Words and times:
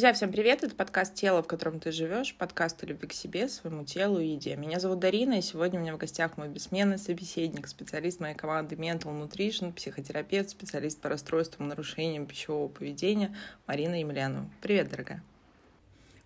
Друзья, 0.00 0.14
всем 0.14 0.32
привет! 0.32 0.64
Это 0.64 0.74
подкаст 0.74 1.14
«Тело, 1.14 1.42
в 1.42 1.46
котором 1.46 1.78
ты 1.78 1.92
живешь», 1.92 2.34
подкаст 2.34 2.82
о 2.82 2.86
любви 2.86 3.06
к 3.06 3.12
себе, 3.12 3.50
своему 3.50 3.84
телу 3.84 4.18
и 4.18 4.28
еде. 4.28 4.56
Меня 4.56 4.80
зовут 4.80 4.98
Дарина, 4.98 5.34
и 5.34 5.42
сегодня 5.42 5.78
у 5.78 5.82
меня 5.82 5.94
в 5.94 5.98
гостях 5.98 6.38
мой 6.38 6.48
бессменный 6.48 6.96
собеседник, 6.96 7.68
специалист 7.68 8.18
моей 8.18 8.34
команды 8.34 8.76
Mental 8.76 9.12
Nutrition, 9.12 9.74
психотерапевт, 9.74 10.48
специалист 10.48 10.98
по 10.98 11.10
расстройствам 11.10 11.66
и 11.66 11.68
нарушениям 11.68 12.24
пищевого 12.24 12.68
поведения 12.68 13.36
Марина 13.66 14.00
Емельянова. 14.00 14.48
Привет, 14.62 14.88
дорогая! 14.88 15.22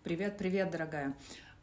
Привет, 0.05 0.39
привет, 0.39 0.71
дорогая! 0.71 1.13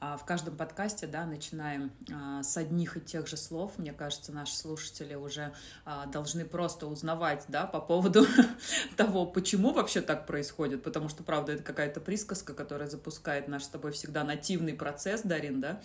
А, 0.03 0.17
в 0.17 0.25
каждом 0.25 0.57
подкасте, 0.57 1.05
да, 1.05 1.27
начинаем 1.27 1.91
а, 2.11 2.41
с 2.41 2.57
одних 2.57 2.97
и 2.97 3.01
тех 3.01 3.27
же 3.27 3.37
слов. 3.37 3.73
Мне 3.77 3.93
кажется, 3.93 4.31
наши 4.31 4.55
слушатели 4.55 5.13
уже 5.13 5.53
а, 5.85 6.07
должны 6.07 6.43
просто 6.43 6.87
узнавать, 6.87 7.45
да, 7.49 7.67
по 7.67 7.79
поводу 7.79 8.25
того, 8.97 9.27
почему 9.27 9.73
вообще 9.73 10.01
так 10.01 10.25
происходит, 10.25 10.81
потому 10.81 11.07
что, 11.07 11.21
правда, 11.21 11.51
это 11.51 11.61
какая-то 11.61 12.01
присказка, 12.01 12.55
которая 12.55 12.89
запускает 12.89 13.47
наш 13.47 13.65
с 13.65 13.67
тобой 13.67 13.91
всегда 13.91 14.23
нативный 14.23 14.73
процесс, 14.73 15.21
Дарин, 15.21 15.61
да, 15.61 15.79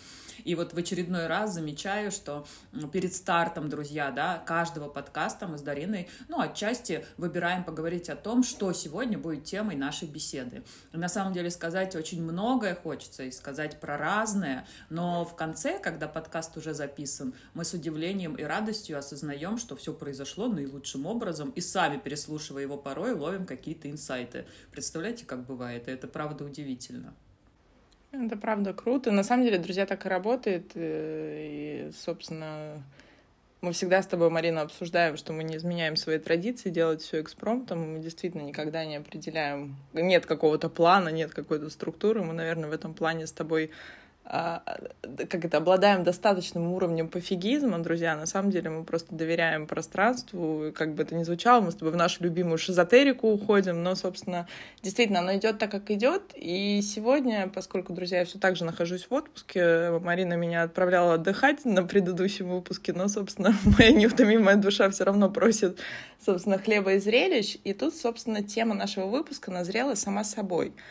и 0.45 0.55
вот 0.55 0.73
в 0.73 0.79
очередной 0.79 1.27
раз 1.27 1.52
замечаю, 1.52 2.10
что 2.10 2.46
перед 2.95 3.15
стартом, 3.15 3.69
друзья, 3.69 4.10
да, 4.10 4.43
каждого 4.46 4.88
подкаста 4.88 5.46
мы 5.46 5.59
с 5.59 5.62
Дариной, 5.62 6.09
ну, 6.29 6.41
отчасти 6.41 7.05
выбираем 7.19 7.65
поговорить 7.65 8.09
о 8.09 8.16
том, 8.16 8.45
что 8.45 8.73
сегодня 8.73 9.19
будет 9.19 9.45
темой 9.45 9.77
нашей 9.77 10.09
беседы. 10.09 10.65
на 10.95 11.10
самом 11.10 11.35
деле 11.35 11.51
сказать 11.51 11.95
очень 11.95 12.23
многое 12.23 12.74
хочется 12.74 13.24
и 13.24 13.30
сказать 13.30 13.79
про 13.79 14.05
разное, 14.06 14.66
но 14.88 15.24
в 15.24 15.34
конце, 15.34 15.78
когда 15.78 16.06
подкаст 16.09 16.56
уже 16.56 16.74
записан, 16.74 17.34
мы 17.55 17.65
с 17.65 17.74
удивлением 17.74 18.35
и 18.37 18.45
радостью 18.45 18.99
осознаем, 18.99 19.59
что 19.59 19.74
все 19.74 19.93
произошло 19.93 20.49
наилучшим 20.49 21.07
образом, 21.07 21.51
и 21.51 21.60
сами, 21.60 21.99
переслушивая 21.99 22.62
его 22.62 22.77
порой, 22.77 23.12
ловим 23.12 23.46
какие-то 23.46 23.90
инсайты. 23.90 24.45
Представляете, 24.71 25.27
как 25.27 25.45
бывает? 25.45 25.88
Это 25.88 26.07
правда 26.07 26.45
удивительно. 26.45 27.15
Это 28.12 28.37
правда 28.37 28.73
круто. 28.73 29.10
На 29.10 29.24
самом 29.24 29.45
деле, 29.45 29.59
друзья, 29.59 29.87
так 29.87 30.07
и 30.07 30.09
работает. 30.09 30.71
Э, 30.74 31.88
и, 31.88 31.90
собственно, 31.93 32.82
мы 33.66 33.72
всегда 33.72 34.00
с 34.00 34.06
тобой, 34.06 34.30
Марина, 34.30 34.60
обсуждаем, 34.60 35.16
что 35.16 35.32
мы 35.32 35.42
не 35.42 35.56
изменяем 35.56 35.96
свои 35.96 36.18
традиции, 36.18 36.70
делать 36.70 37.02
все 37.02 37.20
экспромтом. 37.20 37.95
Мы 37.95 37.98
действительно 37.98 38.42
никогда 38.42 38.84
не 38.84 38.95
определяем, 38.95 39.74
нет 39.92 40.24
какого-то 40.24 40.68
плана, 40.68 41.09
нет 41.09 41.34
какой-то 41.34 41.68
структуры. 41.68 42.22
Мы, 42.22 42.32
наверное, 42.32 42.70
в 42.70 42.72
этом 42.72 42.94
плане 42.94 43.26
с 43.26 43.32
тобой 43.32 43.72
как 44.27 45.45
это, 45.45 45.59
обладаем 45.59 46.02
достаточным 46.02 46.73
уровнем 46.73 47.09
пофигизма, 47.09 47.79
друзья, 47.79 48.16
на 48.16 48.27
самом 48.27 48.51
деле 48.51 48.71
мы 48.71 48.85
просто 48.85 49.15
доверяем 49.15 49.68
пространству, 49.68 50.73
как 50.74 50.95
бы 50.95 51.05
это 51.05 51.15
ни 51.15 51.23
звучало, 51.23 51.60
мы 51.60 51.71
с 51.71 51.77
тобой 51.77 51.93
в 51.93 51.96
нашу 51.96 52.24
любимую 52.24 52.59
шизотерику 52.59 53.29
уходим, 53.29 53.85
но, 53.85 53.95
собственно, 53.95 54.49
действительно, 54.83 55.21
оно 55.21 55.37
идет 55.37 55.59
так, 55.59 55.71
как 55.71 55.93
идет, 55.93 56.23
и 56.35 56.80
сегодня, 56.83 57.49
поскольку, 57.49 57.93
друзья, 57.93 58.21
я 58.21 58.24
все 58.24 58.38
так 58.38 58.57
же 58.57 58.65
нахожусь 58.65 59.07
в 59.09 59.15
отпуске, 59.15 59.91
Марина 60.01 60.35
меня 60.35 60.65
отправляла 60.65 61.15
отдыхать 61.15 61.65
на 61.65 61.85
предыдущем 61.85 62.49
выпуске, 62.49 62.93
но, 62.93 63.07
собственно, 63.07 63.55
моя 63.79 63.93
неутомимая 63.93 64.56
душа 64.56 64.91
все 64.91 65.05
равно 65.05 65.31
просит, 65.31 65.78
собственно, 66.25 66.59
хлеба 66.59 66.94
и 66.94 66.99
зрелищ, 66.99 67.59
и 67.62 67.72
тут, 67.72 67.94
собственно, 67.94 68.43
тема 68.43 68.75
нашего 68.75 69.06
выпуска 69.06 69.53
назрела 69.53 69.94
сама 69.94 70.25
собой— 70.25 70.72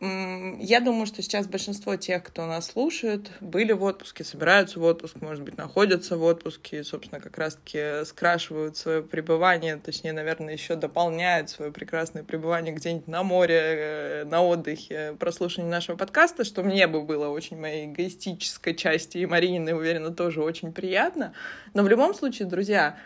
я 0.00 0.80
думаю, 0.80 1.06
что 1.06 1.22
сейчас 1.22 1.48
большинство 1.48 1.96
тех, 1.96 2.22
кто 2.22 2.46
нас 2.46 2.66
слушает, 2.66 3.32
были 3.40 3.72
в 3.72 3.82
отпуске, 3.82 4.22
собираются 4.22 4.78
в 4.78 4.84
отпуск, 4.84 5.16
может 5.20 5.42
быть, 5.42 5.56
находятся 5.56 6.16
в 6.16 6.22
отпуске, 6.22 6.80
и, 6.80 6.82
собственно, 6.84 7.20
как 7.20 7.36
раз-таки 7.36 8.04
скрашивают 8.04 8.76
свое 8.76 9.02
пребывание, 9.02 9.76
точнее, 9.76 10.12
наверное, 10.12 10.52
еще 10.52 10.76
дополняют 10.76 11.50
свое 11.50 11.72
прекрасное 11.72 12.22
пребывание 12.22 12.72
где-нибудь 12.72 13.08
на 13.08 13.24
море, 13.24 13.60
э, 13.60 14.24
на 14.24 14.40
отдыхе, 14.40 15.16
прослушивание 15.18 15.72
нашего 15.72 15.96
подкаста, 15.96 16.44
что 16.44 16.62
мне 16.62 16.86
бы 16.86 17.02
было 17.02 17.28
очень 17.28 17.58
моей 17.58 17.86
эгоистической 17.86 18.76
части, 18.76 19.18
и 19.18 19.26
Марининой, 19.26 19.72
уверена, 19.72 20.10
тоже 20.10 20.42
очень 20.42 20.72
приятно. 20.72 21.34
Но 21.74 21.82
в 21.82 21.88
любом 21.88 22.14
случае, 22.14 22.46
друзья, 22.46 22.96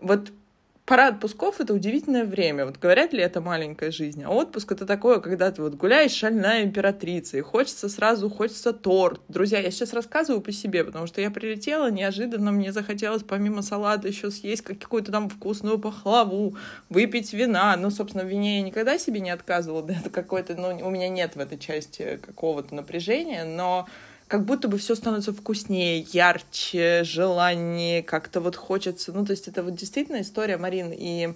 вот 0.00 0.30
пора 0.92 1.08
отпусков— 1.08 1.54
это 1.58 1.72
удивительное 1.72 2.26
время. 2.26 2.66
Вот 2.66 2.76
говорят 2.76 3.14
ли 3.14 3.22
это 3.22 3.40
маленькая 3.40 3.90
жизнь? 3.90 4.24
А 4.24 4.28
отпуск— 4.28 4.72
это 4.72 4.84
такое, 4.84 5.20
когда 5.20 5.50
ты 5.50 5.62
вот 5.62 5.74
гуляешь 5.74 6.12
шальная 6.12 6.64
императрица, 6.64 7.38
и 7.38 7.40
хочется 7.40 7.88
сразу, 7.88 8.28
хочется 8.28 8.74
торт. 8.74 9.22
Друзья, 9.26 9.58
я 9.58 9.70
сейчас 9.70 9.94
рассказываю 9.94 10.42
по 10.42 10.52
себе, 10.52 10.84
потому 10.84 11.06
что 11.06 11.22
я 11.22 11.30
прилетела, 11.30 11.90
неожиданно 11.90 12.52
мне 12.52 12.72
захотелось 12.72 13.22
помимо 13.22 13.62
салата 13.62 14.06
еще 14.06 14.30
съесть 14.30 14.60
какую-то 14.64 15.10
там 15.10 15.30
вкусную 15.30 15.78
пахлаву, 15.78 16.58
выпить 16.90 17.32
вина. 17.32 17.74
Ну, 17.78 17.88
собственно, 17.88 18.24
в 18.24 18.28
вине 18.28 18.58
я 18.58 18.62
никогда 18.62 18.98
себе 18.98 19.20
не 19.20 19.30
отказывала, 19.30 19.82
да, 19.82 19.94
это 19.94 20.10
какой-то, 20.10 20.56
ну, 20.56 20.76
у 20.86 20.90
меня 20.90 21.08
нет 21.08 21.36
в 21.36 21.40
этой 21.40 21.56
части 21.56 22.20
какого-то 22.22 22.74
напряжения, 22.74 23.44
но 23.44 23.88
как 24.32 24.46
будто 24.46 24.66
бы 24.66 24.78
все 24.78 24.94
становится 24.94 25.34
вкуснее, 25.34 26.06
ярче, 26.10 27.04
желание, 27.04 28.02
как-то 28.02 28.40
вот 28.40 28.56
хочется. 28.56 29.12
Ну, 29.12 29.26
то 29.26 29.32
есть 29.32 29.46
это 29.46 29.62
вот 29.62 29.74
действительно 29.74 30.22
история, 30.22 30.56
Марин, 30.56 30.90
и 30.90 31.34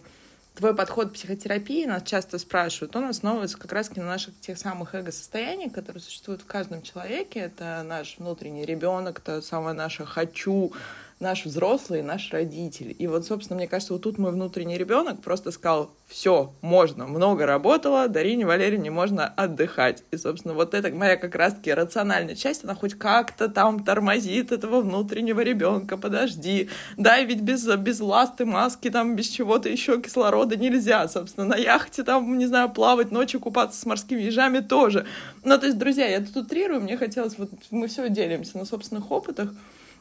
твой 0.55 0.75
подход 0.75 1.11
к 1.11 1.13
психотерапии, 1.13 1.85
нас 1.85 2.05
часто 2.05 2.39
спрашивают, 2.39 2.97
он 2.97 3.05
основывается 3.05 3.59
как 3.59 3.73
раз 3.73 3.95
на 3.95 4.03
наших 4.03 4.41
тех 4.41 4.57
самых 4.57 4.95
эго-состояниях, 4.95 5.75
которые 5.75 6.03
существуют 6.03 6.41
в 6.41 6.47
каждом 6.47 6.81
человеке. 6.81 7.41
Это 7.41 7.83
наш 7.87 8.17
внутренний 8.17 8.65
ребенок, 8.65 9.19
это 9.19 9.43
самое 9.43 9.77
наше 9.77 10.07
«хочу», 10.07 10.73
наш 11.19 11.47
взрослый, 11.47 12.03
наш 12.03 12.31
родитель. 12.31 12.95
И 12.99 13.07
вот, 13.07 13.25
собственно, 13.25 13.57
мне 13.57 13.67
кажется, 13.67 13.95
вот 13.95 14.03
тут 14.03 14.19
мой 14.19 14.33
внутренний 14.33 14.77
ребенок 14.77 15.23
просто 15.23 15.51
сказал, 15.51 15.91
все, 16.07 16.53
можно, 16.61 17.07
много 17.07 17.47
работала, 17.47 18.07
Дарине 18.09 18.45
Валерьевне 18.45 18.91
можно 18.91 19.27
отдыхать. 19.27 20.05
И, 20.11 20.19
собственно, 20.19 20.53
вот 20.53 20.75
это 20.75 20.91
моя 20.91 21.17
как 21.17 21.35
раз-таки 21.35 21.73
рациональная 21.73 22.35
часть, 22.35 22.65
она 22.65 22.75
хоть 22.75 22.95
как-то 22.95 23.49
там 23.49 23.83
тормозит 23.83 24.53
этого 24.53 24.83
внутреннего 24.83 25.41
ребенка, 25.41 25.97
подожди, 25.97 26.69
да, 26.99 27.19
ведь 27.23 27.41
без, 27.41 27.67
без 27.67 28.01
ласты, 28.01 28.45
маски, 28.45 28.91
там, 28.91 29.17
без 29.17 29.29
чего-то 29.29 29.71
еще 29.71 30.01
кислорода 30.01 30.57
нельзя, 30.57 31.09
собственно, 31.09 31.47
на 31.47 31.57
яхте 31.57 32.03
там, 32.03 32.37
не 32.37 32.47
знаю, 32.47 32.69
плавать 32.69 33.11
ночью, 33.11 33.41
купаться 33.41 33.81
с 33.81 33.87
морскими 33.87 34.21
ежами 34.21 34.61
тоже. 34.61 35.07
Ну, 35.45 35.59
то 35.59 35.65
есть, 35.65 35.79
друзья, 35.79 36.07
я 36.07 36.21
тут 36.21 36.37
утрирую, 36.37 36.83
мне 36.83 36.99
хотелось, 36.99 37.39
вот 37.39 37.51
мы 37.71 37.89
все 37.89 38.11
делимся 38.11 38.59
на 38.59 38.67
собственных 38.67 39.11
опытах, 39.11 39.51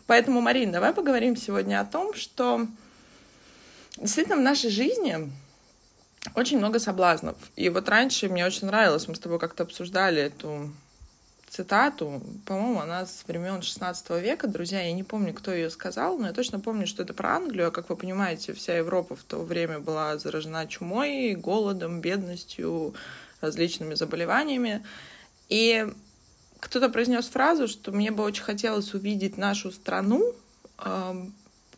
Поэтому, 0.07 0.41
Марин, 0.41 0.71
давай 0.71 0.93
поговорим 0.93 1.35
сегодня 1.35 1.81
о 1.81 1.85
том, 1.85 2.13
что 2.13 2.67
действительно 3.97 4.37
в 4.37 4.41
нашей 4.41 4.69
жизни 4.69 5.31
очень 6.35 6.57
много 6.57 6.79
соблазнов. 6.79 7.35
И 7.55 7.69
вот 7.69 7.89
раньше 7.89 8.29
мне 8.29 8.45
очень 8.45 8.67
нравилось, 8.67 9.07
мы 9.07 9.15
с 9.15 9.19
тобой 9.19 9.39
как-то 9.39 9.63
обсуждали 9.63 10.21
эту 10.21 10.71
цитату, 11.49 12.21
по-моему, 12.45 12.81
она 12.81 13.05
с 13.05 13.23
времен 13.27 13.61
16 13.61 14.09
века, 14.21 14.47
друзья, 14.47 14.81
я 14.81 14.91
не 14.91 15.03
помню, 15.03 15.33
кто 15.33 15.53
ее 15.53 15.69
сказал, 15.69 16.17
но 16.17 16.27
я 16.27 16.33
точно 16.33 16.59
помню, 16.59 16.85
что 16.85 17.03
это 17.03 17.13
про 17.13 17.35
Англию, 17.35 17.67
а 17.67 17.71
как 17.71 17.89
вы 17.89 17.95
понимаете, 17.95 18.53
вся 18.53 18.75
Европа 18.75 19.15
в 19.15 19.23
то 19.23 19.37
время 19.37 19.79
была 19.79 20.17
заражена 20.17 20.67
чумой, 20.67 21.33
голодом, 21.35 22.01
бедностью, 22.01 22.93
различными 23.39 23.93
заболеваниями. 23.93 24.83
И 25.47 25.87
кто-то 26.65 26.89
произнес 26.89 27.27
фразу, 27.27 27.67
что 27.67 27.91
мне 27.91 28.09
бы 28.09 28.23
очень 28.23 28.41
хотелось 28.41 28.95
увидеть 28.95 29.37
нашу 29.37 29.71
страну, 29.71 30.33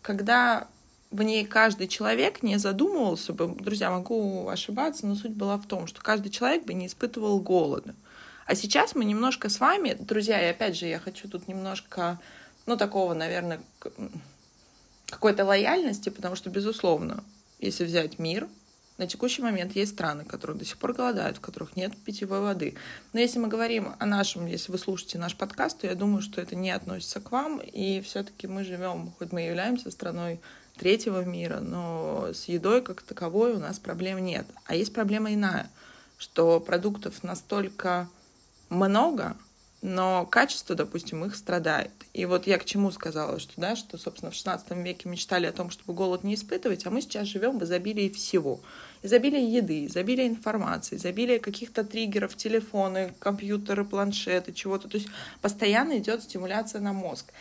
когда 0.02 0.68
в 1.12 1.22
ней 1.24 1.46
каждый 1.46 1.90
человек 1.90 2.42
не 2.42 2.58
задумывался 2.58 3.34
бы, 3.34 3.54
друзья, 3.54 3.92
могу 3.92 4.48
ошибаться, 4.48 5.06
но 5.06 5.16
суть 5.16 5.34
была 5.34 5.58
в 5.58 5.68
том, 5.68 5.88
что 5.88 6.02
каждый 6.02 6.30
человек 6.30 6.64
бы 6.64 6.74
не 6.74 6.88
испытывал 6.88 7.42
голода. 7.42 7.96
А 8.46 8.56
сейчас 8.56 8.96
мы 8.96 9.04
немножко 9.04 9.50
с 9.50 9.60
вами, 9.60 9.98
друзья, 10.00 10.42
и 10.42 10.52
опять 10.52 10.78
же, 10.78 10.86
я 10.86 11.00
хочу 11.00 11.28
тут 11.28 11.50
немножко, 11.50 12.18
ну, 12.66 12.78
такого, 12.78 13.14
наверное, 13.14 13.60
какой-то 15.08 15.44
лояльности, 15.44 16.08
потому 16.08 16.38
что, 16.38 16.50
безусловно, 16.50 17.26
если 17.60 17.84
взять 17.84 18.20
мир, 18.20 18.48
на 18.98 19.08
текущий 19.08 19.42
момент 19.42 19.76
есть 19.76 19.94
страны, 19.94 20.26
которые 20.26 20.58
до 20.58 20.66
сих 20.66 20.78
пор 20.78 20.94
голодают, 20.94 21.38
в 21.38 21.42
которых 21.42 21.76
нет 21.76 21.96
питьевой 21.98 22.42
воды. 22.42 22.76
Но 23.14 23.20
если 23.20 23.40
мы 23.40 23.48
говорим 23.48 23.94
о 24.00 24.06
нашем, 24.06 24.46
если 24.48 24.72
вы 24.72 24.78
слушаете 24.78 25.20
наш 25.20 25.36
подкаст, 25.36 25.80
то 25.80 25.88
я 25.88 25.96
думаю, 25.96 26.22
что 26.22 26.42
это 26.42 26.56
не 26.56 26.72
относится 26.72 27.20
к 27.20 27.32
вам. 27.32 27.60
И 27.60 28.02
все-таки 28.02 28.48
мы 28.48 28.64
живем, 28.64 29.14
хоть 29.18 29.32
мы 29.32 29.42
являемся 29.42 29.92
страной 29.92 30.40
третьего 30.78 31.24
мира, 31.24 31.60
но 31.60 32.30
с 32.34 32.46
едой 32.46 32.82
как 32.82 33.02
таковой 33.02 33.54
у 33.54 33.60
нас 33.60 33.80
проблем 33.80 34.24
нет. 34.24 34.46
А 34.66 34.76
есть 34.76 34.94
проблема 34.94 35.34
иная, 35.34 35.70
что 36.18 36.60
продуктов 36.60 37.24
настолько 37.24 38.10
много, 38.70 39.36
но 39.82 40.26
качество, 40.26 40.76
допустим, 40.76 41.24
их 41.26 41.36
страдает. 41.36 41.92
И 42.14 42.26
вот 42.26 42.48
я 42.48 42.58
к 42.58 42.66
чему 42.66 42.92
сказала, 42.92 43.40
что, 43.40 43.54
да, 43.58 43.76
что, 43.76 43.98
собственно, 43.98 44.32
в 44.32 44.36
16 44.36 44.72
веке 44.72 45.08
мечтали 45.08 45.46
о 45.46 45.52
том, 45.52 45.70
чтобы 45.70 45.94
голод 45.94 46.24
не 46.24 46.36
испытывать, 46.36 46.86
а 46.86 46.90
мы 46.90 47.02
сейчас 47.02 47.28
живем 47.28 47.60
в 47.60 47.64
изобилии 47.64 48.10
всего. 48.10 48.60
Изобилие 49.08 49.50
еды, 49.50 49.86
изобилие 49.86 50.28
информации, 50.28 50.98
изобилие 50.98 51.40
каких-то 51.40 51.86
триггеров, 51.86 52.36
телефоны, 52.36 53.14
компьютеры, 53.20 53.86
планшеты, 53.86 54.52
чего-то. 54.52 54.90
То 54.90 54.98
есть 54.98 55.08
постоянно 55.42 55.98
идет 55.98 56.24
стимуляция 56.24 56.82
на 56.82 56.92
мозг. 56.92 57.32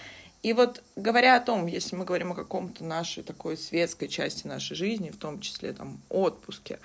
И 0.45 0.53
вот 0.53 0.81
говоря 0.95 1.35
о 1.35 1.41
том, 1.41 1.67
если 1.67 1.97
мы 1.97 2.05
говорим 2.05 2.31
о 2.31 2.37
каком-то 2.37 2.85
нашей 2.85 3.25
такой 3.25 3.57
светской 3.57 4.07
части 4.07 4.47
нашей 4.47 4.77
жизни, 4.77 5.11
в 5.11 5.17
том 5.17 5.41
числе 5.41 5.73
там 5.73 6.01
отпуске, 6.09 6.79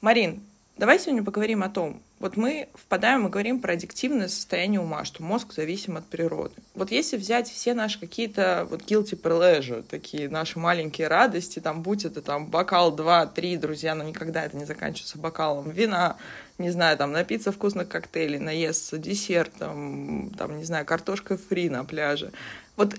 Марин, 0.00 0.40
Давай 0.80 0.98
сегодня 0.98 1.22
поговорим 1.22 1.62
о 1.62 1.68
том, 1.68 2.02
вот 2.20 2.38
мы 2.38 2.70
впадаем 2.72 3.26
и 3.26 3.30
говорим 3.30 3.60
про 3.60 3.74
аддиктивное 3.74 4.28
состояние 4.28 4.80
ума, 4.80 5.04
что 5.04 5.22
мозг 5.22 5.52
зависим 5.52 5.98
от 5.98 6.06
природы. 6.06 6.54
Вот 6.74 6.90
если 6.90 7.18
взять 7.18 7.50
все 7.50 7.74
наши 7.74 8.00
какие-то 8.00 8.66
вот 8.70 8.80
guilty 8.84 9.20
pleasure, 9.20 9.82
такие 9.86 10.30
наши 10.30 10.58
маленькие 10.58 11.08
радости, 11.08 11.60
там, 11.60 11.82
будь 11.82 12.06
это 12.06 12.22
там 12.22 12.46
бокал, 12.46 12.92
два, 12.92 13.26
три, 13.26 13.58
друзья, 13.58 13.94
но 13.94 14.04
никогда 14.04 14.42
это 14.42 14.56
не 14.56 14.64
заканчивается 14.64 15.18
бокалом 15.18 15.68
вина, 15.68 16.16
не 16.56 16.70
знаю, 16.70 16.96
там, 16.96 17.12
напиться 17.12 17.52
вкусных 17.52 17.86
коктейлей, 17.86 18.38
наесться 18.38 18.96
десертом, 18.96 20.32
там, 20.38 20.56
не 20.56 20.64
знаю, 20.64 20.86
картошкой 20.86 21.36
фри 21.36 21.68
на 21.68 21.84
пляже. 21.84 22.32
Вот 22.76 22.94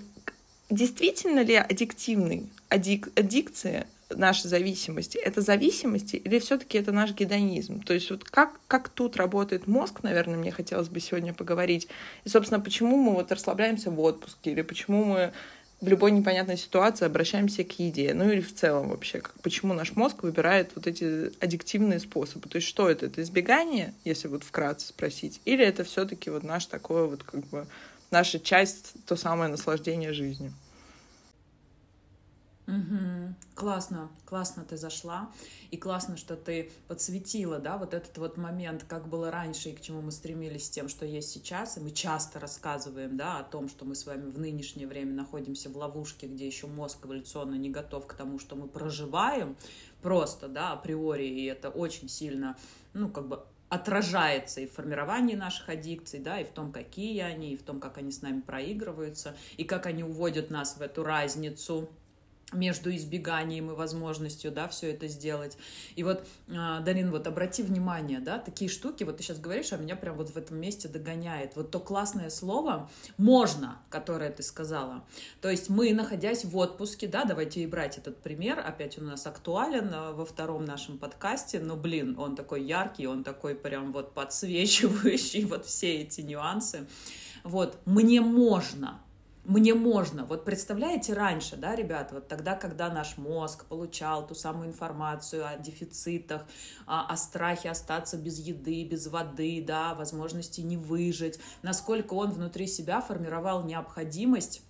действительно 0.70 1.40
ли 1.40 1.56
аддиктивный, 1.56 2.48
аддик, 2.68 3.08
аддикция 3.18 3.88
наша 4.16 4.48
зависимости, 4.48 5.18
это 5.18 5.40
зависимости 5.40 6.16
или 6.16 6.38
все-таки 6.38 6.78
это 6.78 6.92
наш 6.92 7.12
гедонизм? 7.12 7.82
То 7.82 7.94
есть 7.94 8.10
вот 8.10 8.24
как, 8.24 8.60
как 8.68 8.88
тут 8.88 9.16
работает 9.16 9.66
мозг, 9.66 10.02
наверное, 10.02 10.36
мне 10.36 10.50
хотелось 10.50 10.88
бы 10.88 11.00
сегодня 11.00 11.34
поговорить. 11.34 11.88
И, 12.24 12.28
собственно, 12.28 12.60
почему 12.60 12.96
мы 12.96 13.12
вот 13.12 13.32
расслабляемся 13.32 13.90
в 13.90 14.00
отпуске 14.00 14.52
или 14.52 14.62
почему 14.62 15.04
мы 15.04 15.32
в 15.82 15.88
любой 15.88 16.12
непонятной 16.12 16.56
ситуации 16.56 17.06
обращаемся 17.06 17.64
к 17.64 17.78
еде, 17.80 18.14
ну 18.14 18.30
или 18.30 18.40
в 18.40 18.54
целом 18.54 18.90
вообще, 18.90 19.20
как, 19.20 19.34
почему 19.42 19.74
наш 19.74 19.96
мозг 19.96 20.22
выбирает 20.22 20.70
вот 20.76 20.86
эти 20.86 21.32
аддиктивные 21.42 21.98
способы. 21.98 22.48
То 22.48 22.56
есть 22.56 22.68
что 22.68 22.88
это? 22.88 23.06
Это 23.06 23.20
избегание, 23.20 23.92
если 24.04 24.28
вот 24.28 24.44
вкратце 24.44 24.88
спросить, 24.88 25.40
или 25.44 25.64
это 25.64 25.82
все 25.82 26.04
таки 26.04 26.30
вот 26.30 26.44
наш 26.44 26.66
такое 26.66 27.06
вот 27.06 27.24
как 27.24 27.44
бы 27.48 27.66
наша 28.12 28.38
часть, 28.38 28.92
то 29.06 29.16
самое 29.16 29.50
наслаждение 29.50 30.12
жизнью? 30.12 30.52
Угу. 32.72 33.34
Классно, 33.54 34.10
классно 34.24 34.64
ты 34.64 34.78
зашла, 34.78 35.30
и 35.70 35.76
классно, 35.76 36.16
что 36.16 36.36
ты 36.36 36.72
подсветила, 36.88 37.58
да, 37.58 37.76
вот 37.76 37.92
этот 37.92 38.16
вот 38.16 38.38
момент, 38.38 38.84
как 38.88 39.08
было 39.08 39.30
раньше 39.30 39.70
и 39.70 39.74
к 39.74 39.80
чему 39.82 40.00
мы 40.00 40.10
стремились 40.10 40.66
с 40.66 40.70
тем, 40.70 40.88
что 40.88 41.04
есть 41.04 41.30
сейчас, 41.30 41.76
и 41.76 41.80
мы 41.80 41.90
часто 41.90 42.40
рассказываем, 42.40 43.16
да, 43.16 43.38
о 43.38 43.44
том, 43.44 43.68
что 43.68 43.84
мы 43.84 43.94
с 43.94 44.06
вами 44.06 44.30
в 44.30 44.38
нынешнее 44.38 44.86
время 44.86 45.12
находимся 45.12 45.68
в 45.68 45.76
ловушке, 45.76 46.26
где 46.26 46.46
еще 46.46 46.66
мозг 46.66 47.04
эволюционно 47.04 47.56
не 47.56 47.68
готов 47.68 48.06
к 48.06 48.14
тому, 48.14 48.38
что 48.38 48.56
мы 48.56 48.68
проживаем 48.68 49.56
просто, 50.00 50.48
да, 50.48 50.72
априори, 50.72 51.26
и 51.26 51.44
это 51.44 51.68
очень 51.68 52.08
сильно, 52.08 52.56
ну, 52.94 53.10
как 53.10 53.28
бы 53.28 53.44
отражается 53.68 54.60
и 54.60 54.66
в 54.66 54.72
формировании 54.72 55.34
наших 55.34 55.68
аддикций, 55.68 56.20
да, 56.20 56.40
и 56.40 56.44
в 56.44 56.50
том, 56.50 56.72
какие 56.72 57.20
они, 57.20 57.52
и 57.52 57.56
в 57.56 57.62
том, 57.62 57.80
как 57.80 57.98
они 57.98 58.12
с 58.12 58.20
нами 58.20 58.40
проигрываются, 58.40 59.34
и 59.56 59.64
как 59.64 59.86
они 59.86 60.04
уводят 60.04 60.50
нас 60.50 60.76
в 60.76 60.82
эту 60.82 61.02
разницу, 61.02 61.88
между 62.52 62.94
избеганием 62.94 63.70
и 63.70 63.74
возможностью, 63.74 64.50
да, 64.50 64.68
все 64.68 64.90
это 64.90 65.08
сделать. 65.08 65.56
И 65.96 66.02
вот, 66.02 66.26
а, 66.48 66.80
Дарин, 66.80 67.10
вот 67.10 67.26
обрати 67.26 67.62
внимание, 67.62 68.20
да, 68.20 68.38
такие 68.38 68.70
штуки, 68.70 69.04
вот 69.04 69.16
ты 69.16 69.22
сейчас 69.22 69.38
говоришь, 69.38 69.72
а 69.72 69.76
меня 69.76 69.96
прям 69.96 70.16
вот 70.16 70.30
в 70.30 70.36
этом 70.36 70.58
месте 70.58 70.88
догоняет. 70.88 71.56
Вот 71.56 71.70
то 71.70 71.80
классное 71.80 72.30
слово 72.30 72.90
«можно», 73.16 73.78
которое 73.90 74.30
ты 74.30 74.42
сказала. 74.42 75.04
То 75.40 75.50
есть 75.50 75.68
мы, 75.68 75.92
находясь 75.92 76.44
в 76.44 76.56
отпуске, 76.56 77.06
да, 77.06 77.24
давайте 77.24 77.62
и 77.62 77.66
брать 77.66 77.98
этот 77.98 78.18
пример, 78.18 78.58
опять 78.60 78.98
у 78.98 79.02
нас 79.02 79.26
актуален 79.26 79.90
а, 79.92 80.12
во 80.12 80.24
втором 80.24 80.64
нашем 80.64 80.98
подкасте, 80.98 81.60
но, 81.60 81.76
блин, 81.76 82.18
он 82.18 82.36
такой 82.36 82.62
яркий, 82.62 83.06
он 83.06 83.24
такой 83.24 83.54
прям 83.54 83.92
вот 83.92 84.14
подсвечивающий 84.14 85.44
вот 85.46 85.66
все 85.66 86.02
эти 86.02 86.20
нюансы. 86.20 86.86
Вот, 87.44 87.78
мне 87.86 88.20
можно, 88.20 89.00
мне 89.44 89.74
можно. 89.74 90.24
Вот 90.24 90.44
представляете 90.44 91.14
раньше, 91.14 91.56
да, 91.56 91.74
ребята, 91.74 92.14
вот 92.14 92.28
тогда, 92.28 92.54
когда 92.54 92.90
наш 92.90 93.16
мозг 93.16 93.64
получал 93.64 94.26
ту 94.26 94.34
самую 94.34 94.68
информацию 94.68 95.46
о 95.46 95.56
дефицитах, 95.56 96.46
о, 96.86 97.06
о 97.06 97.16
страхе 97.16 97.70
остаться 97.70 98.16
без 98.16 98.38
еды, 98.38 98.84
без 98.84 99.08
воды, 99.08 99.62
да, 99.66 99.94
возможности 99.94 100.60
не 100.60 100.76
выжить, 100.76 101.40
насколько 101.62 102.14
он 102.14 102.30
внутри 102.30 102.68
себя 102.68 103.00
формировал 103.00 103.64
необходимость 103.64 104.62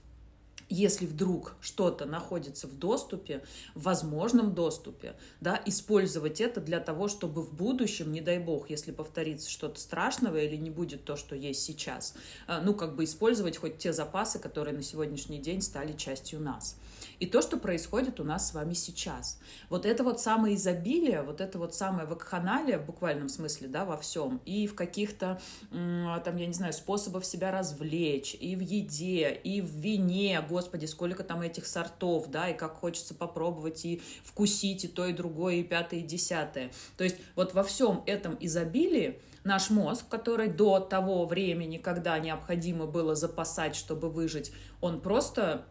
если 0.72 1.06
вдруг 1.06 1.54
что-то 1.60 2.06
находится 2.06 2.66
в 2.66 2.78
доступе, 2.78 3.42
в 3.74 3.82
возможном 3.82 4.54
доступе, 4.54 5.14
да, 5.40 5.60
использовать 5.66 6.40
это 6.40 6.60
для 6.60 6.80
того, 6.80 7.08
чтобы 7.08 7.42
в 7.42 7.52
будущем, 7.52 8.10
не 8.12 8.20
дай 8.20 8.38
бог, 8.38 8.70
если 8.70 8.92
повторится 8.92 9.50
что-то 9.50 9.78
страшного 9.78 10.36
или 10.36 10.56
не 10.56 10.70
будет 10.70 11.04
то, 11.04 11.16
что 11.16 11.36
есть 11.36 11.62
сейчас, 11.62 12.14
э, 12.48 12.60
ну, 12.62 12.74
как 12.74 12.96
бы 12.96 13.04
использовать 13.04 13.56
хоть 13.56 13.78
те 13.78 13.92
запасы, 13.92 14.38
которые 14.38 14.74
на 14.74 14.82
сегодняшний 14.82 15.38
день 15.38 15.60
стали 15.60 15.92
частью 15.92 16.40
нас 16.40 16.76
и 17.22 17.26
то, 17.26 17.40
что 17.40 17.56
происходит 17.56 18.18
у 18.18 18.24
нас 18.24 18.48
с 18.48 18.52
вами 18.52 18.74
сейчас. 18.74 19.38
Вот 19.70 19.86
это 19.86 20.02
вот 20.02 20.20
самое 20.20 20.56
изобилие, 20.56 21.22
вот 21.22 21.40
это 21.40 21.56
вот 21.56 21.72
самое 21.72 22.04
вакханалия 22.04 22.80
в 22.80 22.86
буквальном 22.86 23.28
смысле, 23.28 23.68
да, 23.68 23.84
во 23.84 23.96
всем, 23.96 24.40
и 24.44 24.66
в 24.66 24.74
каких-то, 24.74 25.40
там, 25.70 26.36
я 26.36 26.46
не 26.46 26.52
знаю, 26.52 26.72
способах 26.72 27.24
себя 27.24 27.52
развлечь, 27.52 28.34
и 28.34 28.56
в 28.56 28.60
еде, 28.60 29.32
и 29.32 29.60
в 29.60 29.70
вине, 29.70 30.44
господи, 30.50 30.86
сколько 30.86 31.22
там 31.22 31.42
этих 31.42 31.68
сортов, 31.68 32.26
да, 32.26 32.48
и 32.48 32.56
как 32.56 32.72
хочется 32.72 33.14
попробовать 33.14 33.84
и 33.84 34.02
вкусить 34.24 34.84
и 34.84 34.88
то, 34.88 35.06
и 35.06 35.12
другое, 35.12 35.54
и 35.54 35.62
пятое, 35.62 36.00
и 36.00 36.02
десятое. 36.02 36.72
То 36.96 37.04
есть 37.04 37.18
вот 37.36 37.54
во 37.54 37.62
всем 37.62 38.02
этом 38.06 38.36
изобилии 38.40 39.20
наш 39.44 39.70
мозг, 39.70 40.08
который 40.08 40.48
до 40.48 40.80
того 40.80 41.24
времени, 41.26 41.78
когда 41.78 42.18
необходимо 42.18 42.86
было 42.86 43.14
запасать, 43.14 43.76
чтобы 43.76 44.10
выжить, 44.10 44.52
он 44.80 45.00
просто 45.00 45.66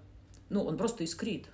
ну, 0.51 0.63
он 0.63 0.77
просто 0.77 1.03
искрит. 1.03 1.47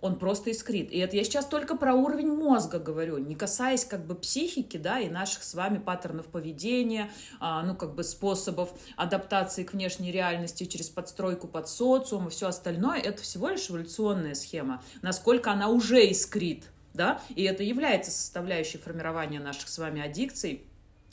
Он 0.00 0.18
просто 0.18 0.50
искрит. 0.50 0.90
И 0.92 0.98
это 0.98 1.16
я 1.16 1.24
сейчас 1.24 1.44
только 1.44 1.76
про 1.76 1.94
уровень 1.94 2.32
мозга 2.32 2.78
говорю, 2.78 3.18
не 3.18 3.34
касаясь 3.34 3.84
как 3.84 4.06
бы 4.06 4.14
психики, 4.14 4.78
да, 4.78 4.98
и 4.98 5.10
наших 5.10 5.42
с 5.42 5.54
вами 5.54 5.78
паттернов 5.78 6.26
поведения, 6.26 7.10
а, 7.38 7.62
ну, 7.62 7.74
как 7.74 7.94
бы 7.94 8.02
способов 8.02 8.72
адаптации 8.96 9.64
к 9.64 9.74
внешней 9.74 10.10
реальности 10.10 10.64
через 10.64 10.88
подстройку 10.88 11.48
под 11.48 11.68
социум 11.68 12.28
и 12.28 12.30
все 12.30 12.48
остальное. 12.48 12.98
Это 12.98 13.20
всего 13.22 13.50
лишь 13.50 13.68
эволюционная 13.70 14.34
схема. 14.34 14.82
Насколько 15.02 15.52
она 15.52 15.68
уже 15.68 16.06
искрит, 16.06 16.64
да, 16.94 17.20
и 17.34 17.42
это 17.42 17.62
является 17.62 18.10
составляющей 18.10 18.78
формирования 18.78 19.40
наших 19.40 19.68
с 19.68 19.78
вами 19.78 20.02
аддикций, 20.02 20.64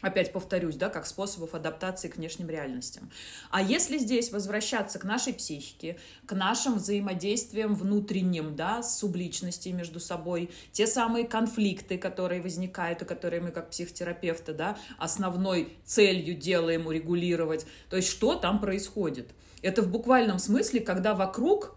опять 0.01 0.31
повторюсь, 0.31 0.75
да, 0.75 0.89
как 0.89 1.07
способов 1.07 1.55
адаптации 1.55 2.07
к 2.07 2.17
внешним 2.17 2.49
реальностям. 2.49 3.09
А 3.49 3.61
если 3.61 3.97
здесь 3.97 4.31
возвращаться 4.31 4.99
к 4.99 5.04
нашей 5.04 5.33
психике, 5.33 5.97
к 6.25 6.33
нашим 6.33 6.75
взаимодействиям 6.75 7.73
внутренним, 7.73 8.56
да, 8.56 8.83
с 8.83 8.99
субличностью 8.99 9.75
между 9.75 9.99
собой, 9.99 10.51
те 10.71 10.85
самые 10.85 11.25
конфликты, 11.25 11.97
которые 11.97 12.42
возникают, 12.42 13.01
и 13.01 13.06
которые 13.06 13.42
мы 13.42 13.51
как 13.51 13.71
психотерапевты, 13.71 14.54
да, 14.54 14.77
основной 14.97 15.73
целью 15.83 16.35
делаем 16.35 16.85
урегулировать, 16.85 17.66
то 17.89 17.97
есть 17.97 18.09
что 18.09 18.35
там 18.35 18.61
происходит? 18.61 19.31
Это 19.63 19.81
в 19.81 19.89
буквальном 19.89 20.37
смысле, 20.37 20.81
когда 20.81 21.16
вокруг 21.16 21.75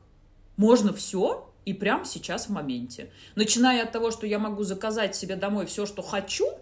можно 0.56 0.92
все, 0.92 1.46
и 1.64 1.72
прямо 1.72 2.04
сейчас 2.04 2.46
в 2.46 2.50
моменте. 2.50 3.10
Начиная 3.34 3.84
от 3.84 3.92
того, 3.92 4.10
что 4.10 4.26
я 4.26 4.38
могу 4.38 4.62
заказать 4.64 5.14
себе 5.14 5.36
домой 5.36 5.66
все, 5.66 5.86
что 5.86 6.02
хочу– 6.02 6.46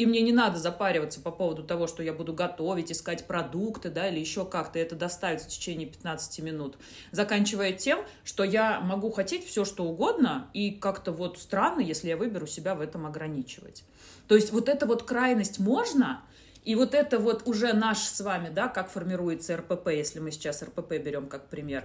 и 0.00 0.06
мне 0.06 0.22
не 0.22 0.32
надо 0.32 0.58
запариваться 0.58 1.20
по 1.20 1.30
поводу 1.30 1.62
того, 1.62 1.86
что 1.86 2.02
я 2.02 2.14
буду 2.14 2.32
готовить, 2.32 2.90
искать 2.90 3.26
продукты, 3.26 3.90
да, 3.90 4.08
или 4.08 4.18
еще 4.18 4.46
как-то 4.46 4.78
это 4.78 4.96
доставить 4.96 5.42
в 5.42 5.48
течение 5.48 5.86
15 5.86 6.38
минут. 6.40 6.78
Заканчивая 7.12 7.72
тем, 7.74 7.98
что 8.24 8.42
я 8.42 8.80
могу 8.80 9.10
хотеть 9.10 9.46
все, 9.46 9.66
что 9.66 9.84
угодно, 9.84 10.48
и 10.54 10.70
как-то 10.70 11.12
вот 11.12 11.38
странно, 11.38 11.80
если 11.80 12.08
я 12.08 12.16
выберу 12.16 12.46
себя 12.46 12.74
в 12.74 12.80
этом 12.80 13.04
ограничивать. 13.04 13.84
То 14.26 14.36
есть 14.36 14.52
вот 14.52 14.70
эта 14.70 14.86
вот 14.86 15.02
крайность 15.02 15.58
можно, 15.58 16.22
и 16.64 16.76
вот 16.76 16.94
это 16.94 17.18
вот 17.18 17.42
уже 17.46 17.74
наш 17.74 17.98
с 17.98 18.22
вами, 18.22 18.48
да, 18.48 18.68
как 18.68 18.88
формируется 18.88 19.54
РПП, 19.58 19.88
если 19.88 20.18
мы 20.18 20.30
сейчас 20.30 20.62
РПП 20.62 20.92
берем 20.92 21.26
как 21.26 21.48
пример, 21.48 21.84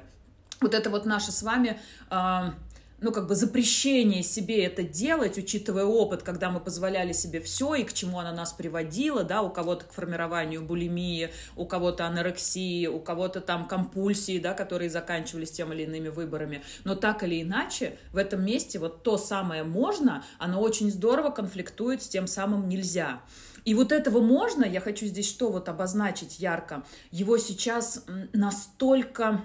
вот 0.61 0.73
это 0.73 0.89
вот 0.89 1.05
наше 1.05 1.33
с 1.33 1.43
вами 1.43 1.81
э, 2.09 2.51
ну, 2.99 3.11
как 3.11 3.27
бы 3.27 3.35
запрещение 3.35 4.23
себе 4.23 4.63
это 4.63 4.83
делать, 4.83 5.37
учитывая 5.37 5.85
опыт, 5.85 6.23
когда 6.23 6.49
мы 6.49 6.59
позволяли 6.59 7.11
себе 7.11 7.41
все 7.41 7.75
и 7.75 7.83
к 7.83 7.93
чему 7.93 8.19
она 8.19 8.31
нас 8.31 8.53
приводила, 8.53 9.23
да, 9.23 9.41
у 9.41 9.49
кого-то 9.49 9.85
к 9.85 9.91
формированию 9.91 10.61
булимии, 10.61 11.29
у 11.55 11.65
кого-то 11.65 12.05
анорексии, 12.05 12.87
у 12.87 12.99
кого-то 12.99 13.41
там 13.41 13.67
компульсии, 13.67 14.39
да, 14.39 14.53
которые 14.53 14.89
заканчивались 14.89 15.51
тем 15.51 15.73
или 15.73 15.83
иными 15.83 16.07
выборами. 16.07 16.63
Но 16.83 16.95
так 16.95 17.23
или 17.23 17.41
иначе, 17.41 17.97
в 18.13 18.17
этом 18.17 18.45
месте 18.45 18.79
вот 18.79 19.03
то 19.03 19.17
самое 19.17 19.63
можно, 19.63 20.23
оно 20.39 20.61
очень 20.61 20.89
здорово 20.89 21.31
конфликтует 21.31 22.01
с 22.01 22.07
тем 22.07 22.27
самым 22.27 22.69
нельзя. 22.69 23.21
И 23.65 23.73
вот 23.73 23.91
этого 23.91 24.21
можно, 24.21 24.63
я 24.63 24.79
хочу 24.79 25.07
здесь 25.07 25.27
что 25.27 25.49
вот 25.51 25.67
обозначить 25.69 26.39
ярко, 26.39 26.83
его 27.11 27.37
сейчас 27.39 28.05
настолько 28.31 29.41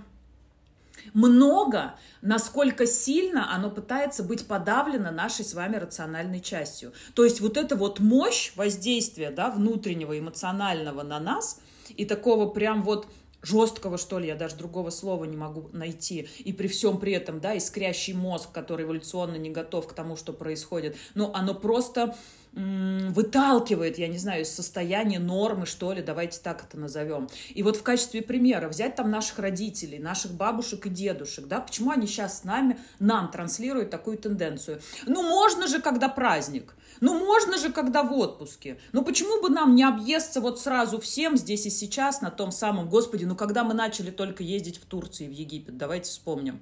много, 1.15 1.95
насколько 2.23 2.87
сильно 2.87 3.55
оно 3.55 3.71
пытается 3.71 4.23
быть 4.23 4.47
подавлено 4.47 5.11
нашей 5.11 5.45
с 5.45 5.55
вами 5.55 5.77
рациональной 5.77 6.41
частью. 6.41 6.93
То 7.15 7.25
есть 7.25 7.41
вот 7.41 7.57
эта 7.57 7.77
вот 7.77 8.01
мощь 8.01 8.53
воздействия 8.57 9.31
да, 9.31 9.51
внутреннего, 9.51 10.19
эмоционального 10.19 11.03
на 11.03 11.21
нас 11.21 11.61
и 11.97 12.05
такого 12.05 12.49
прям 12.49 12.83
вот 12.83 13.07
жесткого, 13.43 13.99
что 13.99 14.19
ли, 14.19 14.29
я 14.29 14.35
даже 14.35 14.57
другого 14.57 14.91
слова 14.91 15.25
не 15.25 15.37
могу 15.37 15.71
найти, 15.73 16.29
и 16.39 16.53
при 16.53 16.69
всем 16.69 16.99
при 16.99 17.13
этом, 17.13 17.41
да, 17.41 17.57
искрящий 17.57 18.13
мозг, 18.13 18.53
который 18.53 18.85
эволюционно 18.85 19.37
не 19.37 19.51
готов 19.51 19.89
к 19.89 19.93
тому, 19.93 20.17
что 20.17 20.33
происходит, 20.33 20.97
но 21.15 21.33
оно 21.35 21.55
просто 21.55 22.17
выталкивает, 22.53 23.99
я 23.99 24.09
не 24.09 24.19
знаю, 24.19 24.43
из 24.43 24.53
состояния 24.53 25.19
нормы, 25.19 25.67
что 25.67 25.93
ли, 25.93 26.03
давайте 26.03 26.41
так 26.41 26.65
это 26.65 26.79
назовем. 26.79 27.29
И 27.51 27.63
вот 27.63 27.77
в 27.77 27.83
качестве 27.83 28.23
примера 28.23 28.69
взять 28.69 28.97
там 28.97 29.11
наших 29.11 29.39
родителей, 29.39 29.99
наших 29.99 30.33
бабушек 30.33 30.87
и 30.87 30.91
дедушек, 30.91 31.47
да, 31.47 31.61
почему 31.61 31.91
они 31.91 32.07
сейчас 32.07 32.41
с 32.41 32.45
нами, 32.45 32.79
нам 32.99 33.31
транслируют 33.31 33.91
такую 33.91 34.19
тенденцию. 34.19 34.81
Ну, 35.07 35.23
можно 35.23 35.69
же, 35.69 35.81
когда 35.81 36.09
праздник, 36.09 36.75
ну, 37.01 37.19
можно 37.19 37.57
же, 37.57 37.73
когда 37.73 38.03
в 38.03 38.13
отпуске. 38.13 38.79
Ну, 38.93 39.03
почему 39.03 39.41
бы 39.41 39.49
нам 39.49 39.75
не 39.75 39.85
объесться 39.85 40.41
вот 40.41 40.61
сразу 40.61 41.01
всем 41.01 41.37
здесь 41.37 41.67
и 41.67 41.71
сейчас 41.71 42.21
на 42.21 42.31
том 42.31 42.53
самом, 42.53 42.89
господи, 42.89 43.25
ну, 43.25 43.37
когда 43.37 43.65
мы 43.65 43.75
начали 43.75 44.11
только 44.11 44.43
ездить 44.43 44.79
в 44.79 44.85
Турцию 44.85 45.29
и 45.29 45.31
в 45.31 45.33
Египет, 45.33 45.77
давайте 45.77 46.11
вспомним. 46.11 46.61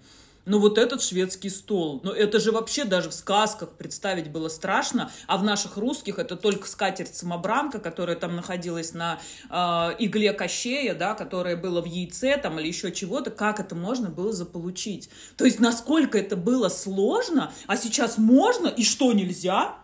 Ну 0.48 0.60
вот 0.60 0.78
этот 0.78 1.02
шведский 1.02 1.50
стол, 1.50 2.00
ну 2.02 2.10
это 2.10 2.40
же 2.40 2.52
вообще 2.52 2.84
даже 2.84 3.10
в 3.10 3.12
сказках 3.12 3.72
представить 3.72 4.30
было 4.30 4.48
страшно, 4.48 5.10
а 5.26 5.36
в 5.36 5.44
наших 5.44 5.76
русских 5.76 6.18
это 6.18 6.36
только 6.36 6.66
скатерть-самобранка, 6.66 7.80
которая 7.80 8.16
там 8.16 8.34
находилась 8.34 8.94
на 8.94 9.20
э, 9.50 9.54
игле 9.98 10.32
кощея, 10.32 10.94
да, 10.94 11.12
которая 11.12 11.54
была 11.54 11.82
в 11.82 11.84
яйце 11.84 12.38
там 12.38 12.58
или 12.58 12.66
еще 12.66 12.92
чего-то, 12.92 13.30
как 13.30 13.60
это 13.60 13.74
можно 13.74 14.08
было 14.08 14.32
заполучить? 14.32 15.10
То 15.36 15.44
есть 15.44 15.60
насколько 15.60 16.16
это 16.16 16.34
было 16.34 16.70
сложно, 16.70 17.52
а 17.66 17.76
сейчас 17.76 18.16
можно 18.16 18.68
и 18.68 18.84
что 18.84 19.12
нельзя? 19.12 19.76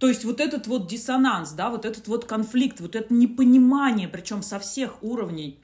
То 0.00 0.08
есть 0.08 0.24
вот 0.24 0.40
этот 0.40 0.66
вот 0.66 0.88
диссонанс, 0.88 1.52
да, 1.52 1.70
вот 1.70 1.84
этот 1.84 2.08
вот 2.08 2.24
конфликт, 2.24 2.80
вот 2.80 2.96
это 2.96 3.14
непонимание, 3.14 4.08
причем 4.08 4.42
со 4.42 4.58
всех 4.58 5.00
уровней 5.04 5.60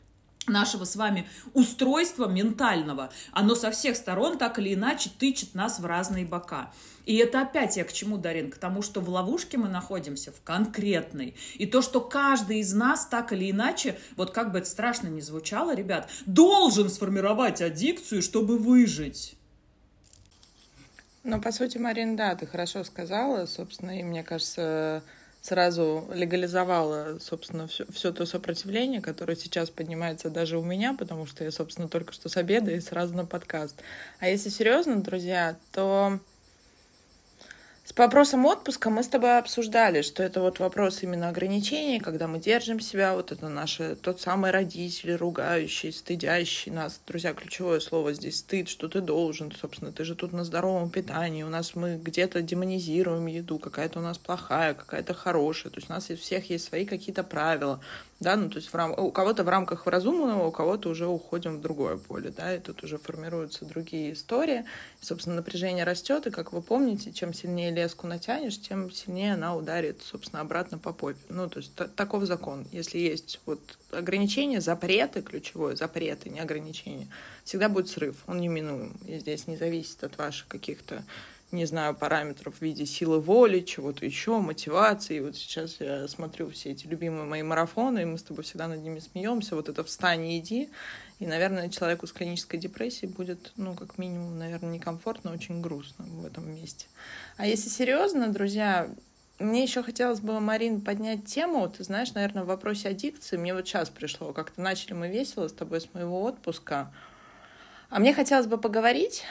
нашего 0.47 0.85
с 0.85 0.97
вами 0.97 1.29
устройства 1.55 2.27
ментального, 2.27 3.11
оно 3.33 3.55
со 3.55 3.71
всех 3.71 3.97
сторон 3.97 4.39
так 4.39 4.59
или 4.59 4.75
иначе 4.75 5.11
тычет 5.17 5.55
нас 5.55 5.79
в 5.79 5.87
разные 5.87 6.25
бока. 6.25 6.73
И 7.07 7.17
это 7.17 7.43
опять 7.43 7.77
я 7.77 7.85
к 7.85 7.93
чему, 7.93 8.19
Дарин? 8.19 8.51
К 8.51 8.59
тому, 8.59 8.83
что 8.83 9.01
в 9.01 9.09
ловушке 9.09 9.59
мы 9.59 9.69
находимся, 9.69 10.33
в 10.33 10.43
конкретной. 10.43 11.35
И 11.55 11.67
то, 11.67 11.83
что 11.83 12.01
каждый 12.01 12.61
из 12.61 12.73
нас 12.73 13.07
так 13.07 13.33
или 13.33 13.51
иначе, 13.51 13.99
вот 14.17 14.31
как 14.31 14.53
бы 14.53 14.59
это 14.59 14.69
страшно 14.69 15.09
не 15.09 15.21
звучало, 15.21 15.75
ребят, 15.75 16.09
должен 16.27 16.89
сформировать 16.89 17.63
аддикцию, 17.63 18.23
чтобы 18.23 18.59
выжить. 18.59 19.35
Ну, 21.23 21.41
по 21.41 21.53
сути, 21.53 21.79
Марин, 21.79 22.17
да, 22.17 22.35
ты 22.35 22.47
хорошо 22.47 22.83
сказала, 22.85 23.45
собственно, 23.47 23.99
и 23.99 24.03
мне 24.03 24.23
кажется, 24.23 25.03
сразу 25.41 26.07
легализовала, 26.13 27.19
собственно, 27.21 27.67
все, 27.67 27.85
все 27.91 28.13
то 28.13 28.27
сопротивление, 28.27 29.01
которое 29.01 29.37
сейчас 29.37 29.71
поднимается 29.71 30.31
даже 30.31 30.59
у 30.59 30.63
меня, 30.63 30.95
потому 30.99 31.27
что 31.27 31.45
я, 31.45 31.51
собственно, 31.51 31.89
только 31.89 32.13
что 32.13 32.29
с 32.29 32.37
обеда 32.37 32.71
и 32.71 32.81
сразу 32.81 33.15
на 33.15 33.25
подкаст. 33.25 33.83
А 34.19 34.29
если 34.29 34.51
серьезно, 34.51 35.03
друзья, 35.03 35.57
то 35.73 36.21
с 37.85 37.97
вопросом 37.97 38.47
отпуска 38.47 38.89
мы 38.89 39.03
с 39.03 39.09
тобой 39.09 39.39
обсуждали, 39.39 40.03
что 40.03 40.23
это 40.23 40.41
вот 40.41 40.61
вопрос 40.61 41.03
именно 41.03 41.29
ограничений, 41.29 41.99
когда 41.99 42.29
мы 42.29 42.39
держим 42.39 42.79
себя, 42.79 43.15
вот 43.15 43.33
это 43.33 43.49
наши, 43.49 43.97
тот 43.97 44.21
самый 44.21 44.53
родитель, 44.53 45.17
ругающий, 45.17 45.93
стыдящий 45.93 46.71
нас. 46.71 47.01
Друзья, 47.07 47.35
ключевое 47.35 47.81
слово 47.81 48.13
здесь 48.13 48.39
стыд, 48.39 48.69
что 48.69 48.89
ты 48.89 49.01
должен, 49.01 49.51
собственно, 49.53 49.93
ты 49.93 50.05
же 50.05 50.15
тут 50.15 50.33
на 50.33 50.45
здоровом 50.45 50.91
питании, 50.91 51.43
у 51.43 51.49
нас 51.49 51.75
мы 51.75 51.97
где-то 51.97 52.43
демонизируем 52.43 53.27
еду, 53.27 53.59
какая-то 53.59 53.99
у 53.99 54.03
нас 54.03 54.19
плохая, 54.19 54.75
какая-то 54.75 55.13
хорошая, 55.13 55.73
то 55.73 55.79
есть 55.79 55.91
у 55.91 55.93
нас 55.93 56.11
у 56.11 56.17
всех 56.17 56.49
есть 56.49 56.67
свои 56.67 56.85
какие-то 56.87 57.25
правила, 57.25 57.81
да, 58.21 58.37
ну 58.37 58.51
то 58.51 58.57
есть 58.57 58.69
в 58.69 58.75
рам... 58.75 58.93
у 58.97 59.11
кого-то 59.11 59.43
в 59.45 59.49
рамках 59.49 59.87
разумного, 59.87 60.47
у 60.47 60.53
кого-то 60.53 60.91
уже 60.91 61.07
уходим 61.07 61.57
в 61.57 61.61
другое 61.63 61.97
поле, 61.97 62.33
да, 62.37 62.55
и 62.55 62.61
тут 62.61 62.85
уже 62.85 62.99
формируются 62.99 63.65
другие 63.65 64.13
истории, 64.13 64.65
и, 65.01 65.05
собственно, 65.05 65.37
напряжение 65.37 65.85
растет, 65.85 66.27
и, 66.27 66.31
как 66.31 66.53
вы 66.53 66.61
помните, 66.61 67.13
чем 67.13 67.33
сильнее 67.33 67.73
леску 67.83 68.07
натянешь, 68.07 68.61
тем 68.61 68.91
сильнее 68.91 69.35
она 69.35 69.57
ударит, 69.57 70.03
собственно, 70.03 70.41
обратно 70.43 70.79
по 70.79 70.93
попе. 70.93 71.19
Ну, 71.29 71.49
то 71.49 71.59
есть 71.59 71.75
таков 71.97 72.25
закон. 72.25 72.67
Если 72.73 72.99
есть 72.99 73.41
вот 73.47 73.61
ограничения, 73.91 74.61
запреты, 74.61 75.23
ключевое, 75.23 75.77
запреты, 75.77 76.31
не 76.31 76.41
ограничения, 76.41 77.09
всегда 77.45 77.69
будет 77.69 77.89
срыв, 77.89 78.17
он 78.27 78.41
неминуем, 78.41 78.97
и 79.07 79.19
здесь 79.19 79.47
не 79.47 79.57
зависит 79.57 80.05
от 80.05 80.17
ваших 80.19 80.49
каких-то 80.49 81.05
не 81.53 81.65
знаю, 81.65 81.95
параметров 81.95 82.57
в 82.59 82.63
виде 82.63 82.87
силы 82.87 83.21
воли, 83.21 83.61
чего-то 83.61 84.05
еще, 84.05 84.39
мотивации. 84.39 85.17
И 85.17 85.21
вот 85.21 85.37
сейчас 85.37 85.77
я 85.81 86.07
смотрю 86.09 86.51
все 86.51 86.71
эти 86.71 86.87
любимые 86.87 87.25
мои 87.25 87.43
марафоны, 87.43 88.03
и 88.03 88.05
мы 88.05 88.19
с 88.19 88.23
тобой 88.23 88.45
всегда 88.45 88.69
над 88.69 88.81
ними 88.81 89.01
смеемся. 89.01 89.57
Вот 89.57 89.69
это 89.69 89.83
«встань 89.85 90.27
и 90.27 90.39
иди». 90.39 90.71
И, 91.19 91.27
наверное, 91.27 91.69
человеку 91.69 92.07
с 92.07 92.13
клинической 92.13 92.59
депрессией 92.59 93.13
будет, 93.13 93.53
ну, 93.57 93.75
как 93.75 93.99
минимум, 93.99 94.39
наверное, 94.39 94.71
некомфортно, 94.71 95.33
очень 95.33 95.61
грустно 95.61 96.07
в 96.07 96.25
этом 96.25 96.51
месте. 96.55 96.87
А 97.37 97.47
если 97.47 97.69
серьезно, 97.69 98.29
друзья, 98.29 98.89
мне 99.39 99.63
еще 99.63 99.83
хотелось 99.83 100.21
бы, 100.21 100.39
Марин, 100.39 100.81
поднять 100.81 101.27
тему. 101.27 101.69
Ты 101.69 101.83
знаешь, 101.85 102.13
наверное, 102.15 102.45
в 102.45 102.47
вопросе 102.47 102.89
аддикции 102.89 103.37
мне 103.37 103.55
вот 103.55 103.67
сейчас 103.67 103.91
пришло. 103.91 104.33
Как-то 104.33 104.61
начали 104.61 104.93
мы 104.93 105.09
весело 105.09 105.49
с 105.49 105.53
тобой 105.53 105.81
с 105.81 105.93
моего 105.93 106.23
отпуска. 106.23 106.93
А 107.89 107.99
мне 107.99 108.15
хотелось 108.15 108.47
бы 108.47 108.57
поговорить 108.57 109.25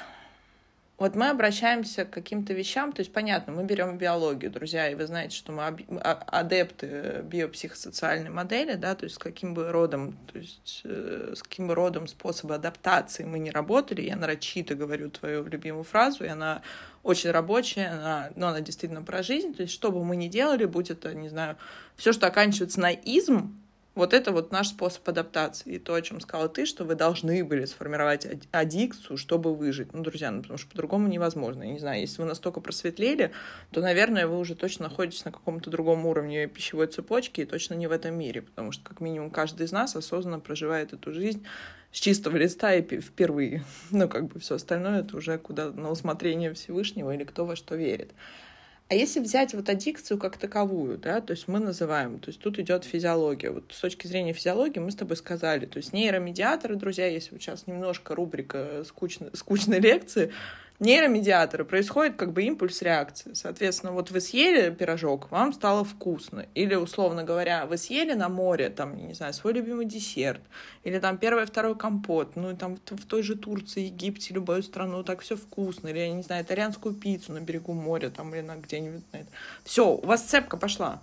вот 1.00 1.16
мы 1.16 1.30
обращаемся 1.30 2.04
к 2.04 2.10
каким-то 2.10 2.54
вещам, 2.54 2.92
то 2.92 3.00
есть, 3.00 3.14
понятно, 3.14 3.54
мы 3.54 3.64
берем 3.64 3.98
биологию, 3.98 4.52
друзья, 4.52 4.90
и 4.90 4.96
вы 4.96 5.08
знаете, 5.08 5.36
что 5.36 5.54
мы 5.54 5.64
а, 5.64 6.24
адепты 6.28 7.22
биопсихосоциальной 7.24 8.30
модели, 8.30 8.74
да, 8.74 8.96
то 8.96 9.06
есть 9.06 9.16
с 9.16 9.18
каким 9.18 9.54
бы 9.54 9.72
родом, 9.72 10.18
то 10.32 10.38
есть 10.38 10.82
э, 10.84 11.34
с 11.36 11.42
каким 11.42 11.68
бы 11.70 11.76
родом 11.76 12.08
способа 12.08 12.56
адаптации 12.56 13.24
мы 13.24 13.40
не 13.40 13.50
работали, 13.50 14.02
я 14.02 14.18
нарочито 14.18 14.76
говорю 14.76 15.10
твою 15.10 15.46
любимую 15.46 15.86
фразу, 15.86 16.26
и 16.26 16.28
она 16.28 16.62
очень 17.02 17.32
рабочая, 17.32 17.88
она, 17.88 18.30
но 18.36 18.50
она 18.50 18.60
действительно 18.60 19.02
про 19.02 19.24
жизнь, 19.24 19.54
то 19.54 19.62
есть 19.62 19.74
что 19.74 19.92
бы 19.92 20.04
мы 20.04 20.18
ни 20.18 20.28
делали, 20.28 20.66
будь 20.66 20.92
это, 20.92 21.14
не 21.14 21.30
знаю, 21.30 21.56
все, 21.96 22.12
что 22.12 22.28
оканчивается 22.28 22.82
на 22.82 22.92
изм, 22.92 23.59
вот 23.96 24.14
это 24.14 24.32
вот 24.32 24.52
наш 24.52 24.70
способ 24.70 25.08
адаптации. 25.10 25.76
И 25.76 25.80
то, 25.80 25.94
о 25.94 26.02
чем 26.02 26.22
сказала 26.22 26.48
ты, 26.48 26.66
что 26.66 26.86
вы 26.86 26.96
должны 26.96 27.44
были 27.44 27.66
сформировать 27.66 28.28
аддикцию, 28.52 29.18
чтобы 29.18 29.56
выжить. 29.56 29.94
Ну, 29.94 30.04
друзья, 30.04 30.32
ну, 30.32 30.42
потому 30.42 30.58
что 30.58 30.70
по-другому 30.70 31.08
невозможно. 31.08 31.64
Я 31.64 31.72
не 31.72 31.80
знаю, 31.80 32.02
если 32.02 32.22
вы 32.22 32.28
настолько 32.28 32.62
просветлели, 32.62 33.32
то, 33.72 33.82
наверное, 33.82 34.28
вы 34.28 34.40
уже 34.40 34.56
точно 34.56 34.88
находитесь 34.90 35.26
на 35.26 35.32
каком-то 35.32 35.70
другом 35.70 36.06
уровне 36.06 36.48
пищевой 36.48 36.88
цепочки 36.88 37.42
и 37.42 37.46
точно 37.46 37.74
не 37.74 37.88
в 37.88 37.92
этом 37.92 38.18
мире, 38.18 38.42
потому 38.42 38.72
что, 38.72 38.84
как 38.84 39.02
минимум, 39.02 39.32
каждый 39.32 39.66
из 39.66 39.72
нас 39.72 39.96
осознанно 39.96 40.40
проживает 40.40 40.94
эту 40.94 41.12
жизнь 41.12 41.46
с 41.92 42.00
чистого 42.00 42.38
листа 42.38 42.74
и 42.74 42.82
впервые. 43.02 43.64
Ну, 43.92 44.08
как 44.08 44.28
бы 44.28 44.40
все 44.40 44.56
остальное 44.56 45.02
это 45.02 45.18
уже 45.18 45.38
куда 45.38 45.72
на 45.72 45.90
усмотрение 45.92 46.54
Всевышнего 46.54 47.14
или 47.14 47.24
кто 47.24 47.46
во 47.46 47.56
что 47.56 47.76
верит. 47.76 48.12
А 48.90 48.96
если 48.96 49.20
взять 49.20 49.54
вот 49.54 49.70
аддикцию 49.70 50.18
как 50.18 50.38
таковую, 50.38 50.98
да, 50.98 51.22
то 51.22 51.32
есть 51.32 51.48
мы 51.48 51.60
называем, 51.60 52.18
то 52.18 52.30
есть 52.30 52.40
тут 52.40 52.58
идет 52.58 52.86
физиология. 52.86 53.52
Вот 53.52 53.66
с 53.70 53.80
точки 53.80 54.08
зрения 54.08 54.34
физиологии 54.34 54.80
мы 54.80 54.90
с 54.90 54.96
тобой 54.96 55.16
сказали, 55.16 55.68
то 55.68 55.78
есть 55.78 55.94
нейромедиаторы, 55.94 56.76
друзья, 56.76 57.06
если 57.06 57.34
вот 57.34 57.42
сейчас 57.44 57.68
немножко 57.68 58.16
рубрика 58.16 58.84
скучной, 58.88 59.30
скучной 59.36 59.80
лекции, 59.80 60.34
нейромедиаторы, 60.80 61.66
происходит 61.66 62.16
как 62.16 62.32
бы 62.32 62.44
импульс 62.44 62.82
реакции. 62.82 63.34
Соответственно, 63.34 63.92
вот 63.92 64.12
вы 64.12 64.22
съели 64.22 64.74
пирожок, 64.74 65.30
вам 65.32 65.54
стало 65.54 65.84
вкусно. 65.84 66.46
Или, 66.56 66.76
условно 66.76 67.24
говоря, 67.24 67.66
вы 67.66 67.78
съели 67.78 68.14
на 68.14 68.30
море, 68.30 68.70
там, 68.70 68.96
не 69.08 69.14
знаю, 69.14 69.34
свой 69.34 69.54
любимый 69.54 69.86
десерт. 69.86 70.42
Или 70.84 71.00
там 71.00 71.18
первый, 71.18 71.46
второй 71.46 71.78
компот. 71.78 72.36
Ну, 72.36 72.52
и 72.52 72.56
там 72.56 72.78
в 72.86 73.06
той 73.06 73.24
же 73.24 73.36
Турции, 73.36 73.86
Египте, 73.86 74.34
любую 74.34 74.64
страну 74.64 75.04
так 75.04 75.22
все 75.22 75.36
вкусно. 75.36 75.90
Или, 75.90 76.00
я 76.00 76.12
не 76.12 76.24
знаю, 76.24 76.44
итальянскую 76.44 76.96
пиццу 76.96 77.34
на 77.34 77.40
берегу 77.40 77.74
моря, 77.74 78.10
там, 78.10 78.34
или 78.34 78.42
на 78.42 78.56
где-нибудь. 78.56 79.04
Все, 79.64 79.88
у 79.88 80.06
вас 80.06 80.22
цепка 80.22 80.58
пошла. 80.58 81.02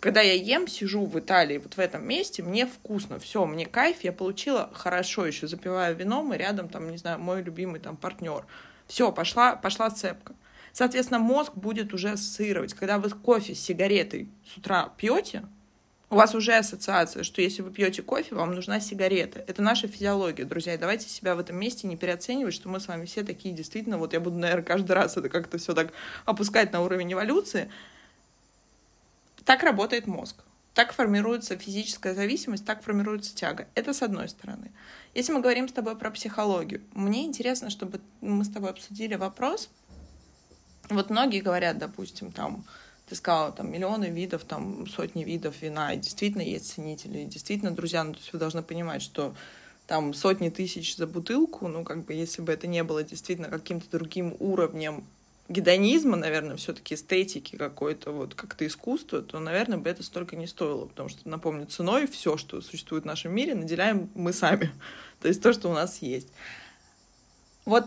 Когда 0.00 0.20
я 0.20 0.34
ем, 0.34 0.68
сижу 0.68 1.06
в 1.06 1.18
Италии, 1.18 1.56
вот 1.56 1.74
в 1.74 1.78
этом 1.78 2.06
месте, 2.06 2.42
мне 2.42 2.66
вкусно, 2.66 3.18
все, 3.18 3.46
мне 3.46 3.64
кайф, 3.64 4.04
я 4.04 4.12
получила 4.12 4.68
хорошо, 4.74 5.24
еще 5.24 5.46
запиваю 5.46 5.96
вином, 5.96 6.34
и 6.34 6.36
рядом 6.36 6.68
там, 6.68 6.90
не 6.90 6.98
знаю, 6.98 7.18
мой 7.18 7.42
любимый 7.42 7.80
там 7.80 7.96
партнер. 7.96 8.44
Все, 8.86 9.12
пошла, 9.12 9.56
пошла 9.56 9.90
цепка. 9.90 10.34
Соответственно, 10.72 11.18
мозг 11.18 11.54
будет 11.54 11.94
уже 11.94 12.10
ассоциировать. 12.10 12.74
Когда 12.74 12.98
вы 12.98 13.10
кофе 13.10 13.54
с 13.54 13.60
сигаретой 13.60 14.28
с 14.52 14.58
утра 14.58 14.92
пьете, 14.96 15.44
у 16.08 16.16
вас 16.16 16.34
уже 16.34 16.54
ассоциация, 16.54 17.24
что 17.24 17.42
если 17.42 17.62
вы 17.62 17.70
пьете 17.72 18.00
кофе, 18.02 18.36
вам 18.36 18.54
нужна 18.54 18.78
сигарета. 18.78 19.42
Это 19.48 19.60
наша 19.60 19.88
физиология, 19.88 20.44
друзья. 20.44 20.74
И 20.74 20.78
давайте 20.78 21.08
себя 21.08 21.34
в 21.34 21.40
этом 21.40 21.58
месте 21.58 21.88
не 21.88 21.96
переоценивать, 21.96 22.54
что 22.54 22.68
мы 22.68 22.78
с 22.78 22.86
вами 22.86 23.06
все 23.06 23.24
такие 23.24 23.54
действительно, 23.54 23.98
вот 23.98 24.12
я 24.12 24.20
буду, 24.20 24.38
наверное, 24.38 24.64
каждый 24.64 24.92
раз 24.92 25.16
это 25.16 25.28
как-то 25.28 25.58
все 25.58 25.74
так 25.74 25.92
опускать 26.24 26.72
на 26.72 26.80
уровень 26.82 27.12
эволюции. 27.12 27.70
Так 29.44 29.64
работает 29.64 30.06
мозг. 30.06 30.36
Так 30.76 30.92
формируется 30.92 31.56
физическая 31.56 32.14
зависимость, 32.14 32.66
так 32.66 32.82
формируется 32.82 33.34
тяга. 33.34 33.66
Это 33.74 33.94
с 33.94 34.02
одной 34.02 34.28
стороны. 34.28 34.72
Если 35.14 35.32
мы 35.32 35.40
говорим 35.40 35.70
с 35.70 35.72
тобой 35.72 35.96
про 35.96 36.10
психологию, 36.10 36.82
мне 36.92 37.24
интересно, 37.24 37.70
чтобы 37.70 37.98
мы 38.20 38.44
с 38.44 38.50
тобой 38.50 38.68
обсудили 38.68 39.14
вопрос. 39.14 39.70
Вот 40.90 41.08
многие 41.08 41.40
говорят, 41.40 41.78
допустим, 41.78 42.30
там, 42.30 42.62
ты 43.08 43.14
сказала, 43.14 43.52
там, 43.52 43.72
миллионы 43.72 44.10
видов, 44.10 44.44
там, 44.44 44.86
сотни 44.86 45.24
видов 45.24 45.62
вина, 45.62 45.94
и 45.94 45.96
действительно 45.96 46.42
есть 46.42 46.74
ценители, 46.74 47.20
и 47.20 47.24
действительно, 47.24 47.70
друзья, 47.70 48.04
ну, 48.04 48.12
то 48.12 48.18
есть 48.18 48.34
вы 48.34 48.38
должны 48.38 48.62
понимать, 48.62 49.00
что 49.00 49.34
там 49.86 50.12
сотни 50.12 50.50
тысяч 50.50 50.96
за 50.96 51.06
бутылку, 51.06 51.68
ну, 51.68 51.84
как 51.84 52.04
бы, 52.04 52.12
если 52.12 52.42
бы 52.42 52.52
это 52.52 52.66
не 52.66 52.84
было 52.84 53.02
действительно 53.02 53.48
каким-то 53.48 53.90
другим 53.90 54.36
уровнем 54.40 55.06
гедонизма, 55.48 56.16
наверное, 56.16 56.56
все-таки 56.56 56.94
эстетики 56.94 57.56
какой-то, 57.56 58.10
вот 58.10 58.34
как-то 58.34 58.66
искусство, 58.66 59.22
то, 59.22 59.38
наверное, 59.38 59.78
бы 59.78 59.88
это 59.88 60.02
столько 60.02 60.36
не 60.36 60.46
стоило, 60.46 60.86
потому 60.86 61.08
что, 61.08 61.28
напомню, 61.28 61.66
ценой 61.66 62.06
все, 62.06 62.36
что 62.36 62.60
существует 62.60 63.04
в 63.04 63.06
нашем 63.06 63.32
мире, 63.32 63.54
наделяем 63.54 64.10
мы 64.14 64.32
сами, 64.32 64.72
то 65.20 65.28
есть 65.28 65.42
то, 65.42 65.52
что 65.52 65.70
у 65.70 65.74
нас 65.74 66.02
есть. 66.02 66.28
Вот 67.64 67.86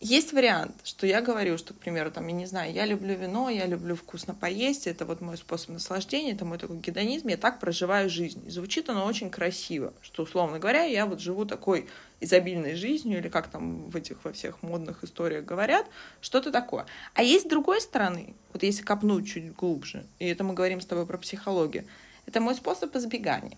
есть 0.00 0.32
вариант, 0.32 0.74
что 0.84 1.06
я 1.06 1.22
говорю, 1.22 1.56
что, 1.56 1.72
к 1.72 1.78
примеру, 1.78 2.10
там, 2.10 2.26
я 2.26 2.34
не 2.34 2.46
знаю, 2.46 2.72
я 2.72 2.84
люблю 2.84 3.14
вино, 3.14 3.48
я 3.48 3.66
люблю 3.66 3.96
вкусно 3.96 4.34
поесть, 4.34 4.86
это 4.86 5.06
вот 5.06 5.20
мой 5.20 5.36
способ 5.38 5.70
наслаждения, 5.70 6.32
это 6.32 6.44
мой 6.44 6.58
такой 6.58 6.76
гедонизм, 6.76 7.28
я 7.28 7.36
так 7.36 7.58
проживаю 7.58 8.10
жизнь. 8.10 8.44
И 8.46 8.50
звучит 8.50 8.88
оно 8.90 9.06
очень 9.06 9.30
красиво, 9.30 9.94
что, 10.02 10.24
условно 10.24 10.58
говоря, 10.58 10.82
я 10.84 11.06
вот 11.06 11.20
живу 11.20 11.46
такой 11.46 11.88
изобильной 12.20 12.74
жизнью, 12.74 13.18
или 13.18 13.28
как 13.28 13.48
там 13.48 13.88
в 13.88 13.96
этих 13.96 14.24
во 14.24 14.32
всех 14.32 14.62
модных 14.62 15.04
историях 15.04 15.44
говорят, 15.44 15.86
что-то 16.20 16.50
такое. 16.50 16.86
А 17.14 17.22
есть 17.22 17.46
с 17.46 17.48
другой 17.48 17.80
стороны, 17.80 18.34
вот 18.52 18.62
если 18.62 18.82
копнуть 18.82 19.28
чуть 19.28 19.54
глубже, 19.54 20.06
и 20.18 20.26
это 20.26 20.44
мы 20.44 20.54
говорим 20.54 20.80
с 20.80 20.86
тобой 20.86 21.06
про 21.06 21.18
психологию, 21.18 21.86
это 22.26 22.40
мой 22.40 22.54
способ 22.54 22.94
избегания. 22.96 23.56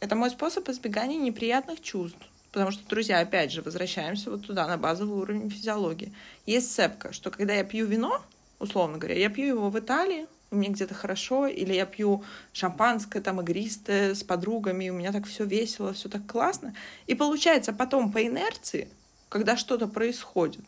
Это 0.00 0.16
мой 0.16 0.30
способ 0.30 0.68
избегания 0.68 1.18
неприятных 1.18 1.80
чувств, 1.80 2.20
Потому 2.54 2.70
что, 2.70 2.88
друзья, 2.88 3.18
опять 3.18 3.50
же, 3.50 3.62
возвращаемся 3.62 4.30
вот 4.30 4.46
туда, 4.46 4.68
на 4.68 4.78
базовый 4.78 5.18
уровень 5.18 5.50
физиологии. 5.50 6.12
Есть 6.46 6.70
сцепка, 6.70 7.12
что 7.12 7.32
когда 7.32 7.52
я 7.52 7.64
пью 7.64 7.84
вино, 7.84 8.22
условно 8.60 8.96
говоря, 8.96 9.18
я 9.18 9.28
пью 9.28 9.46
его 9.46 9.70
в 9.70 9.78
Италии, 9.80 10.28
у 10.52 10.56
меня 10.56 10.70
где-то 10.70 10.94
хорошо, 10.94 11.48
или 11.48 11.72
я 11.72 11.84
пью 11.84 12.22
шампанское, 12.52 13.20
там, 13.20 13.40
игристое 13.40 14.14
с 14.14 14.22
подругами, 14.22 14.88
у 14.88 14.94
меня 14.94 15.10
так 15.10 15.26
все 15.26 15.44
весело, 15.44 15.94
все 15.94 16.08
так 16.08 16.28
классно. 16.28 16.76
И 17.08 17.16
получается 17.16 17.72
потом 17.72 18.12
по 18.12 18.24
инерции, 18.24 18.86
когда 19.30 19.56
что-то 19.56 19.88
происходит, 19.88 20.64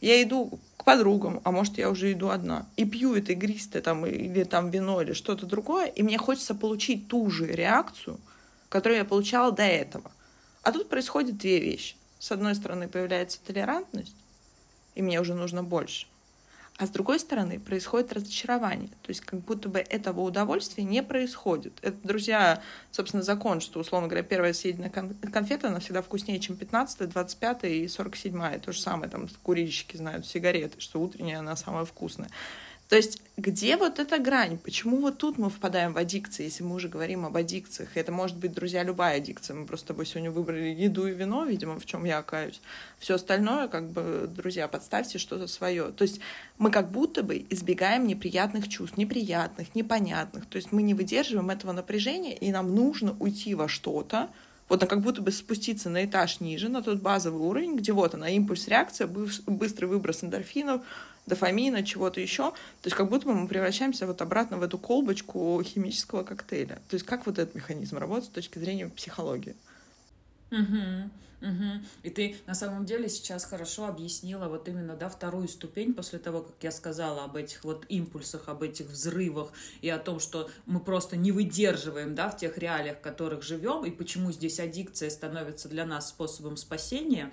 я 0.00 0.22
иду 0.22 0.60
к 0.76 0.84
подругам, 0.84 1.40
а 1.42 1.50
может, 1.50 1.78
я 1.78 1.90
уже 1.90 2.12
иду 2.12 2.28
одна, 2.28 2.64
и 2.76 2.84
пью 2.84 3.16
это 3.16 3.32
игристое 3.32 3.82
там, 3.82 4.06
или 4.06 4.44
там 4.44 4.70
вино, 4.70 5.02
или 5.02 5.14
что-то 5.14 5.46
другое, 5.46 5.86
и 5.86 6.04
мне 6.04 6.16
хочется 6.16 6.54
получить 6.54 7.08
ту 7.08 7.28
же 7.28 7.46
реакцию, 7.46 8.20
которую 8.68 8.98
я 8.98 9.04
получала 9.04 9.50
до 9.50 9.64
этого. 9.64 10.12
А 10.68 10.72
тут 10.72 10.90
происходят 10.90 11.38
две 11.38 11.60
вещи. 11.60 11.96
С 12.18 12.30
одной 12.30 12.54
стороны 12.54 12.88
появляется 12.88 13.40
толерантность, 13.42 14.14
и 14.94 15.00
мне 15.00 15.18
уже 15.18 15.32
нужно 15.32 15.62
больше. 15.62 16.06
А 16.76 16.86
с 16.86 16.90
другой 16.90 17.20
стороны 17.20 17.58
происходит 17.58 18.12
разочарование. 18.12 18.90
То 19.00 19.08
есть 19.08 19.22
как 19.22 19.40
будто 19.40 19.70
бы 19.70 19.78
этого 19.78 20.20
удовольствия 20.20 20.84
не 20.84 21.02
происходит. 21.02 21.78
Это, 21.80 21.96
друзья, 22.06 22.62
собственно, 22.90 23.22
закон, 23.22 23.62
что, 23.62 23.80
условно 23.80 24.08
говоря, 24.08 24.22
первая 24.22 24.52
съеденная 24.52 24.90
конфета, 24.90 25.68
она 25.68 25.80
всегда 25.80 26.02
вкуснее, 26.02 26.38
чем 26.38 26.54
15 26.54 27.08
25 27.08 27.64
и 27.64 27.88
47 27.88 28.58
То 28.58 28.70
же 28.70 28.78
самое, 28.78 29.10
там, 29.10 29.26
курильщики 29.42 29.96
знают, 29.96 30.26
сигареты, 30.26 30.82
что 30.82 31.00
утренняя 31.00 31.38
она 31.38 31.56
самая 31.56 31.86
вкусная. 31.86 32.28
То 32.88 32.96
есть 32.96 33.22
где 33.36 33.76
вот 33.76 33.98
эта 33.98 34.18
грань? 34.18 34.58
Почему 34.58 34.96
вот 34.96 35.18
тут 35.18 35.36
мы 35.36 35.50
впадаем 35.50 35.92
в 35.92 35.98
аддикции, 35.98 36.44
если 36.44 36.64
мы 36.64 36.74
уже 36.74 36.88
говорим 36.88 37.26
об 37.26 37.36
аддикциях? 37.36 37.96
Это 37.96 38.12
может 38.12 38.38
быть, 38.38 38.52
друзья, 38.52 38.82
любая 38.82 39.18
аддикция. 39.18 39.54
Мы 39.56 39.66
просто 39.66 39.94
с 39.94 40.08
сегодня 40.08 40.30
выбрали 40.30 40.68
еду 40.68 41.06
и 41.06 41.12
вино, 41.12 41.44
видимо, 41.44 41.78
в 41.78 41.84
чем 41.84 42.04
я 42.04 42.22
каюсь. 42.22 42.62
Все 42.98 43.16
остальное, 43.16 43.68
как 43.68 43.90
бы, 43.90 44.28
друзья, 44.34 44.68
подставьте 44.68 45.18
что-то 45.18 45.48
свое. 45.48 45.92
То 45.92 46.02
есть 46.02 46.20
мы 46.56 46.70
как 46.70 46.90
будто 46.90 47.22
бы 47.22 47.44
избегаем 47.50 48.06
неприятных 48.06 48.68
чувств, 48.68 48.96
неприятных, 48.96 49.74
непонятных. 49.74 50.46
То 50.46 50.56
есть 50.56 50.72
мы 50.72 50.80
не 50.82 50.94
выдерживаем 50.94 51.50
этого 51.50 51.72
напряжения, 51.72 52.34
и 52.34 52.50
нам 52.50 52.74
нужно 52.74 53.14
уйти 53.20 53.54
во 53.54 53.68
что-то, 53.68 54.30
вот 54.68 54.84
как 54.86 55.00
будто 55.00 55.22
бы 55.22 55.30
спуститься 55.30 55.88
на 55.88 56.04
этаж 56.04 56.40
ниже, 56.40 56.68
на 56.68 56.82
тот 56.82 57.00
базовый 57.00 57.40
уровень, 57.40 57.76
где 57.76 57.92
вот 57.92 58.14
она, 58.14 58.28
импульс, 58.28 58.68
реакция, 58.68 59.06
быстрый 59.06 59.86
выброс 59.86 60.22
эндорфинов, 60.22 60.82
дофамина, 61.28 61.84
чего-то 61.84 62.20
еще. 62.20 62.50
То 62.50 62.86
есть 62.86 62.96
как 62.96 63.08
будто 63.08 63.26
бы 63.26 63.34
мы 63.34 63.48
превращаемся 63.48 64.06
вот 64.06 64.20
обратно 64.22 64.58
в 64.58 64.62
эту 64.62 64.78
колбочку 64.78 65.62
химического 65.62 66.22
коктейля. 66.24 66.80
То 66.88 66.94
есть 66.94 67.06
как 67.06 67.26
вот 67.26 67.38
этот 67.38 67.54
механизм 67.54 67.98
работает 67.98 68.30
с 68.30 68.34
точки 68.34 68.58
зрения 68.58 68.88
психологии? 68.88 69.54
Угу. 70.50 71.10
Угу. 71.40 71.84
И 72.02 72.10
ты 72.10 72.36
на 72.46 72.54
самом 72.54 72.84
деле 72.84 73.08
сейчас 73.08 73.44
хорошо 73.44 73.86
объяснила 73.86 74.48
вот 74.48 74.68
именно, 74.68 74.96
да, 74.96 75.08
вторую 75.08 75.46
ступень 75.46 75.94
после 75.94 76.18
того, 76.18 76.42
как 76.42 76.56
я 76.62 76.72
сказала 76.72 77.24
об 77.24 77.36
этих 77.36 77.62
вот 77.62 77.84
импульсах, 77.88 78.48
об 78.48 78.62
этих 78.64 78.86
взрывах 78.86 79.52
и 79.80 79.88
о 79.88 79.98
том, 79.98 80.18
что 80.18 80.50
мы 80.66 80.80
просто 80.80 81.16
не 81.16 81.30
выдерживаем, 81.30 82.16
да, 82.16 82.28
в 82.28 82.36
тех 82.36 82.58
реалиях, 82.58 82.98
в 82.98 83.02
которых 83.02 83.44
живем, 83.44 83.84
и 83.84 83.90
почему 83.90 84.32
здесь 84.32 84.58
аддикция 84.58 85.10
становится 85.10 85.68
для 85.68 85.86
нас 85.86 86.08
способом 86.08 86.56
спасения, 86.56 87.32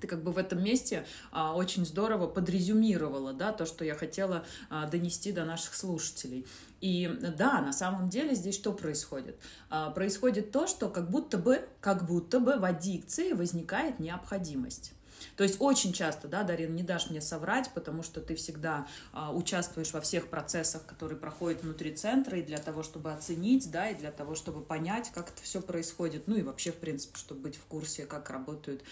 ты 0.00 0.06
как 0.06 0.22
бы 0.22 0.32
в 0.32 0.38
этом 0.38 0.62
месте 0.62 1.06
а, 1.30 1.54
очень 1.54 1.84
здорово 1.84 2.26
подрезюмировала, 2.26 3.32
да, 3.32 3.52
то, 3.52 3.66
что 3.66 3.84
я 3.84 3.94
хотела 3.94 4.44
а, 4.70 4.86
донести 4.86 5.32
до 5.32 5.44
наших 5.44 5.74
слушателей. 5.74 6.46
И 6.80 7.06
да, 7.36 7.60
на 7.60 7.72
самом 7.72 8.08
деле 8.08 8.34
здесь 8.34 8.54
что 8.54 8.72
происходит? 8.72 9.38
А, 9.70 9.90
происходит 9.90 10.50
то, 10.50 10.66
что 10.66 10.88
как 10.88 11.10
будто 11.10 11.38
бы, 11.38 11.68
как 11.80 12.06
будто 12.06 12.40
бы 12.40 12.56
в 12.56 12.64
аддикции 12.64 13.32
возникает 13.32 13.98
необходимость. 13.98 14.93
То 15.36 15.44
есть 15.44 15.56
очень 15.60 15.92
часто, 15.92 16.28
да, 16.28 16.42
Дарин, 16.42 16.74
не 16.74 16.82
дашь 16.82 17.10
мне 17.10 17.20
соврать, 17.20 17.70
потому 17.74 18.02
что 18.02 18.20
ты 18.20 18.34
всегда 18.34 18.86
а, 19.12 19.32
участвуешь 19.32 19.92
во 19.92 20.00
всех 20.00 20.28
процессах, 20.28 20.86
которые 20.86 21.18
проходят 21.18 21.62
внутри 21.62 21.94
центра, 21.94 22.38
и 22.38 22.42
для 22.42 22.58
того, 22.58 22.82
чтобы 22.82 23.12
оценить, 23.12 23.70
да, 23.70 23.90
и 23.90 23.94
для 23.94 24.10
того, 24.10 24.34
чтобы 24.34 24.62
понять, 24.62 25.10
как 25.14 25.30
это 25.30 25.42
все 25.42 25.60
происходит, 25.60 26.26
ну 26.26 26.36
и 26.36 26.42
вообще, 26.42 26.72
в 26.72 26.76
принципе, 26.76 27.18
чтобы 27.18 27.42
быть 27.42 27.56
в 27.56 27.64
курсе, 27.64 28.06
как 28.06 28.30
работают 28.30 28.82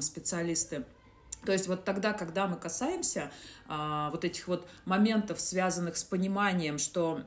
специалисты. 0.00 0.84
То 1.44 1.52
есть 1.52 1.66
вот 1.66 1.84
тогда, 1.84 2.12
когда 2.12 2.46
мы 2.46 2.56
касаемся 2.56 3.30
а, 3.66 4.10
вот 4.10 4.24
этих 4.24 4.46
вот 4.46 4.66
моментов, 4.84 5.40
связанных 5.40 5.96
с 5.96 6.04
пониманием, 6.04 6.78
что 6.78 7.22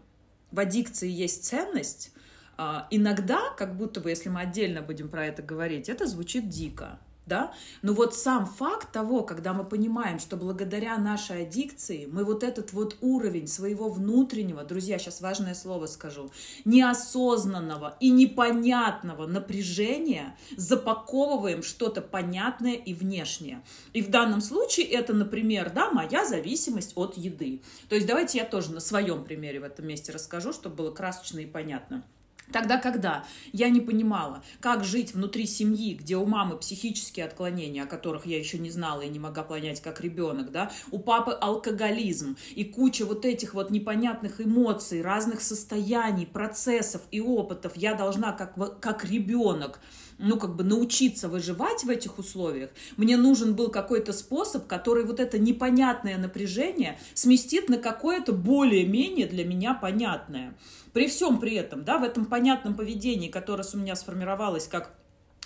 в 0.52 0.60
аддикции 0.60 1.10
есть 1.10 1.46
ценность, 1.46 2.14
а, 2.58 2.88
иногда, 2.92 3.50
как 3.58 3.76
будто 3.76 4.00
бы, 4.00 4.10
если 4.10 4.30
мы 4.30 4.42
отдельно 4.42 4.82
будем 4.82 5.10
про 5.10 5.26
это 5.26 5.42
говорить, 5.42 5.90
это 5.90 6.08
звучит 6.08 6.48
дико 6.48 7.00
да, 7.26 7.54
но 7.82 7.94
вот 7.94 8.16
сам 8.16 8.46
факт 8.46 8.92
того, 8.92 9.24
когда 9.24 9.54
мы 9.54 9.64
понимаем, 9.64 10.20
что 10.20 10.38
благодаря 10.38 10.98
нашей 10.98 11.44
аддикции 11.44 12.08
мы 12.12 12.24
вот 12.24 12.44
этот 12.44 12.74
вот 12.74 12.98
уровень 13.02 13.48
своего 13.48 13.90
внутреннего, 13.90 14.64
друзья, 14.64 15.00
сейчас 15.00 15.22
важное 15.22 15.56
слово 15.56 15.88
скажу, 15.88 16.32
неосознанного 16.66 17.98
и 18.00 18.12
непонятного 18.12 19.26
напряжения 19.26 20.38
запаковываем 20.56 21.64
что-то 21.64 22.02
понятное 22.02 22.74
и 22.74 22.94
внешнее. 22.94 23.64
И 23.94 24.02
в 24.02 24.10
данном 24.10 24.42
случае 24.42 24.86
это, 24.88 25.14
например, 25.14 25.72
да, 25.74 25.92
моя 25.92 26.26
зависимость 26.26 26.94
от 26.96 27.18
еды. 27.18 27.62
То 27.90 27.96
есть 27.96 28.08
давайте 28.08 28.38
я 28.38 28.46
тоже 28.46 28.72
на 28.72 28.80
своем 28.80 29.24
примере 29.24 29.60
в 29.60 29.64
этом 29.64 29.88
месте 29.88 30.12
расскажу, 30.12 30.54
чтобы 30.54 30.76
было 30.76 30.92
красочно 30.92 31.40
и 31.40 31.46
понятно. 31.46 32.04
Тогда, 32.52 32.78
когда? 32.78 33.26
Я 33.52 33.70
не 33.70 33.82
понимала, 33.82 34.44
как 34.60 34.84
жить 34.84 35.14
внутри 35.14 35.46
семьи, 35.46 35.96
где 35.96 36.16
у 36.16 36.26
мамы 36.26 36.58
психические 36.58 37.26
отклонения, 37.26 37.84
о 37.84 37.88
которых 37.88 38.26
я 38.26 38.38
еще 38.38 38.60
не 38.60 38.70
знала 38.70 39.02
и 39.02 39.10
не 39.10 39.20
могла 39.20 39.44
понять 39.44 39.82
как 39.82 40.02
ребенок, 40.02 40.52
да, 40.52 40.72
у 40.92 41.00
папы 41.00 41.32
алкоголизм 41.32 42.38
и 42.56 42.64
куча 42.64 43.06
вот 43.06 43.26
этих 43.26 43.54
вот 43.54 43.72
непонятных 43.72 44.42
эмоций, 44.42 45.02
разных 45.02 45.42
состояний, 45.42 46.28
процессов 46.28 47.02
и 47.12 47.20
опытов, 47.20 47.74
я 47.76 47.96
должна 47.96 48.32
как, 48.32 48.80
как 48.80 49.06
ребенок 49.06 49.80
ну, 50.18 50.38
как 50.38 50.56
бы 50.56 50.64
научиться 50.64 51.30
выживать 51.30 51.84
в 51.84 51.90
этих 51.90 52.18
условиях, 52.20 52.70
мне 52.98 53.18
нужен 53.18 53.56
был 53.56 53.70
какой-то 53.70 54.14
способ, 54.14 54.68
который 54.68 55.06
вот 55.06 55.20
это 55.20 55.38
непонятное 55.38 56.18
напряжение 56.18 56.98
сместит 57.14 57.70
на 57.70 57.78
какое-то 57.78 58.34
более-менее 58.34 59.28
для 59.28 59.46
меня 59.46 59.74
понятное. 59.74 60.56
При 60.94 61.08
всем 61.08 61.40
при 61.40 61.56
этом, 61.56 61.84
да, 61.84 61.98
в 61.98 62.04
этом 62.04 62.26
понятном 62.26 62.76
поведении, 62.76 63.30
которое 63.30 63.66
у 63.74 63.78
меня 63.78 63.96
сформировалось 63.96 64.68
как 64.68 64.94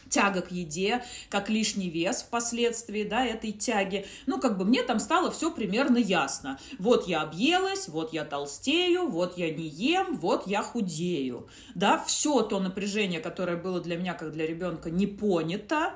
тяга 0.09 0.41
к 0.41 0.51
еде, 0.51 1.03
как 1.29 1.49
лишний 1.49 1.89
вес 1.89 2.23
впоследствии, 2.23 3.03
да, 3.03 3.25
этой 3.25 3.51
тяги. 3.51 4.05
Ну, 4.25 4.39
как 4.39 4.57
бы 4.57 4.65
мне 4.65 4.83
там 4.83 4.99
стало 4.99 5.31
все 5.31 5.51
примерно 5.51 5.97
ясно. 5.97 6.59
Вот 6.77 7.07
я 7.07 7.21
объелась, 7.21 7.87
вот 7.87 8.13
я 8.13 8.25
толстею, 8.25 9.07
вот 9.07 9.37
я 9.37 9.51
не 9.51 9.67
ем, 9.67 10.17
вот 10.17 10.47
я 10.47 10.61
худею. 10.61 11.47
Да, 11.75 12.03
все 12.05 12.41
то 12.41 12.59
напряжение, 12.59 13.19
которое 13.19 13.57
было 13.57 13.79
для 13.79 13.97
меня, 13.97 14.13
как 14.13 14.31
для 14.31 14.45
ребенка, 14.45 14.89
не 14.89 15.07
понято, 15.07 15.93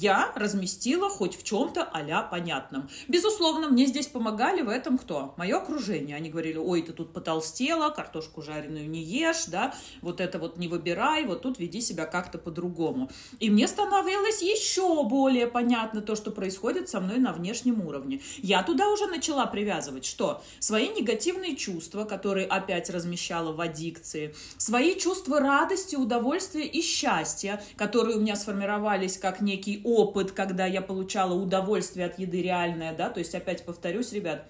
я 0.00 0.32
разместила 0.34 1.08
хоть 1.08 1.36
в 1.36 1.42
чем-то 1.42 1.82
а 1.82 2.22
понятном. 2.22 2.88
Безусловно, 3.08 3.68
мне 3.68 3.86
здесь 3.86 4.06
помогали 4.06 4.62
в 4.62 4.68
этом 4.68 4.96
кто? 4.96 5.34
Мое 5.36 5.56
окружение. 5.56 6.16
Они 6.16 6.30
говорили, 6.30 6.56
ой, 6.56 6.82
ты 6.82 6.92
тут 6.92 7.12
потолстела, 7.12 7.90
картошку 7.90 8.40
жареную 8.40 8.88
не 8.88 9.02
ешь, 9.02 9.46
да, 9.46 9.74
вот 10.00 10.20
это 10.20 10.38
вот 10.38 10.56
не 10.58 10.68
выбирай, 10.68 11.24
вот 11.24 11.42
тут 11.42 11.58
веди 11.58 11.80
себя 11.80 12.06
как-то 12.06 12.38
по-другому. 12.38 13.10
И 13.40 13.50
мне 13.50 13.66
становилось 13.66 14.42
еще 14.42 15.04
более 15.04 15.46
понятно 15.48 16.00
то, 16.00 16.14
что 16.14 16.30
происходит 16.30 16.88
со 16.88 17.00
мной 17.00 17.18
на 17.18 17.32
внешнем 17.32 17.86
уровне. 17.86 18.20
Я 18.38 18.62
туда 18.62 18.88
уже 18.88 19.06
начала 19.06 19.46
привязывать, 19.46 20.04
что? 20.04 20.42
Свои 20.60 20.88
негативные 20.88 21.56
чувства, 21.56 22.04
которые 22.04 22.46
опять 22.46 22.90
размещала 22.90 23.52
в 23.52 23.60
аддикции, 23.60 24.34
свои 24.56 24.96
чувства 24.96 25.40
радости, 25.40 25.96
удовольствия 25.96 26.66
и 26.66 26.80
счастья, 26.82 27.62
которые 27.76 28.16
у 28.16 28.20
меня 28.20 28.36
сформировались 28.36 29.18
как 29.18 29.40
некий 29.40 29.82
опыт, 29.96 30.32
когда 30.32 30.66
я 30.66 30.82
получала 30.82 31.34
удовольствие 31.34 32.06
от 32.06 32.18
еды 32.18 32.42
реальное, 32.42 32.94
да, 32.94 33.10
то 33.10 33.18
есть 33.18 33.34
опять 33.34 33.64
повторюсь, 33.64 34.12
ребят, 34.12 34.46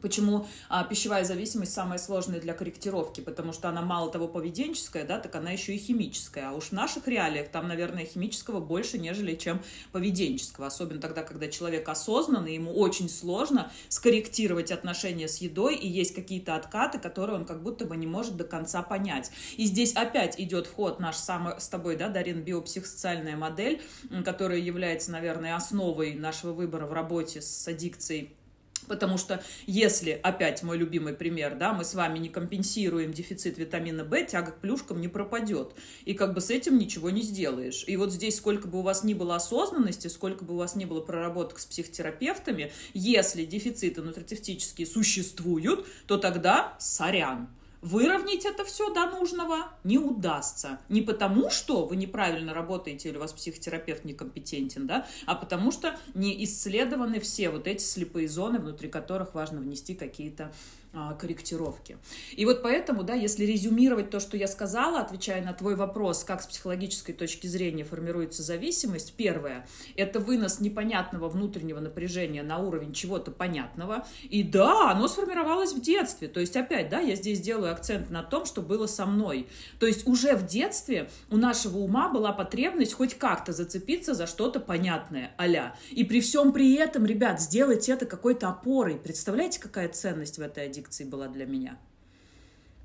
Почему 0.00 0.46
а, 0.68 0.84
пищевая 0.84 1.24
зависимость 1.24 1.72
самая 1.72 1.98
сложная 1.98 2.40
для 2.40 2.54
корректировки? 2.54 3.20
Потому 3.20 3.52
что 3.52 3.68
она 3.68 3.82
мало 3.82 4.10
того 4.10 4.28
поведенческая, 4.28 5.04
да, 5.04 5.18
так 5.18 5.34
она 5.34 5.50
еще 5.50 5.74
и 5.74 5.78
химическая. 5.78 6.50
А 6.50 6.52
уж 6.52 6.66
в 6.66 6.72
наших 6.72 7.08
реалиях 7.08 7.48
там, 7.48 7.68
наверное, 7.68 8.04
химического 8.04 8.60
больше, 8.60 8.98
нежели 8.98 9.34
чем 9.34 9.60
поведенческого. 9.92 10.66
Особенно 10.66 11.00
тогда, 11.00 11.22
когда 11.22 11.48
человек 11.48 11.88
осознанный, 11.88 12.54
ему 12.54 12.72
очень 12.72 13.08
сложно 13.08 13.70
скорректировать 13.88 14.70
отношения 14.70 15.28
с 15.28 15.38
едой, 15.38 15.76
и 15.76 15.88
есть 15.88 16.14
какие-то 16.14 16.54
откаты, 16.54 16.98
которые 16.98 17.36
он 17.36 17.44
как 17.44 17.62
будто 17.62 17.84
бы 17.84 17.96
не 17.96 18.06
может 18.06 18.36
до 18.36 18.44
конца 18.44 18.82
понять. 18.82 19.30
И 19.56 19.64
здесь 19.64 19.92
опять 19.94 20.38
идет 20.38 20.66
вход 20.66 21.00
наш 21.00 21.16
самый 21.16 21.60
с 21.60 21.68
тобой, 21.68 21.96
да, 21.96 22.08
Дарин, 22.08 22.42
биопсихосоциальная 22.42 23.36
модель, 23.36 23.82
которая 24.24 24.58
является, 24.58 25.10
наверное, 25.10 25.56
основой 25.56 26.14
нашего 26.14 26.52
выбора 26.52 26.86
в 26.86 26.92
работе 26.92 27.42
с 27.42 27.66
аддикцией 27.68 28.37
Потому 28.86 29.18
что 29.18 29.42
если, 29.66 30.18
опять 30.22 30.62
мой 30.62 30.78
любимый 30.78 31.14
пример, 31.14 31.56
да, 31.56 31.72
мы 31.72 31.84
с 31.84 31.94
вами 31.94 32.18
не 32.18 32.28
компенсируем 32.28 33.12
дефицит 33.12 33.58
витамина 33.58 34.04
В, 34.04 34.24
тяга 34.24 34.52
к 34.52 34.60
плюшкам 34.60 35.00
не 35.00 35.08
пропадет. 35.08 35.74
И 36.04 36.14
как 36.14 36.34
бы 36.34 36.40
с 36.40 36.50
этим 36.50 36.78
ничего 36.78 37.10
не 37.10 37.22
сделаешь. 37.22 37.84
И 37.86 37.96
вот 37.96 38.12
здесь, 38.12 38.36
сколько 38.36 38.68
бы 38.68 38.78
у 38.78 38.82
вас 38.82 39.04
ни 39.04 39.14
было 39.14 39.36
осознанности, 39.36 40.08
сколько 40.08 40.44
бы 40.44 40.54
у 40.54 40.56
вас 40.58 40.76
ни 40.76 40.84
было 40.84 41.00
проработок 41.00 41.58
с 41.58 41.66
психотерапевтами, 41.66 42.72
если 42.94 43.44
дефициты 43.44 44.02
нутрицептические 44.02 44.86
существуют, 44.86 45.86
то 46.06 46.16
тогда 46.16 46.76
сорян. 46.78 47.48
Выровнять 47.80 48.44
это 48.44 48.64
все 48.64 48.92
до 48.92 49.06
нужного 49.06 49.68
не 49.84 49.98
удастся. 49.98 50.80
Не 50.88 51.00
потому, 51.00 51.48
что 51.48 51.84
вы 51.84 51.94
неправильно 51.94 52.52
работаете 52.52 53.08
или 53.08 53.16
у 53.16 53.20
вас 53.20 53.32
психотерапевт 53.32 54.04
некомпетентен, 54.04 54.86
да, 54.86 55.06
а 55.26 55.36
потому 55.36 55.70
что 55.70 55.96
не 56.14 56.42
исследованы 56.44 57.20
все 57.20 57.50
вот 57.50 57.68
эти 57.68 57.84
слепые 57.84 58.28
зоны, 58.28 58.58
внутри 58.58 58.88
которых 58.88 59.34
важно 59.34 59.60
внести 59.60 59.94
какие-то 59.94 60.52
корректировки. 61.18 61.98
И 62.36 62.44
вот 62.44 62.62
поэтому, 62.62 63.02
да, 63.02 63.14
если 63.14 63.44
резюмировать 63.44 64.10
то, 64.10 64.20
что 64.20 64.36
я 64.36 64.48
сказала, 64.48 65.00
отвечая 65.00 65.44
на 65.44 65.52
твой 65.52 65.74
вопрос, 65.74 66.24
как 66.24 66.42
с 66.42 66.46
психологической 66.46 67.14
точки 67.14 67.46
зрения 67.46 67.84
формируется 67.84 68.42
зависимость, 68.42 69.14
первое, 69.14 69.66
это 69.96 70.20
вынос 70.20 70.60
непонятного 70.60 71.28
внутреннего 71.28 71.80
напряжения 71.80 72.42
на 72.42 72.58
уровень 72.58 72.92
чего-то 72.92 73.30
понятного. 73.30 74.06
И 74.28 74.42
да, 74.42 74.90
оно 74.90 75.08
сформировалось 75.08 75.72
в 75.72 75.80
детстве. 75.80 76.28
То 76.28 76.40
есть, 76.40 76.56
опять, 76.56 76.88
да, 76.88 77.00
я 77.00 77.14
здесь 77.14 77.40
делаю 77.40 77.72
акцент 77.72 78.10
на 78.10 78.22
том, 78.22 78.44
что 78.44 78.62
было 78.62 78.86
со 78.86 79.06
мной. 79.06 79.48
То 79.78 79.86
есть 79.86 80.06
уже 80.06 80.34
в 80.36 80.46
детстве 80.46 81.10
у 81.30 81.36
нашего 81.36 81.78
ума 81.78 82.08
была 82.08 82.32
потребность 82.32 82.94
хоть 82.94 83.14
как-то 83.14 83.52
зацепиться 83.52 84.14
за 84.14 84.26
что-то 84.26 84.60
понятное, 84.60 85.32
аля. 85.38 85.74
И 85.90 86.04
при 86.04 86.20
всем 86.20 86.52
при 86.52 86.74
этом, 86.74 87.06
ребят, 87.06 87.40
сделать 87.40 87.88
это 87.88 88.06
какой-то 88.06 88.48
опорой. 88.48 88.96
Представляете, 88.96 89.60
какая 89.60 89.88
ценность 89.88 90.38
в 90.38 90.42
этой 90.42 90.66
аддикции 90.66 90.87
была 91.04 91.28
для 91.28 91.46
меня. 91.46 91.78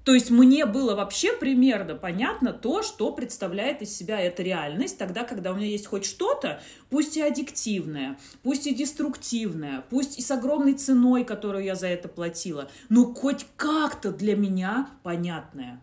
То 0.04 0.14
есть 0.14 0.30
мне 0.30 0.66
было 0.66 0.96
вообще 0.96 1.32
примерно 1.32 1.96
понятно 1.96 2.52
то, 2.52 2.84
что 2.84 3.14
представляет 3.14 3.82
из 3.82 3.96
себя 3.96 4.20
эта 4.20 4.44
реальность, 4.44 4.98
тогда, 4.98 5.24
когда 5.24 5.54
у 5.54 5.56
меня 5.56 5.68
есть 5.68 5.88
хоть 5.88 6.04
что-то, 6.04 6.62
пусть 6.90 7.16
и 7.16 7.22
аддиктивное, 7.22 8.18
пусть 8.42 8.68
и 8.68 8.76
деструктивное, 8.76 9.84
пусть 9.90 10.20
и 10.20 10.22
с 10.22 10.30
огромной 10.30 10.74
ценой, 10.74 11.24
которую 11.24 11.64
я 11.64 11.76
за 11.76 11.88
это 11.88 12.10
платила, 12.10 12.70
но 12.90 13.14
хоть 13.14 13.46
как-то 13.56 14.12
для 14.12 14.36
меня 14.36 14.90
понятное. 15.04 15.80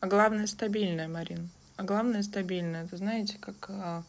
А 0.00 0.08
главное 0.08 0.48
стабильное, 0.48 1.06
Марин. 1.06 1.50
А 1.76 1.84
главное 1.84 2.22
стабильное. 2.22 2.84
Это 2.84 2.96
знаете, 2.96 3.38
как 3.40 3.70
а, 3.70 4.02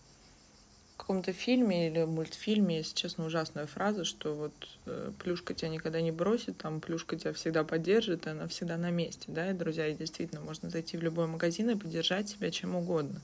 каком-то 1.05 1.33
фильме 1.33 1.87
или 1.87 2.03
мультфильме, 2.03 2.77
если 2.77 2.95
честно, 2.95 3.27
ужасная 3.27 3.67
фраза, 3.67 4.05
что 4.05 4.33
вот 4.33 4.53
э, 4.87 5.11
плюшка 5.19 5.53
тебя 5.53 5.69
никогда 5.69 6.01
не 6.01 6.11
бросит, 6.11 6.57
там 6.57 6.81
плюшка 6.81 7.15
тебя 7.15 7.31
всегда 7.31 7.63
поддержит, 7.63 8.25
и 8.25 8.31
она 8.31 8.47
всегда 8.47 8.75
на 8.75 8.89
месте, 8.89 9.25
да, 9.27 9.51
и, 9.51 9.53
друзья, 9.53 9.85
и 9.87 9.93
действительно, 9.93 10.41
можно 10.41 10.71
зайти 10.71 10.97
в 10.97 11.03
любой 11.03 11.27
магазин 11.27 11.69
и 11.69 11.75
поддержать 11.75 12.29
себя 12.29 12.49
чем 12.49 12.75
угодно. 12.75 13.21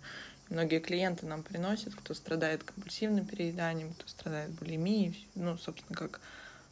И 0.48 0.54
многие 0.54 0.80
клиенты 0.80 1.26
нам 1.26 1.42
приносят, 1.42 1.96
кто 1.96 2.14
страдает 2.14 2.64
компульсивным 2.64 3.26
перееданием, 3.26 3.94
кто 3.96 4.08
страдает 4.08 4.52
булимией, 4.52 5.28
ну, 5.34 5.58
собственно, 5.58 5.98
как 5.98 6.22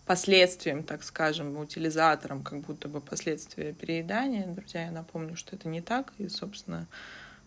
последствием, 0.06 0.84
так 0.84 1.04
скажем, 1.04 1.58
утилизатором, 1.58 2.44
как 2.44 2.60
будто 2.60 2.88
бы 2.88 3.02
последствия 3.02 3.74
переедания. 3.74 4.46
Друзья, 4.46 4.86
я 4.86 4.92
напомню, 4.92 5.36
что 5.36 5.56
это 5.56 5.70
не 5.70 5.82
так, 5.82 6.14
и, 6.20 6.28
собственно, 6.28 6.86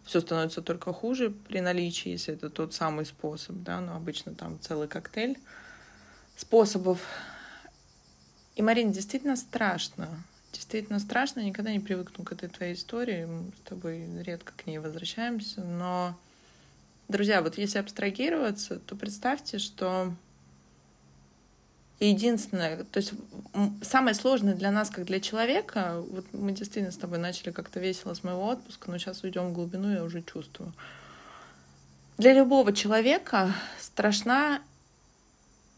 все 0.05 0.21
становится 0.21 0.63
только 0.63 0.93
хуже 0.93 1.31
при 1.31 1.61
наличии, 1.61 2.11
если 2.11 2.35
это 2.35 2.51
тот 2.51 2.75
самый 2.75 3.07
способ, 3.07 3.57
да, 3.63 3.81
но 3.81 3.97
обычно 3.97 4.35
там 4.35 4.59
целый 4.61 4.89
коктейль 4.89 5.39
способов. 6.37 7.01
И, 8.57 8.63
Марин, 8.63 8.93
действительно 8.93 9.37
страшно. 9.37 10.09
Действительно 10.53 10.99
страшно, 10.99 11.41
никогда 11.41 11.73
не 11.73 11.81
привыкну 11.81 12.25
к 12.25 12.33
этой 12.33 12.49
твоей 12.49 12.75
истории, 12.75 13.25
мы 13.25 13.53
с 13.57 13.69
тобой 13.69 14.07
редко 14.23 14.53
к 14.55 14.67
ней 14.67 14.79
возвращаемся, 14.79 15.63
но, 15.63 16.15
друзья, 17.09 17.41
вот 17.41 17.57
если 17.57 17.79
абстрагироваться, 17.79 18.79
то 18.81 18.95
представьте, 18.95 19.59
что 19.59 20.15
единственное, 22.07 22.85
то 22.85 22.99
есть 22.99 23.13
самое 23.83 24.15
сложное 24.15 24.55
для 24.55 24.71
нас, 24.71 24.91
как 24.91 25.05
для 25.05 25.21
человека, 25.21 26.03
вот 26.11 26.25
мы 26.33 26.53
действительно 26.53 26.93
с 26.93 26.97
тобой 26.97 27.19
начали 27.19 27.51
как-то 27.51 27.81
весело 27.81 28.15
с 28.15 28.25
моего 28.25 28.47
отпуска, 28.49 28.91
но 28.91 28.99
сейчас 28.99 29.23
уйдем 29.23 29.49
в 29.49 29.53
глубину, 29.53 29.93
я 29.93 30.03
уже 30.03 30.23
чувствую. 30.23 30.73
Для 32.19 32.35
любого 32.35 32.73
человека 32.73 33.55
страшна 33.81 34.63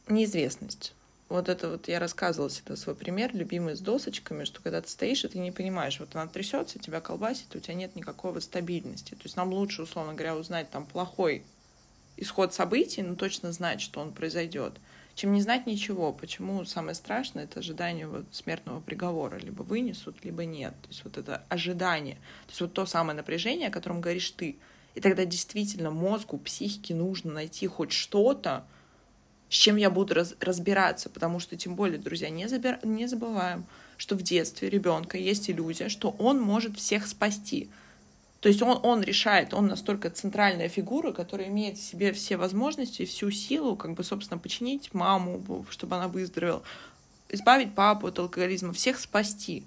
неизвестность. 0.08 0.94
Вот 1.28 1.48
это 1.48 1.70
вот 1.70 1.88
я 1.88 1.98
рассказывала 1.98 2.50
всегда 2.50 2.76
свой 2.76 2.94
пример, 2.94 3.34
любимый 3.34 3.76
с 3.76 3.80
досочками, 3.80 4.44
что 4.44 4.60
когда 4.60 4.82
ты 4.82 4.88
стоишь, 4.88 5.24
и 5.24 5.28
ты 5.28 5.38
не 5.38 5.50
понимаешь, 5.50 5.98
вот 5.98 6.14
она 6.14 6.26
трясется, 6.26 6.78
тебя 6.78 7.00
колбасит, 7.00 7.54
у 7.56 7.58
тебя 7.58 7.74
нет 7.74 7.96
никакой 7.96 8.32
вот 8.32 8.44
стабильности. 8.44 9.10
То 9.10 9.24
есть 9.24 9.36
нам 9.36 9.52
лучше, 9.52 9.82
условно 9.82 10.12
говоря, 10.12 10.36
узнать 10.36 10.70
там 10.70 10.86
плохой 10.86 11.42
исход 12.16 12.54
событий, 12.54 13.02
но 13.02 13.14
точно 13.14 13.52
знать, 13.52 13.80
что 13.80 14.00
он 14.00 14.12
произойдет 14.12 14.74
чем 15.14 15.32
не 15.32 15.40
знать 15.40 15.66
ничего. 15.66 16.12
Почему 16.12 16.64
самое 16.64 16.94
страшное— 16.94 17.44
это 17.44 17.60
ожидание 17.60 18.06
вот 18.06 18.24
смертного 18.32 18.80
приговора. 18.80 19.38
Либо 19.38 19.62
вынесут, 19.62 20.24
либо 20.24 20.44
нет. 20.44 20.74
То 20.82 20.88
есть 20.88 21.04
вот 21.04 21.18
это 21.18 21.44
ожидание. 21.48 22.16
То 22.46 22.50
есть 22.50 22.60
вот 22.60 22.72
то 22.72 22.86
самое 22.86 23.16
напряжение, 23.16 23.68
о 23.68 23.72
котором 23.72 24.00
говоришь 24.00 24.30
ты. 24.32 24.56
И 24.94 25.00
тогда 25.00 25.24
действительно 25.24 25.90
мозгу, 25.90 26.38
психике 26.38 26.94
нужно 26.94 27.32
найти 27.32 27.66
хоть 27.66 27.92
что-то, 27.92 28.64
с 29.48 29.54
чем 29.54 29.76
я 29.76 29.90
буду 29.90 30.14
раз, 30.14 30.34
разбираться, 30.40 31.08
потому 31.08 31.38
что, 31.38 31.56
тем 31.56 31.76
более, 31.76 31.98
друзья, 31.98 32.28
не, 32.30 32.48
забир, 32.48 32.78
не 32.82 33.06
забываем, 33.06 33.66
что 33.96 34.16
в 34.16 34.22
детстве 34.22 34.68
ребенка 34.68 35.16
есть 35.18 35.50
иллюзия, 35.50 35.88
что 35.88 36.14
он 36.18 36.40
может 36.40 36.76
всех 36.76 37.06
спасти. 37.06 37.70
То 38.44 38.48
есть 38.48 38.60
он, 38.60 38.78
он 38.82 39.02
решает, 39.02 39.54
он 39.54 39.68
настолько 39.68 40.10
центральная 40.10 40.68
фигура, 40.68 41.12
которая 41.12 41.48
имеет 41.48 41.78
в 41.78 41.82
себе 41.82 42.12
все 42.12 42.36
возможности 42.36 43.06
всю 43.06 43.30
силу, 43.30 43.74
как 43.74 43.94
бы, 43.94 44.04
собственно, 44.04 44.36
починить 44.36 44.92
маму, 44.92 45.64
чтобы 45.70 45.96
она 45.96 46.08
выздоровела, 46.08 46.62
избавить 47.30 47.74
папу 47.74 48.08
от 48.08 48.18
алкоголизма, 48.18 48.74
всех 48.74 49.00
спасти. 49.00 49.64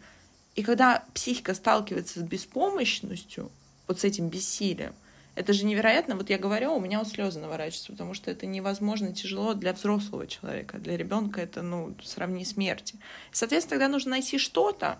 И 0.53 0.61
когда 0.61 1.03
психика 1.15 1.55
сталкивается 1.55 2.19
с 2.19 2.21
беспомощностью, 2.21 3.49
вот 3.87 3.99
с 3.99 4.03
этим 4.03 4.29
бессилием, 4.29 4.93
это 5.33 5.53
же 5.53 5.65
невероятно. 5.65 6.15
Вот 6.15 6.29
я 6.29 6.37
говорю, 6.37 6.75
у 6.75 6.79
меня 6.79 6.99
вот 6.99 7.07
слезы 7.07 7.39
наворачиваются, 7.39 7.93
потому 7.93 8.13
что 8.13 8.29
это 8.29 8.45
невозможно 8.45 9.11
тяжело 9.11 9.55
для 9.55 9.73
взрослого 9.73 10.27
человека. 10.27 10.77
Для 10.77 10.97
ребенка 10.97 11.41
это, 11.41 11.63
ну, 11.63 11.95
сравни 12.03 12.45
смерти. 12.45 12.99
Соответственно, 13.31 13.79
тогда 13.79 13.87
нужно 13.91 14.11
найти 14.11 14.37
что-то, 14.37 14.99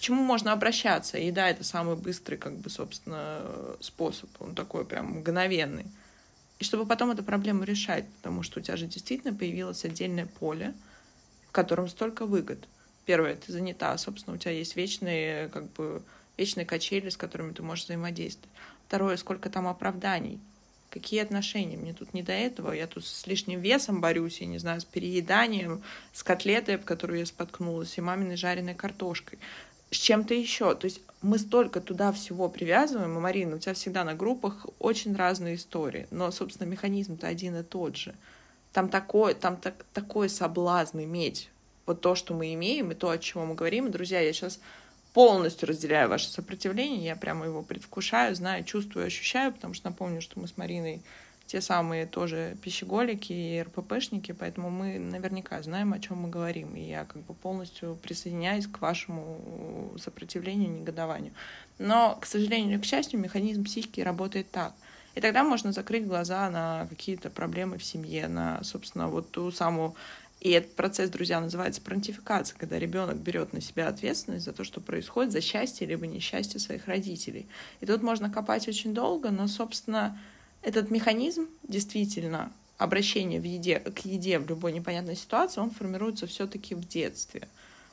к 0.00 0.02
чему 0.02 0.22
можно 0.22 0.52
обращаться. 0.52 1.18
И 1.18 1.30
да, 1.30 1.50
это 1.50 1.62
самый 1.62 1.94
быстрый, 1.94 2.36
как 2.36 2.56
бы, 2.56 2.70
собственно, 2.70 3.42
способ. 3.80 4.30
Он 4.40 4.54
такой 4.54 4.86
прям 4.86 5.18
мгновенный. 5.18 5.84
И 6.58 6.64
чтобы 6.64 6.86
потом 6.86 7.10
эту 7.10 7.22
проблему 7.22 7.64
решать, 7.64 8.06
потому 8.16 8.42
что 8.42 8.60
у 8.60 8.62
тебя 8.62 8.78
же 8.78 8.86
действительно 8.86 9.34
появилось 9.34 9.84
отдельное 9.84 10.24
поле, 10.24 10.72
в 11.48 11.52
котором 11.52 11.86
столько 11.86 12.24
выгод. 12.24 12.66
Первое, 13.04 13.36
ты 13.36 13.52
занята, 13.52 13.96
собственно, 13.98 14.36
у 14.36 14.38
тебя 14.38 14.52
есть 14.52 14.74
вечные, 14.74 15.50
как 15.50 15.70
бы, 15.72 16.02
вечные 16.38 16.64
качели, 16.64 17.10
с 17.10 17.18
которыми 17.18 17.52
ты 17.52 17.62
можешь 17.62 17.84
взаимодействовать. 17.84 18.48
Второе, 18.88 19.18
сколько 19.18 19.50
там 19.50 19.68
оправданий. 19.68 20.40
Какие 20.88 21.20
отношения? 21.20 21.76
Мне 21.76 21.92
тут 21.92 22.14
не 22.14 22.22
до 22.22 22.32
этого. 22.32 22.72
Я 22.72 22.86
тут 22.86 23.04
с 23.04 23.26
лишним 23.26 23.60
весом 23.60 24.00
борюсь, 24.00 24.40
я 24.40 24.46
не 24.46 24.56
знаю, 24.56 24.80
с 24.80 24.84
перееданием, 24.86 25.82
с 26.14 26.22
котлетой, 26.22 26.76
об 26.76 26.84
которую 26.84 27.18
я 27.18 27.26
споткнулась, 27.26 27.98
и 27.98 28.00
маминой 28.00 28.36
жареной 28.36 28.74
картошкой 28.74 29.38
с 29.90 29.96
чем-то 29.96 30.34
еще. 30.34 30.74
То 30.74 30.86
есть 30.86 31.00
мы 31.22 31.38
столько 31.38 31.80
туда 31.80 32.12
всего 32.12 32.48
привязываем, 32.48 33.16
и, 33.16 33.20
Марина, 33.20 33.56
у 33.56 33.58
тебя 33.58 33.74
всегда 33.74 34.04
на 34.04 34.14
группах 34.14 34.66
очень 34.78 35.14
разные 35.14 35.56
истории, 35.56 36.06
но, 36.10 36.30
собственно, 36.30 36.68
механизм-то 36.68 37.26
один 37.26 37.56
и 37.56 37.62
тот 37.62 37.96
же. 37.96 38.14
Там 38.72 38.88
такой, 38.88 39.34
там 39.34 39.56
так, 39.56 39.84
такой 39.92 40.28
соблазн 40.28 41.00
иметь 41.00 41.50
вот 41.86 42.00
то, 42.00 42.14
что 42.14 42.34
мы 42.34 42.54
имеем, 42.54 42.92
и 42.92 42.94
то, 42.94 43.10
о 43.10 43.18
чем 43.18 43.48
мы 43.48 43.54
говорим. 43.54 43.88
И, 43.88 43.90
друзья, 43.90 44.20
я 44.20 44.32
сейчас 44.32 44.60
полностью 45.12 45.68
разделяю 45.68 46.08
ваше 46.08 46.30
сопротивление, 46.30 47.04
я 47.04 47.16
прямо 47.16 47.46
его 47.46 47.62
предвкушаю, 47.62 48.34
знаю, 48.34 48.64
чувствую, 48.64 49.06
ощущаю, 49.06 49.52
потому 49.52 49.74
что 49.74 49.90
напомню, 49.90 50.20
что 50.20 50.38
мы 50.38 50.46
с 50.46 50.56
Мариной 50.56 51.02
те 51.50 51.60
самые 51.60 52.06
тоже 52.06 52.56
пищеголики 52.62 53.32
и 53.32 53.62
РППшники, 53.62 54.30
поэтому 54.30 54.70
мы 54.70 55.00
наверняка 55.00 55.60
знаем, 55.62 55.92
о 55.92 55.98
чем 55.98 56.18
мы 56.18 56.28
говорим. 56.28 56.76
И 56.76 56.82
я 56.82 57.04
как 57.04 57.22
бы 57.22 57.34
полностью 57.34 57.98
присоединяюсь 58.00 58.68
к 58.68 58.80
вашему 58.80 59.92
сопротивлению, 59.98 60.70
негодованию. 60.70 61.32
Но, 61.78 62.16
к 62.20 62.26
сожалению 62.26 62.74
или 62.74 62.80
к 62.80 62.84
счастью, 62.84 63.18
механизм 63.18 63.64
психики 63.64 64.00
работает 64.00 64.48
так. 64.52 64.74
И 65.16 65.20
тогда 65.20 65.42
можно 65.42 65.72
закрыть 65.72 66.06
глаза 66.06 66.48
на 66.50 66.86
какие-то 66.88 67.30
проблемы 67.30 67.78
в 67.78 67.84
семье, 67.84 68.28
на, 68.28 68.62
собственно, 68.62 69.08
вот 69.08 69.32
ту 69.32 69.50
самую 69.50 69.96
и 70.38 70.52
этот 70.52 70.74
процесс, 70.74 71.10
друзья, 71.10 71.38
называется 71.38 71.82
парентификация, 71.82 72.56
когда 72.56 72.78
ребенок 72.78 73.16
берет 73.18 73.52
на 73.52 73.60
себя 73.60 73.88
ответственность 73.88 74.46
за 74.46 74.52
то, 74.52 74.64
что 74.64 74.80
происходит, 74.80 75.32
за 75.32 75.42
счастье 75.42 75.86
либо 75.86 76.06
несчастье 76.06 76.58
своих 76.58 76.86
родителей. 76.86 77.46
И 77.80 77.86
тут 77.86 78.02
можно 78.02 78.30
копать 78.30 78.66
очень 78.66 78.94
долго, 78.94 79.30
но, 79.30 79.48
собственно, 79.48 80.18
этот 80.62 80.90
механизм 80.90 81.48
действительно 81.62 82.52
обращения 82.78 83.40
в 83.40 83.44
еде, 83.44 83.80
к 83.80 84.00
еде 84.00 84.38
в 84.38 84.48
любой 84.48 84.72
непонятной 84.72 85.16
ситуации, 85.16 85.60
он 85.60 85.70
формируется 85.70 86.26
все-таки 86.26 86.74
в 86.74 86.86
детстве. 86.86 87.48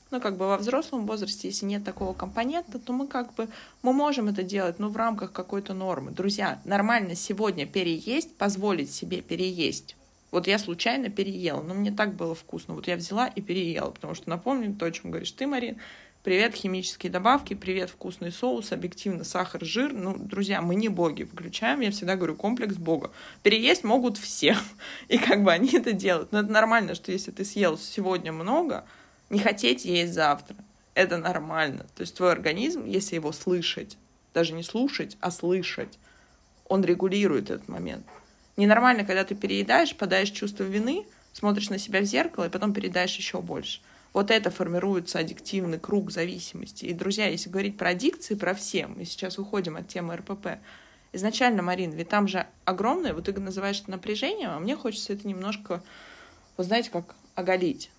Ну, 0.10 0.21
как 0.21 0.38
бы 0.38 0.47
во 0.47 0.58
взрослом 0.58 1.06
возрасте, 1.06 1.49
если 1.49 1.65
нет 1.65 1.84
такого 1.84 2.13
компонента, 2.13 2.80
то 2.80 2.93
мы 2.93 3.08
как 3.08 3.34
бы, 3.34 3.49
мы 3.82 3.91
можем 3.91 4.30
это 4.30 4.41
делать, 4.41 4.80
но 4.80 4.88
в 4.88 4.95
рамках 4.95 5.34
какой-то 5.34 5.73
нормы. 5.73 6.12
Друзья, 6.12 6.62
нормально 6.63 7.15
сегодня 7.15 7.65
переесть, 7.65 8.34
позволить 8.36 8.91
себе 8.91 9.21
переесть 9.21 9.97
вот 10.32 10.47
я 10.47 10.60
случайно 10.60 11.10
переела, 11.10 11.62
но 11.62 11.73
мне 11.73 11.91
так 11.91 12.13
было 12.13 12.36
вкусно. 12.36 12.73
Вот 12.73 12.88
я 12.88 12.97
взяла 12.97 13.27
и 13.27 13.41
переела, 13.41 13.91
потому 13.91 14.13
что 14.13 14.30
напомню 14.30 14.73
то, 14.75 14.86
о 14.86 14.91
чем 14.91 15.12
говоришь 15.12 15.32
ты, 15.32 15.47
Марин. 15.47 15.77
Привет, 16.27 16.55
химические 16.55 17.09
добавки, 17.09 17.53
привет, 17.53 17.89
вкусный 17.89 18.33
соус, 18.33 18.73
объективно, 18.73 19.23
сахар, 19.23 19.63
жир. 19.63 19.93
Ну, 19.93 20.13
друзья, 20.17 20.61
мы 20.61 20.75
не 20.75 20.89
боги. 20.89 21.23
Включаем, 21.23 21.79
я 21.79 21.89
всегда 21.89 22.17
говорю, 22.17 22.35
комплекс 22.35 22.75
бога. 22.75 23.11
Переесть 23.43 23.85
могут 23.85 24.17
все. 24.17 24.57
И 25.07 25.19
как 25.19 25.41
бы 25.45 25.53
они 25.53 25.69
это 25.71 25.93
делают. 25.93 26.33
Но 26.33 26.41
это 26.41 26.51
нормально, 26.51 26.95
что 26.95 27.13
если 27.13 27.31
ты 27.31 27.45
съел 27.45 27.77
сегодня 27.77 28.33
много, 28.33 28.83
не 29.29 29.39
хотеть 29.39 29.85
есть 29.85 30.13
завтра. 30.13 30.57
Это 30.95 31.15
нормально. 31.15 31.85
То 31.95 32.01
есть 32.01 32.17
твой 32.17 32.33
организм, 32.33 32.83
если 32.83 33.15
его 33.15 33.31
слышать, 33.31 33.97
даже 34.33 34.51
не 34.51 34.63
слушать, 34.63 35.15
а 35.21 35.31
слышать, 35.31 35.97
он 36.65 36.83
регулирует 36.83 37.51
этот 37.51 37.69
момент. 37.69 38.05
Ненормально, 38.57 39.05
когда 39.05 39.23
ты 39.23 39.33
переедаешь, 39.33 39.95
подаешь 39.95 40.31
чувство 40.31 40.65
вины, 40.65 41.05
смотришь 41.31 41.69
на 41.69 41.77
себя 41.77 42.01
в 42.01 42.03
зеркало 42.03 42.47
и 42.47 42.49
потом 42.49 42.73
переедаешь 42.73 43.15
еще 43.15 43.41
больше. 43.41 43.79
Вот 44.17 44.32
это 44.32 44.49
формируется 44.49 45.19
аддиктивный 45.19 45.77
круг 45.77 46.10
зависимости. 46.10 46.86
И, 46.86 46.93
друзья, 46.93 47.27
если 47.27 47.51
говорить 47.51 47.77
про 47.77 47.89
аддикции, 47.89 48.34
про 48.34 48.56
все, 48.56 48.88
мы 48.88 49.06
сейчас 49.06 49.38
уходим 49.38 49.77
от 49.77 49.89
темы 49.89 50.15
РПП. 50.15 50.58
Изначально, 51.13 51.62
Марин, 51.62 51.91
ведь 51.91 52.10
там 52.10 52.27
же 52.27 52.47
огромное, 52.65 53.13
вот 53.13 53.25
ты 53.25 53.39
называешь 53.39 53.80
это 53.80 53.91
напряжением, 53.91 54.49
а 54.49 54.60
мне 54.60 54.75
хочется 54.75 55.13
это 55.13 55.27
немножко, 55.27 55.84
вы 56.58 56.63
знаете, 56.63 56.89
как 56.89 57.13
оголить. 57.36 57.91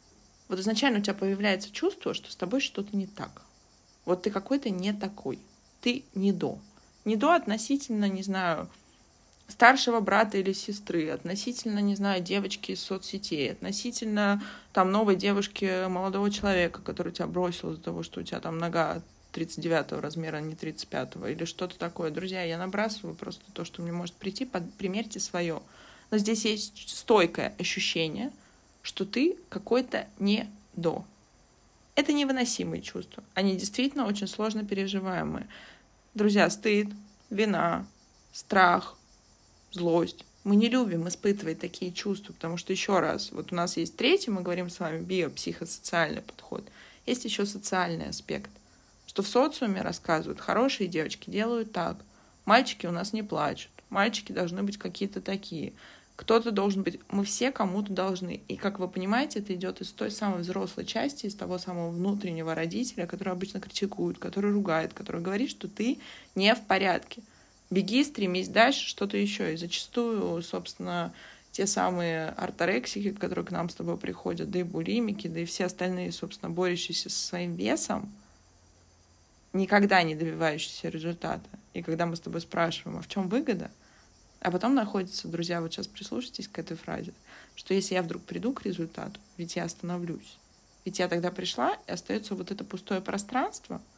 Вот 0.49 0.59
изначально 0.59 0.99
у 0.99 1.03
тебя 1.03 1.15
появляется 1.15 1.71
чувство, 1.71 2.15
что 2.15 2.33
с 2.33 2.35
тобой 2.35 2.59
что-то 2.63 2.97
не 2.97 3.07
так. 3.07 3.43
Вот 4.05 4.23
ты 4.23 4.33
какой-то 4.33 4.71
не 4.71 4.93
такой. 4.93 5.39
Ты 5.83 6.03
не 6.17 6.33
до. 6.33 6.59
Не 7.05 7.15
до 7.15 7.35
относительно, 7.35 8.09
не 8.09 8.25
знаю, 8.25 8.69
старшего 9.49 10.01
брата 10.01 10.39
или 10.39 10.53
сестры, 10.53 11.09
относительно, 11.09 11.81
не 11.81 11.97
знаю, 11.97 12.23
девочки 12.23 12.73
из 12.73 12.83
соцсетей, 12.83 13.51
относительно 13.51 14.43
там 14.73 14.93
новой 14.93 15.17
девушки, 15.17 15.89
молодого 15.89 16.31
человека, 16.31 16.81
который 16.83 17.13
тебя 17.13 17.27
бросил 17.27 17.73
из-за 17.73 17.83
того, 17.83 18.03
что 18.03 18.21
у 18.21 18.23
тебя 18.23 18.41
там 18.41 18.59
нога 18.59 19.03
39 19.33 19.93
размера, 20.03 20.37
а 20.37 20.41
не 20.41 20.55
35 20.55 21.17
или 21.29 21.45
что-то 21.45 21.79
такое. 21.79 22.11
Друзья, 22.11 22.43
я 22.43 22.59
набрасываю 22.59 23.15
просто 23.15 23.45
то, 23.53 23.65
что 23.65 23.83
мне 23.83 23.93
может 23.93 24.15
прийти, 24.15 24.45
под, 24.45 24.73
примерьте 24.75 25.19
свое. 25.19 25.63
Но 26.11 26.19
здесь 26.19 26.45
есть 26.45 26.89
стойкое 26.89 27.55
ощущение, 27.59 28.31
что 28.83 29.05
ты 29.05 29.37
какой-то 29.49 30.07
не 30.19 30.49
до. 30.75 31.05
Это 31.95 32.13
невыносимые 32.13 32.83
чувства. 32.83 33.25
Они 33.35 33.57
действительно 33.57 34.07
очень 34.07 34.29
сложно 34.29 34.65
переживаемые. 34.65 35.49
Друзья, 36.15 36.49
стыд, 36.49 36.89
вина, 37.31 37.87
страх, 38.33 38.98
злость. 39.71 40.25
Мы 40.45 40.57
не 40.57 40.69
любим 40.69 41.09
испытывать 41.09 41.59
такие 41.59 41.93
чувства, 41.93 42.33
потому 42.33 42.57
что, 42.57 42.73
еще 42.73 43.01
раз, 43.01 43.33
вот 43.33 43.53
у 43.53 43.55
нас 43.55 43.77
есть 43.77 43.97
третий, 43.97 44.31
мы 44.31 44.43
говорим 44.43 44.71
с 44.71 44.81
вами 44.81 45.03
биопсихосоциальный 45.03 46.23
подход. 46.23 46.65
Есть 47.07 47.25
еще 47.25 47.45
социальный 47.45 48.09
аспект, 48.09 48.51
что 49.07 49.23
в 49.23 49.29
социуме 49.29 49.83
рассказывают, 49.83 50.41
хорошие 50.41 50.89
девочки 50.89 51.31
делают 51.31 51.73
так, 51.73 51.99
мальчики 52.45 52.87
у 52.87 52.93
нас 52.93 53.13
не 53.13 53.23
плачут, 53.23 53.71
мальчики 53.91 54.33
должны 54.33 54.63
быть 54.63 54.79
какие-то 54.79 55.21
такие, 55.21 55.73
кто-то 56.19 56.51
должен 56.51 56.83
быть, 56.83 56.99
мы 57.11 57.25
все 57.25 57.53
кому-то 57.53 57.93
должны. 57.93 58.41
И, 58.49 58.57
как 58.57 58.81
вы 58.81 58.89
понимаете, 58.89 59.39
это 59.39 59.55
идет 59.55 59.81
из 59.81 59.93
той 59.93 60.11
самой 60.11 60.41
взрослой 60.41 60.85
части, 60.85 61.27
из 61.27 61.37
того 61.37 61.59
самого 61.59 61.91
внутреннего 61.91 62.57
родителя, 62.57 63.07
который 63.07 63.33
обычно 63.33 63.61
критикует, 63.61 64.19
который 64.19 64.51
ругает, 64.51 64.95
который 64.95 65.21
говорит, 65.21 65.49
что 65.49 65.69
ты 65.69 65.99
не 66.35 66.53
в 66.57 66.61
порядке 66.67 67.23
беги, 67.71 68.05
стремись 68.05 68.49
дальше, 68.49 68.87
что-то 68.87 69.17
еще. 69.17 69.55
И 69.55 69.57
зачастую, 69.57 70.43
собственно, 70.43 71.13
те 71.53 71.67
самые 71.67 72.29
арторексики, 72.31 73.13
которые 73.13 73.45
к 73.45 73.51
нам 73.51 73.69
с 73.69 73.75
тобой 73.75 73.97
приходят, 73.97 74.51
да 74.51 74.61
и 74.61 74.63
булимики, 74.63 75.27
да 75.29 75.41
и 75.41 75.45
все 75.45 75.67
остальные, 75.67 76.13
собственно, 76.13 76.51
борющиеся 76.51 77.11
со 77.11 77.27
своим 77.27 77.55
весом, 77.55 78.13
никогда 79.53 80.03
не 80.03 80.15
добивающиеся 80.15 80.89
результата. 80.89 81.49
И 81.75 81.83
когда 81.83 82.07
мы 82.07 82.17
с 82.17 82.21
тобой 82.21 82.41
спрашиваем, 82.41 82.99
а 82.99 83.03
в 83.03 83.09
чем 83.09 83.29
выгода, 83.29 83.71
а 84.41 84.51
потом 84.51 84.75
находится, 84.75 85.27
друзья, 85.27 85.61
вот 85.61 85.73
сейчас 85.73 85.89
прислушайтесь 85.89 86.49
к 86.49 86.59
этой 86.59 86.77
фразе, 86.77 87.13
что 87.57 87.75
если 87.75 87.95
я 87.95 88.03
вдруг 88.03 88.23
приду 88.23 88.53
к 88.53 88.65
результату, 88.65 89.19
ведь 89.37 89.57
я 89.57 89.65
остановлюсь. 89.65 90.39
Ведь 90.85 91.01
я 91.01 91.09
тогда 91.09 91.31
пришла, 91.31 91.77
и 91.87 91.91
остается 91.91 92.35
вот 92.35 92.51
это 92.53 92.65
пустое 92.65 93.01
пространство— 93.01 93.83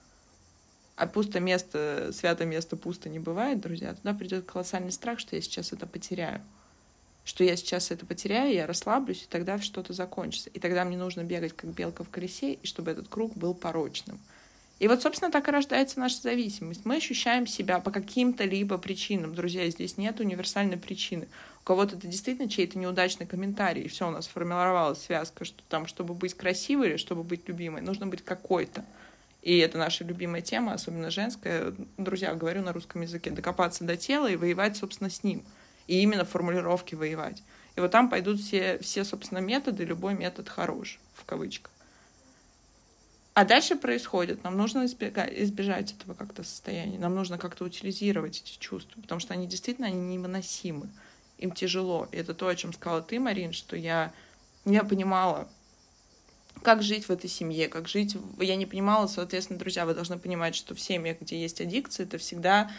а 1.00 1.06
пусто 1.06 1.40
место, 1.40 2.10
святое 2.12 2.46
место 2.46 2.76
пусто 2.76 3.08
не 3.08 3.18
бывает, 3.18 3.58
друзья, 3.58 3.94
туда 3.94 4.12
придет 4.12 4.44
колоссальный 4.44 4.92
страх, 4.92 5.18
что 5.18 5.34
я 5.34 5.40
сейчас 5.40 5.72
это 5.72 5.86
потеряю. 5.86 6.42
Что 7.24 7.42
я 7.42 7.56
сейчас 7.56 7.90
это 7.90 8.04
потеряю, 8.04 8.52
я 8.52 8.66
расслаблюсь, 8.66 9.22
и 9.22 9.26
тогда 9.26 9.58
что-то 9.58 9.94
закончится. 9.94 10.50
И 10.50 10.58
тогда 10.58 10.84
мне 10.84 10.98
нужно 10.98 11.24
бегать, 11.24 11.54
как 11.54 11.70
белка 11.70 12.04
в 12.04 12.10
колесе, 12.10 12.52
и 12.52 12.66
чтобы 12.66 12.90
этот 12.90 13.08
круг 13.08 13.34
был 13.34 13.54
порочным. 13.54 14.20
И 14.78 14.88
вот, 14.88 15.00
собственно, 15.00 15.32
так 15.32 15.48
и 15.48 15.50
рождается 15.50 15.98
наша 15.98 16.20
зависимость. 16.20 16.84
Мы 16.84 16.96
ощущаем 16.96 17.46
себя 17.46 17.80
по 17.80 17.90
каким-то 17.90 18.44
либо 18.44 18.76
причинам. 18.76 19.34
Друзья, 19.34 19.70
здесь 19.70 19.96
нет 19.96 20.20
универсальной 20.20 20.76
причины. 20.76 21.28
У 21.62 21.64
кого-то 21.64 21.96
это 21.96 22.08
действительно 22.08 22.46
чей-то 22.50 22.78
неудачный 22.78 23.26
комментарий, 23.26 23.84
и 23.84 23.88
все, 23.88 24.06
у 24.06 24.10
нас 24.10 24.26
сформировалась 24.26 25.00
связка, 25.00 25.46
что 25.46 25.62
там, 25.70 25.86
чтобы 25.86 26.12
быть 26.12 26.34
красивой 26.34 26.90
или 26.90 26.96
чтобы 26.98 27.22
быть 27.22 27.48
любимой, 27.48 27.80
нужно 27.80 28.06
быть 28.06 28.22
какой-то. 28.22 28.84
И 29.42 29.58
это 29.58 29.78
наша 29.78 30.04
любимая 30.04 30.42
тема, 30.42 30.74
особенно 30.74 31.10
женская. 31.10 31.74
Друзья, 31.96 32.34
говорю 32.34 32.62
на 32.62 32.72
русском 32.72 33.00
языке. 33.02 33.30
Докопаться 33.30 33.84
до 33.84 33.96
тела 33.96 34.26
и 34.26 34.36
воевать, 34.36 34.76
собственно, 34.76 35.08
с 35.08 35.24
ним. 35.24 35.44
И 35.86 36.00
именно 36.02 36.24
в 36.24 36.30
формулировке 36.30 36.96
воевать. 36.96 37.42
И 37.76 37.80
вот 37.80 37.90
там 37.90 38.10
пойдут 38.10 38.40
все, 38.40 38.78
все 38.80 39.04
собственно, 39.04 39.38
методы, 39.38 39.84
любой 39.84 40.14
метод 40.14 40.48
хорош, 40.48 41.00
в 41.14 41.24
кавычках. 41.24 41.72
А 43.32 43.44
дальше 43.44 43.76
происходит, 43.76 44.42
нам 44.42 44.56
нужно 44.56 44.84
избежать 44.84 45.92
этого 45.92 46.14
как-то 46.14 46.42
состояния, 46.42 46.98
нам 46.98 47.14
нужно 47.14 47.38
как-то 47.38 47.64
утилизировать 47.64 48.42
эти 48.42 48.58
чувства, 48.58 49.00
потому 49.00 49.20
что 49.20 49.34
они 49.34 49.46
действительно 49.46 49.86
они 49.86 50.00
невыносимы, 50.16 50.90
им 51.38 51.52
тяжело. 51.52 52.08
И 52.12 52.16
это 52.16 52.34
то, 52.34 52.48
о 52.48 52.56
чем 52.56 52.72
сказала 52.72 53.02
ты, 53.02 53.20
Марин, 53.20 53.52
что 53.52 53.76
я, 53.76 54.12
я 54.64 54.82
понимала, 54.82 55.48
как 56.62 56.82
жить 56.82 57.08
в 57.08 57.10
этой 57.10 57.30
семье, 57.30 57.68
как 57.68 57.88
жить... 57.88 58.16
Я 58.38 58.56
не 58.56 58.66
понимала, 58.66 59.06
соответственно, 59.06 59.58
друзья, 59.58 59.86
вы 59.86 59.94
должны 59.94 60.18
понимать, 60.18 60.54
что 60.54 60.74
в 60.74 60.80
семьях, 60.80 61.20
где 61.20 61.40
есть 61.40 61.60
аддикция, 61.60 62.06
это 62.06 62.18
всегда 62.18 62.70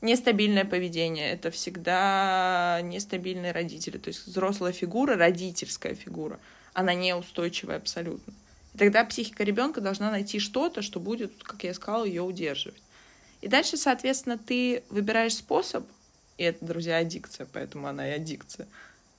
нестабильное 0.00 0.64
поведение, 0.64 1.30
это 1.30 1.50
всегда 1.50 2.80
нестабильные 2.82 3.52
родители. 3.52 3.98
То 3.98 4.08
есть 4.08 4.26
взрослая 4.26 4.72
фигура, 4.72 5.16
родительская 5.16 5.94
фигура, 5.94 6.38
она 6.72 6.94
неустойчивая 6.94 7.76
абсолютно. 7.76 8.32
И 8.74 8.78
тогда 8.78 9.04
психика 9.04 9.44
ребенка 9.44 9.80
должна 9.80 10.10
найти 10.10 10.38
что-то, 10.38 10.82
что 10.82 11.00
будет, 11.00 11.42
как 11.42 11.64
я 11.64 11.74
сказала, 11.74 12.04
ее 12.04 12.22
удерживать. 12.22 12.82
И 13.40 13.48
дальше, 13.48 13.76
соответственно, 13.76 14.36
ты 14.38 14.82
выбираешь 14.88 15.34
способ, 15.34 15.86
и 16.38 16.44
это, 16.44 16.64
друзья, 16.64 16.98
аддикция, 16.98 17.46
поэтому 17.52 17.86
она 17.86 18.08
и 18.08 18.12
аддикция— 18.12 18.66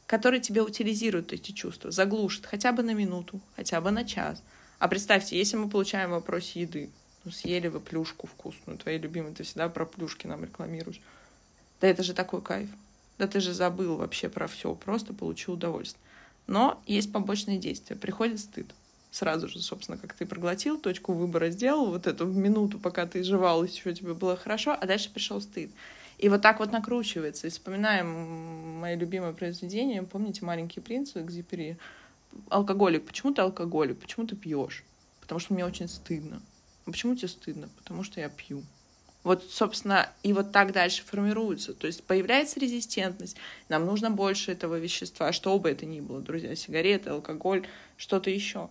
который 0.10 0.40
тебе 0.40 0.64
утилизирует 0.64 1.34
эти 1.34 1.52
чувства, 1.52 1.92
заглушит 1.92 2.48
хотя 2.48 2.72
бы 2.72 2.82
на 2.82 2.96
минуту, 2.96 3.40
хотя 3.56 3.80
бы 3.80 3.92
на 3.92 4.04
час. 4.04 4.42
А 4.80 4.88
представьте, 4.88 5.38
если 5.38 5.56
мы 5.56 5.70
получаем 5.70 6.10
вопрос 6.10 6.50
еды, 6.54 6.90
ну 7.24 7.30
съели 7.30 7.68
вы 7.68 7.80
плюшку 7.80 8.26
вкусную, 8.26 8.80
твои 8.80 8.98
любимые, 8.98 9.36
ты 9.36 9.44
всегда 9.44 9.70
про 9.70 9.86
плюшки 9.86 10.26
нам 10.26 10.44
рекламируешь. 10.44 11.00
Да 11.80 11.88
это 11.88 12.02
же 12.02 12.16
такой 12.16 12.42
кайф. 12.42 12.70
Да 13.20 13.28
ты 13.28 13.40
же 13.40 13.54
забыл 13.54 13.98
вообще 13.98 14.30
про 14.30 14.48
все, 14.48 14.74
просто 14.74 15.14
получил 15.14 15.54
удовольствие. 15.54 16.02
Но 16.48 16.82
есть 16.88 17.12
побочные 17.12 17.60
действия. 17.60 17.96
Приходит 17.96 18.40
стыд. 18.40 18.74
Сразу 19.12 19.48
же, 19.48 19.60
собственно, 19.60 20.00
как 20.00 20.14
ты 20.14 20.26
проглотил, 20.26 20.80
точку 20.80 21.14
выбора 21.14 21.52
сделал, 21.52 21.92
вот 21.92 22.08
эту 22.08 22.26
минуту, 22.26 22.80
пока 22.80 23.06
ты 23.06 23.24
жевал, 23.24 23.64
еще 23.64 23.94
тебе 23.94 24.16
было 24.16 24.36
хорошо, 24.36 24.76
а 24.80 24.88
дальше 24.88 25.12
пришел 25.14 25.40
стыд. 25.40 25.70
И 26.20 26.28
вот 26.28 26.42
так 26.42 26.60
вот 26.60 26.72
накручивается. 26.72 27.48
И 27.48 27.50
вспоминаем 27.50 28.80
мое 28.80 28.96
любимое 28.96 29.32
произведение, 29.32 30.04
помните 30.04 30.44
«Маленький 30.44 30.82
принц» 30.82 31.16
Экзипери? 31.16 31.78
Алкоголик. 32.50 33.06
Почему 33.06 33.34
ты 33.34 33.42
алкоголик? 33.42 33.98
Почему 34.00 34.28
ты 34.28 34.36
пьешь? 34.36 34.84
Потому 35.22 35.40
что 35.40 35.54
мне 35.54 35.66
очень 35.66 35.88
стыдно. 35.88 36.42
А 36.86 36.92
почему 36.92 37.16
тебе 37.16 37.30
стыдно? 37.30 37.70
Потому 37.78 38.04
что 38.04 38.20
я 38.20 38.28
пью. 38.28 38.64
Вот, 39.24 39.46
собственно, 39.50 40.10
и 40.24 40.34
вот 40.34 40.52
так 40.52 40.74
дальше 40.74 41.04
формируется. 41.04 41.74
То 41.74 41.88
есть 41.88 42.04
появляется 42.04 42.60
резистентность, 42.60 43.38
нам 43.70 43.86
нужно 43.86 44.12
больше 44.12 44.52
этого 44.52 44.78
вещества, 44.78 45.32
что 45.32 45.58
бы 45.58 45.70
это 45.70 45.86
ни 45.86 46.00
было, 46.00 46.22
друзья, 46.22 46.56
сигареты, 46.56 47.12
алкоголь, 47.12 47.68
что-то 47.98 48.30
еще. 48.30 48.70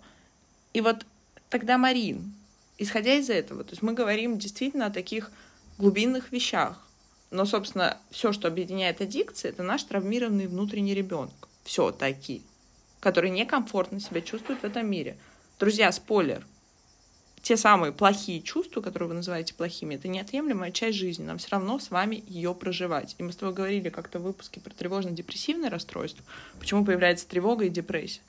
И 0.72 0.80
вот 0.80 1.04
тогда 1.48 1.78
Марин, 1.78 2.34
исходя 2.78 3.14
из 3.14 3.30
этого, 3.30 3.62
то 3.64 3.70
есть 3.70 3.82
мы 3.82 3.92
говорим 3.92 4.38
действительно 4.38 4.86
о 4.86 4.90
таких 4.90 5.30
глубинных 5.76 6.32
вещах. 6.32 6.87
Но, 7.30 7.44
собственно, 7.44 7.98
все, 8.10 8.32
что 8.32 8.48
объединяет 8.48 9.00
аддикции, 9.00 9.50
это 9.50 9.62
наш 9.62 9.84
травмированный 9.84 10.46
внутренний 10.46 10.94
ребенок. 10.94 11.48
Все 11.64 11.90
такие, 11.90 12.42
который 13.00 13.30
некомфортно 13.30 14.00
себя 14.00 14.20
чувствует 14.22 14.60
в 14.60 14.64
этом 14.64 14.90
мире. 14.90 15.18
Друзья, 15.58 15.92
спойлер— 15.92 16.46
те 17.42 17.56
самые 17.56 17.92
плохие 17.92 18.42
чувства, 18.42 18.80
которые 18.80 19.08
вы 19.08 19.14
называете 19.14 19.54
плохими, 19.54 19.94
это 19.94 20.08
неотъемлемая 20.08 20.70
часть 20.70 20.98
жизни. 20.98 21.24
Нам 21.24 21.38
все 21.38 21.48
равно 21.50 21.78
с 21.78 21.90
вами 21.90 22.22
ее 22.26 22.54
проживать. 22.54 23.14
И 23.18 23.22
мы 23.22 23.32
с 23.32 23.36
тобой 23.36 23.54
говорили 23.54 23.88
как-то 23.88 24.18
в 24.18 24.22
выпуске 24.22 24.60
про 24.60 24.70
тревожно-депрессивное 24.74 25.70
расстройство. 25.70 26.24
Почему 26.58 26.84
появляется 26.84 27.28
тревога 27.28 27.64
и 27.64 27.70
депрессия? 27.70 28.20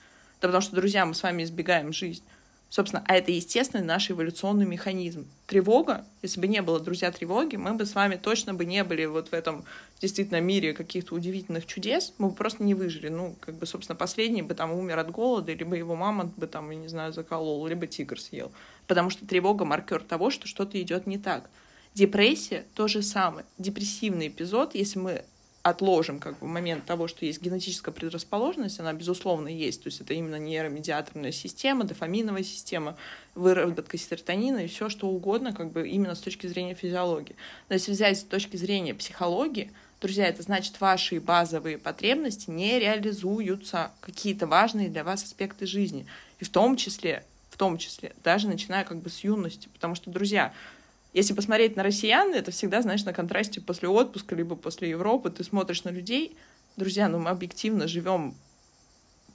Да 0.42 0.48
потому 0.48 0.62
что, 0.62 0.76
друзья, 0.76 1.06
мы 1.06 1.16
с 1.16 1.24
вами 1.24 1.44
избегаем 1.44 1.92
жизнь. 1.92 2.24
Собственно, 2.70 3.04
а 3.08 3.16
это 3.16 3.32
естественный 3.32 3.84
наш 3.84 4.12
эволюционный 4.12 4.66
механизм. 4.66 5.26
Тревога, 5.48 6.06
если 6.22 6.40
бы 6.40 6.48
не 6.48 6.62
было, 6.62 6.80
друзья, 6.80 7.12
тревоги, 7.12 7.56
мы 7.56 7.74
бы 7.74 7.86
с 7.86 7.96
вами 7.96 8.16
точно 8.16 8.54
бы 8.54 8.64
не 8.64 8.84
были 8.84 9.06
вот 9.06 9.30
в 9.30 9.34
этом 9.34 9.66
действительно 10.00 10.40
мире 10.40 10.74
каких-то 10.74 11.16
удивительных 11.16 11.66
чудес, 11.66 12.14
мы 12.20 12.30
бы 12.30 12.36
просто 12.36 12.64
не 12.64 12.76
выжили. 12.76 13.08
Ну, 13.08 13.36
как 13.40 13.56
бы, 13.56 13.66
собственно, 13.66 13.96
последний 13.96 14.44
бы 14.44 14.54
там 14.54 14.72
умер 14.72 15.00
от 15.00 15.10
голода, 15.10 15.52
либо 15.52 15.76
его 15.76 15.96
мама 15.96 16.32
бы 16.38 16.46
там, 16.46 16.70
я 16.70 16.78
не 16.78 16.88
знаю, 16.88 17.12
заколол, 17.12 17.66
либо 17.66 17.88
тигр 17.88 18.20
съел. 18.20 18.52
Потому 18.86 19.10
что 19.10 19.26
тревога— 19.26 19.66
маркер 19.66 20.04
того, 20.04 20.30
что 20.30 20.48
что-то 20.48 20.80
идет 20.80 21.08
не 21.08 21.18
так. 21.18 21.50
Депрессия— 21.96 22.66
то 22.76 22.88
же 22.88 23.02
самое. 23.02 23.48
Депрессивный 23.58 24.28
эпизод, 24.28 24.76
если 24.76 25.00
мы 25.00 25.26
отложим 25.62 26.19
как 26.19 26.39
бы 26.39 26.48
момент 26.48 26.86
того, 26.86 27.08
что 27.08 27.26
есть 27.26 27.41
генетическая 27.41 27.91
предрасположенность, 27.91 28.80
она 28.80 28.93
безусловно 28.93 29.50
есть, 29.50 29.84
то 29.84 29.88
есть 29.88 30.00
это 30.00 30.13
именно 30.13 30.38
нейромедиаторная 30.38 31.32
система, 31.32 31.84
дофаминовая 31.84 32.43
система, 32.43 32.95
выработка 33.36 33.98
серотонина 33.98 34.60
и 34.60 34.67
все 34.67 34.89
что 34.89 35.08
угодно, 35.08 35.54
как 35.54 35.72
бы 35.72 35.88
именно 35.88 36.15
с 36.15 36.19
точки 36.19 36.48
зрения 36.48 36.76
физиологии. 36.76 37.36
Но 37.67 37.76
если 37.76 37.91
взять 37.91 38.19
с 38.19 38.24
точки 38.24 38.56
зрения 38.56 38.93
психологии, 38.93 39.72
друзья, 40.00 40.28
это 40.28 40.43
значит, 40.43 40.80
ваши 40.80 41.19
базовые 41.19 41.78
потребности 41.78 42.50
не 42.50 42.80
реализуются, 42.80 43.91
какие-то 44.00 44.48
важные 44.48 44.88
для 44.88 45.04
вас 45.04 45.24
аспекты 45.24 45.65
жизни, 45.65 46.06
и 46.39 46.45
в 46.45 46.50
том 46.50 46.78
числе, 46.78 47.26
в 47.50 47.58
том 47.58 47.78
числе, 47.78 48.13
даже 48.24 48.48
начиная 48.48 48.86
как 48.86 49.00
бы 49.00 49.10
с 49.10 49.26
юности, 49.26 49.67
потому 49.74 49.95
что, 49.95 50.10
друзья, 50.10 50.54
если 51.13 51.34
посмотреть 51.34 51.76
на 51.76 51.84
россиян, 51.84 52.34
это 52.34 52.52
всегда, 52.52 52.82
знаешь, 52.82 53.04
на 53.04 53.13
контрасте 53.13 53.62
после 53.62 53.89
отпуска, 53.89 54.36
либо 54.36 54.56
после 54.56 54.89
Европы, 54.89 55.32
ты 55.32 55.43
смотришь 55.43 55.84
на 55.84 55.89
людей, 55.89 56.38
друзья, 56.78 57.10
ну 57.10 57.19
мы 57.19 57.32
объективно 57.32 57.88
живем 57.88 58.36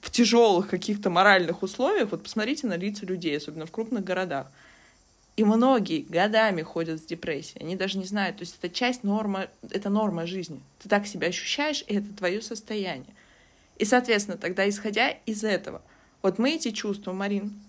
в 0.01 0.09
тяжелых 0.09 0.69
каких-то 0.69 1.09
моральных 1.09 1.63
условиях, 1.63 2.11
вот 2.11 2.23
посмотрите 2.23 2.67
на 2.67 2.77
лица 2.77 3.05
людей, 3.05 3.35
особенно 3.37 3.65
в 3.65 3.71
крупных 3.71 4.03
городах. 4.03 4.51
И 5.35 5.43
многие 5.43 6.03
годами 6.03 6.61
ходят 6.61 7.01
с 7.01 7.05
депрессией, 7.05 7.61
они 7.61 7.75
даже 7.75 7.97
не 7.97 8.05
знают, 8.05 8.37
то 8.37 8.43
есть 8.43 8.57
это 8.57 8.73
часть 8.73 9.03
нормы, 9.03 9.49
это 9.69 9.89
норма 9.89 10.25
жизни. 10.25 10.61
Ты 10.81 10.87
так 10.87 11.05
себя 11.05 11.27
ощущаешь, 11.27 11.83
и 11.87 11.95
это 11.95 12.13
твое 12.15 12.41
состояние. 12.41 13.13
И, 13.77 13.83
соответственно, 13.83 14.37
тогда, 14.37 14.67
исходя 14.69 15.09
из 15.25 15.43
этого, 15.43 15.81
вот 16.21 16.39
мы 16.39 16.51
эти 16.51 16.71
чувства, 16.71 17.11
Марин, 17.11 17.59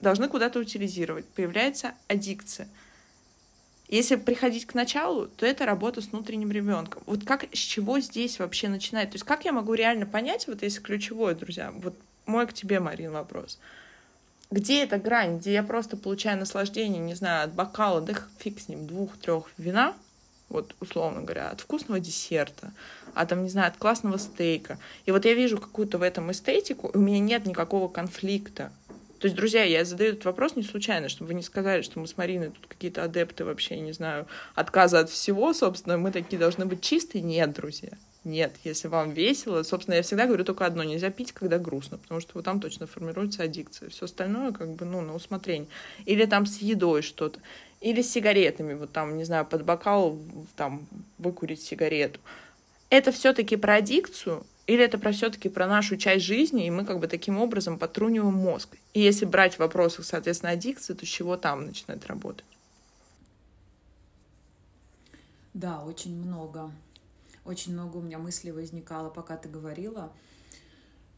должны 0.00 0.28
куда-то 0.28 0.60
утилизировать. 0.60 1.26
Появляется 1.26 1.92
аддикция— 2.08 2.68
если 3.88 4.16
приходить 4.16 4.66
к 4.66 4.74
началу, 4.74 5.26
то 5.26 5.46
это 5.46 5.66
работа 5.66 6.00
с 6.00 6.06
внутренним 6.06 6.50
ребенком. 6.50 7.02
Вот 7.06 7.24
как, 7.24 7.44
с 7.52 7.58
чего 7.58 8.00
здесь 8.00 8.38
вообще 8.38 8.68
начинать? 8.68 9.10
То 9.10 9.16
есть 9.16 9.24
как 9.24 9.44
я 9.44 9.52
могу 9.52 9.74
реально 9.74 10.06
понять, 10.06 10.46
вот 10.46 10.62
если 10.62 10.80
ключевое, 10.80 11.34
друзья, 11.34 11.72
вот 11.76 11.94
мой 12.26 12.46
к 12.46 12.54
тебе, 12.54 12.80
Марин, 12.80 13.12
вопрос. 13.12 13.58
Где 14.50 14.84
эта 14.84 14.98
грань, 14.98 15.38
где 15.38 15.52
я 15.52 15.62
просто 15.62 15.96
получаю 15.96 16.38
наслаждение, 16.38 17.00
не 17.00 17.14
знаю, 17.14 17.44
от 17.44 17.52
бокала, 17.52 18.00
да 18.00 18.14
фиг 18.38 18.60
с 18.60 18.68
ним, 18.68 18.86
двух-трех 18.86 19.50
вина, 19.58 19.94
вот 20.48 20.74
условно 20.80 21.22
говоря, 21.22 21.50
от 21.50 21.60
вкусного 21.60 22.00
десерта, 22.00 22.72
а 23.14 23.26
там, 23.26 23.42
не 23.42 23.50
знаю, 23.50 23.68
от 23.68 23.76
классного 23.76 24.16
стейка. 24.18 24.78
И 25.06 25.10
вот 25.10 25.24
я 25.24 25.34
вижу 25.34 25.58
какую-то 25.58 25.98
в 25.98 26.02
этом 26.02 26.30
эстетику, 26.30 26.88
и 26.88 26.96
у 26.96 27.00
меня 27.00 27.18
нет 27.18 27.46
никакого 27.46 27.88
конфликта. 27.88 28.72
То 29.24 29.26
есть, 29.28 29.38
друзья, 29.38 29.62
я 29.64 29.86
задаю 29.86 30.10
этот 30.12 30.26
вопрос 30.26 30.54
не 30.54 30.62
случайно, 30.62 31.08
чтобы 31.08 31.28
вы 31.28 31.34
не 31.34 31.40
сказали, 31.40 31.80
что 31.80 31.98
мы 31.98 32.06
с 32.06 32.18
Мариной 32.18 32.50
тут 32.50 32.66
какие-то 32.66 33.02
адепты 33.02 33.46
вообще, 33.46 33.80
не 33.80 33.92
знаю, 33.92 34.26
отказа 34.54 34.98
от 34.98 35.08
всего, 35.08 35.54
собственно, 35.54 35.96
мы 35.96 36.12
такие 36.12 36.36
должны 36.38 36.66
быть 36.66 36.82
чистые. 36.82 37.22
Нет, 37.22 37.54
друзья. 37.54 37.92
Нет, 38.24 38.52
если 38.64 38.88
вам 38.88 39.12
весело, 39.12 39.62
собственно, 39.62 39.94
я 39.94 40.02
всегда 40.02 40.26
говорю 40.26 40.44
только 40.44 40.66
одно, 40.66 40.82
нельзя 40.82 41.08
пить, 41.08 41.32
когда 41.32 41.58
грустно, 41.58 41.96
потому 41.96 42.20
что 42.20 42.32
вот 42.34 42.44
там 42.44 42.60
точно 42.60 42.86
формируется 42.86 43.44
аддикция. 43.44 43.88
Все 43.88 44.04
остальное 44.04 44.52
как 44.52 44.74
бы, 44.74 44.84
ну, 44.84 45.00
на 45.00 45.14
усмотрение. 45.14 45.68
Или 46.04 46.26
там 46.26 46.44
с 46.44 46.58
едой 46.58 47.00
что-то. 47.00 47.40
Или 47.80 48.02
с 48.02 48.12
сигаретами, 48.12 48.74
вот 48.74 48.92
там, 48.92 49.16
не 49.16 49.24
знаю, 49.24 49.46
под 49.46 49.64
бокал 49.64 50.18
там 50.54 50.86
выкурить 51.16 51.62
сигарету. 51.62 52.20
Это 52.90 53.10
все-таки 53.10 53.56
про 53.56 53.76
аддикцию, 53.76 54.44
или 54.66 54.82
это 54.82 54.98
про 54.98 55.12
все-таки 55.12 55.48
про 55.48 55.66
нашу 55.66 55.96
часть 55.96 56.24
жизни, 56.24 56.66
и 56.66 56.70
мы 56.70 56.84
как 56.84 56.98
бы 56.98 57.06
таким 57.06 57.38
образом 57.38 57.78
потруниваем 57.78 58.34
мозг. 58.34 58.76
И 58.94 59.00
если 59.00 59.26
брать 59.26 59.56
в 59.56 59.58
вопросах, 59.58 60.06
соответственно, 60.06 60.52
аддикции, 60.52 60.94
то 60.94 61.04
с 61.04 61.08
чего 61.08 61.36
там 61.36 61.66
начинает 61.66 62.06
работать? 62.06 62.44
Да, 65.52 65.82
очень 65.82 66.16
много. 66.16 66.70
Очень 67.44 67.74
много 67.74 67.98
у 67.98 68.00
меня 68.00 68.18
мыслей 68.18 68.52
возникало, 68.52 69.10
пока 69.10 69.36
ты 69.36 69.48
говорила 69.48 70.10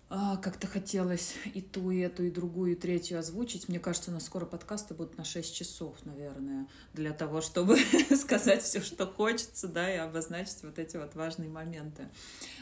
как-то 0.08 0.68
хотелось 0.68 1.34
и 1.52 1.60
ту, 1.60 1.90
и 1.90 1.98
эту, 1.98 2.22
и 2.22 2.30
другую, 2.30 2.72
и 2.72 2.74
третью 2.76 3.18
озвучить. 3.18 3.68
Мне 3.68 3.80
кажется, 3.80 4.10
у 4.10 4.14
нас 4.14 4.24
скоро 4.24 4.46
подкасты 4.46 4.94
будут 4.94 5.18
на 5.18 5.24
6 5.24 5.54
часов, 5.54 5.96
наверное, 6.04 6.68
для 6.92 7.12
того, 7.12 7.40
чтобы 7.40 7.76
сказать 8.16 8.62
все, 8.62 8.80
что 8.80 9.06
хочется, 9.06 9.66
да, 9.66 9.92
и 9.92 9.96
обозначить 9.96 10.62
вот 10.62 10.78
эти 10.78 10.96
вот 10.96 11.16
важные 11.16 11.48
моменты. 11.48 12.08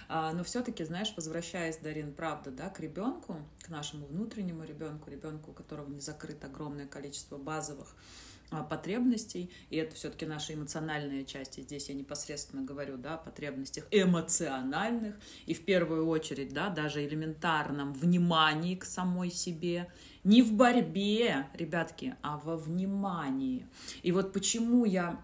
А, 0.09 0.33
но 0.33 0.42
все-таки, 0.42 0.85
знаешь, 0.85 1.12
возвращаясь, 1.16 1.76
Дарин, 1.76 2.14
правда, 2.14 2.50
да, 2.50 2.70
к 2.70 2.80
ребенку, 2.80 3.37
к 3.62 3.68
нашему 3.68 4.07
внутреннему 4.07 4.64
ребенку, 4.64 5.11
ребенку, 5.11 5.50
у 5.50 5.54
которого 5.54 5.88
не 5.90 6.00
закрыто 6.00 6.46
огромное 6.46 6.87
количество 6.87 7.37
базовых 7.37 7.88
а, 7.88 8.34
потребностей, 8.62 9.51
и 9.71 9.77
это 9.77 9.95
все-таки 9.95 10.27
наша 10.27 10.55
эмоциональная 10.55 11.25
часть, 11.25 11.59
и 11.59 11.62
здесь 11.62 11.88
я 11.88 11.95
непосредственно 11.95 12.62
говорю, 12.62 12.97
да, 12.97 13.14
о 13.14 13.19
потребностях 13.19 13.87
эмоциональных, 13.90 15.17
и 15.47 15.55
в 15.55 15.64
первую 15.64 16.07
очередь, 16.07 16.53
да, 16.53 16.69
даже 16.69 17.05
элементарном 17.05 17.93
внимании 17.93 18.77
к 18.77 18.85
самой 18.85 19.31
себе, 19.31 19.90
не 20.23 20.43
в 20.43 20.53
борьбе, 20.53 21.49
ребятки, 21.55 22.17
а 22.23 22.38
во 22.38 22.57
внимании. 22.57 23.67
И 24.03 24.12
вот 24.12 24.33
почему 24.33 24.85
я 24.85 25.21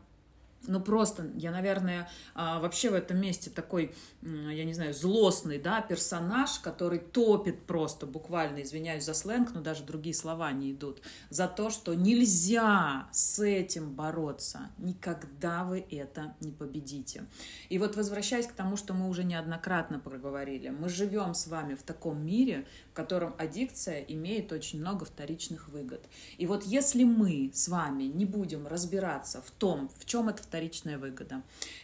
ну 0.66 0.81
просто, 0.81 1.31
я, 1.37 1.51
наверное, 1.51 2.09
а, 2.35 2.61
вообще 2.61 2.90
в 2.90 2.94
этом 2.94 3.18
месте 3.18 3.51
такой, 3.51 3.94
я 4.23 4.64
не 4.64 4.75
знаю, 4.75 4.92
злостный, 4.92 5.59
да, 5.59 5.81
персонаж, 5.81 6.59
который 6.59 6.99
топит 6.99 7.62
просто, 7.64 8.07
буквально, 8.07 8.62
извиняюсь 8.62 9.05
за 9.05 9.14
сленг, 9.14 9.53
но 9.55 9.62
даже 9.62 9.85
другие 9.85 10.14
слова 10.14 10.53
не 10.53 10.73
идут, 10.73 11.01
за 11.31 11.49
то, 11.49 11.71
что 11.71 11.94
нельзя 11.94 13.08
с 13.13 13.42
этим 13.42 13.94
бороться, 13.94 14.71
никогда 14.79 15.65
вы 15.65 15.85
это 15.90 16.35
не 16.40 16.52
победите. 16.52 17.25
И 17.69 17.79
вот 17.79 17.96
возвращаясь 17.96 18.46
к 18.46 18.52
тому, 18.52 18.77
что 18.77 18.92
мы 18.92 19.08
уже 19.08 19.25
неоднократно 19.25 19.98
проговорили, 19.98 20.69
мы 20.69 20.88
живем 20.88 21.35
с 21.35 21.46
вами 21.46 21.75
в 21.75 21.83
таком 21.83 22.25
мире, 22.25 22.67
в 22.90 22.94
котором 22.94 23.35
аддикция 23.38 24.00
имеет 24.00 24.52
очень 24.52 24.81
много 24.81 25.04
вторичных 25.04 25.69
выгод. 25.69 26.04
И 26.37 26.46
вот 26.46 26.65
если 26.65 27.04
мы 27.04 27.50
с 27.54 27.69
вами 27.69 28.04
не 28.04 28.27
будем 28.27 28.67
разбираться 28.67 29.40
в 29.40 29.50
том, 29.50 29.90
в 29.98 30.04
чем 30.04 30.29
это 30.29 30.42
вторичная 30.51 30.98
выгода, 30.98 31.42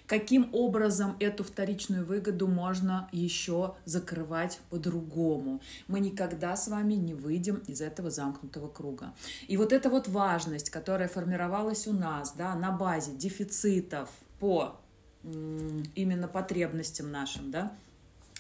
каким 0.09 0.49
образом 0.53 1.17
эту 1.21 1.45
вторичную 1.45 2.05
выгоду 2.05 2.49
можно 2.49 3.09
еще 3.13 3.77
закрывать 3.85 4.59
по-другому, 4.71 5.61
мы 5.87 6.01
никогда 6.01 6.57
с 6.57 6.67
вами 6.67 6.95
не 6.95 7.15
выйдем 7.15 7.63
из 7.69 7.81
этого 7.81 8.11
замкнутого 8.11 8.67
круга. 8.69 9.15
И 9.47 9.57
вот 9.57 9.73
эта 9.73 9.89
вот 9.89 10.09
важность, 10.09 10.71
которая 10.71 11.07
формировалась 11.07 11.87
у 11.87 11.93
нас 11.93 12.35
да, 12.37 12.57
на 12.57 12.73
базе 12.73 13.13
дефицитов 13.13 14.11
по 14.41 14.81
именно 15.23 16.27
потребностям 16.27 17.13
нашим, 17.13 17.53
да, 17.53 17.73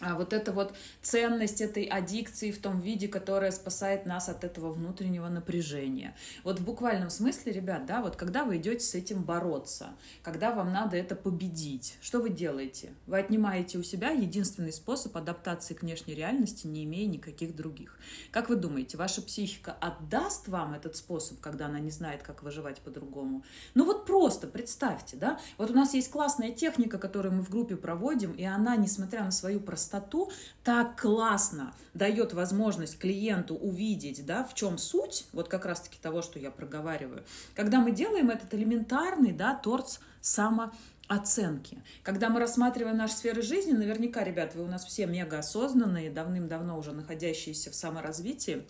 а 0.00 0.14
вот 0.14 0.34
эта 0.34 0.52
вот 0.52 0.74
ценность 1.00 1.62
этой 1.62 1.84
аддикции 1.84 2.50
в 2.50 2.60
том 2.60 2.80
виде, 2.80 3.08
которая 3.08 3.50
спасает 3.50 4.04
нас 4.04 4.28
от 4.28 4.44
этого 4.44 4.70
внутреннего 4.70 5.28
напряжения. 5.28 6.14
Вот 6.44 6.60
в 6.60 6.64
буквальном 6.64 7.08
смысле, 7.08 7.52
ребят, 7.52 7.86
да, 7.86 8.02
вот 8.02 8.14
когда 8.14 8.44
вы 8.44 8.58
идете 8.58 8.84
с 8.84 8.94
этим 8.94 9.22
бороться, 9.22 9.88
когда 10.22 10.52
вам 10.52 10.70
надо 10.70 10.98
это 10.98 11.16
победить, 11.16 11.96
что 12.02 12.20
вы 12.20 12.28
делаете? 12.28 12.92
Вы 13.06 13.18
отнимаете 13.18 13.78
у 13.78 13.82
себя 13.82 14.10
единственный 14.10 14.72
способ 14.72 15.16
адаптации 15.16 15.72
к 15.72 15.80
внешней 15.80 16.14
реальности, 16.14 16.66
не 16.66 16.84
имея 16.84 17.06
никаких 17.06 17.56
других. 17.56 17.98
Как 18.32 18.50
вы 18.50 18.56
думаете, 18.56 18.98
ваша 18.98 19.22
психика 19.22 19.72
отдаст 19.80 20.48
вам 20.48 20.74
этот 20.74 20.96
способ, 20.96 21.40
когда 21.40 21.66
она 21.66 21.80
не 21.80 21.90
знает, 21.90 22.22
как 22.22 22.42
выживать 22.42 22.80
по-другому? 22.80 23.44
Ну 23.72 23.86
вот 23.86 24.04
просто 24.04 24.46
представьте, 24.46 25.16
да, 25.16 25.40
вот 25.56 25.70
у 25.70 25.74
нас 25.74 25.94
есть 25.94 26.10
классная 26.10 26.50
техника, 26.50 26.98
которую 26.98 27.36
мы 27.36 27.42
в 27.42 27.48
группе 27.48 27.76
проводим, 27.76 28.32
и 28.32 28.44
она, 28.44 28.76
несмотря 28.76 29.24
на 29.24 29.30
свою 29.30 29.58
простоту, 29.58 29.85
простоту 29.86 30.30
так 30.64 31.00
классно 31.00 31.72
дает 31.94 32.32
возможность 32.32 32.98
клиенту 32.98 33.54
увидеть, 33.54 34.26
да, 34.26 34.44
в 34.44 34.54
чем 34.54 34.78
суть, 34.78 35.26
вот 35.32 35.48
как 35.48 35.64
раз-таки 35.64 35.98
того, 36.00 36.22
что 36.22 36.38
я 36.38 36.50
проговариваю. 36.50 37.24
Когда 37.54 37.80
мы 37.80 37.92
делаем 37.92 38.30
этот 38.30 38.52
элементарный, 38.54 39.32
да, 39.32 39.54
торц 39.54 39.98
самооценки. 40.20 41.82
Когда 42.02 42.28
мы 42.28 42.40
рассматриваем 42.40 42.96
наши 42.96 43.14
сферы 43.14 43.42
жизни, 43.42 43.72
наверняка, 43.72 44.24
ребят, 44.24 44.54
вы 44.54 44.64
у 44.64 44.68
нас 44.68 44.84
все 44.84 45.06
мега 45.06 45.38
осознанные, 45.38 46.10
давным-давно 46.10 46.76
уже 46.76 46.92
находящиеся 46.92 47.70
в 47.70 47.74
саморазвитии, 47.74 48.66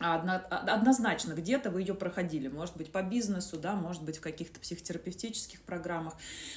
однозначно 0.00 1.34
где-то 1.34 1.70
вы 1.70 1.82
ее 1.82 1.94
проходили, 1.94 2.48
может 2.48 2.76
быть, 2.76 2.90
по 2.90 3.02
бизнесу, 3.02 3.58
да, 3.58 3.74
может 3.74 4.02
быть, 4.02 4.16
в 4.16 4.20
каких-то 4.20 4.58
психотерапевтических 4.58 5.60
программах, 5.60 6.14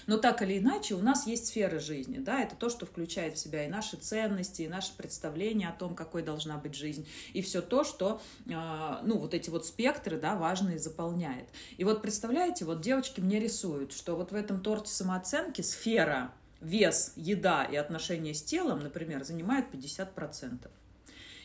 но 0.07 0.17
так 0.17 0.41
или 0.41 0.57
иначе 0.57 0.95
у 0.95 0.99
нас 0.99 1.27
есть 1.27 1.47
сферы 1.47 1.79
жизни, 1.79 2.19
да, 2.19 2.41
это 2.41 2.55
то, 2.55 2.69
что 2.69 2.85
включает 2.85 3.35
в 3.35 3.39
себя 3.39 3.65
и 3.65 3.67
наши 3.67 3.97
ценности, 3.97 4.61
и 4.61 4.67
наши 4.67 4.95
представления 4.95 5.67
о 5.67 5.73
том, 5.73 5.93
какой 5.93 6.23
должна 6.23 6.57
быть 6.57 6.75
жизнь, 6.75 7.05
и 7.33 7.41
все 7.41 7.61
то, 7.61 7.83
что, 7.83 8.21
а, 8.51 9.01
ну, 9.03 9.17
вот 9.17 9.33
эти 9.33 9.49
вот 9.49 9.65
спектры, 9.65 10.17
да, 10.17 10.35
важные 10.35 10.79
заполняет. 10.79 11.49
И 11.77 11.83
вот 11.83 12.01
представляете, 12.01 12.63
вот 12.63 12.81
девочки 12.81 13.19
мне 13.19 13.39
рисуют, 13.39 13.91
что 13.91 14.15
вот 14.15 14.31
в 14.31 14.35
этом 14.35 14.61
торте 14.61 14.91
самооценки 14.91 15.61
сфера 15.61 16.31
вес, 16.61 17.11
еда 17.17 17.65
и 17.65 17.75
отношения 17.75 18.33
с 18.33 18.41
телом, 18.41 18.79
например, 18.79 19.23
занимает 19.25 19.65
50%. 19.73 20.69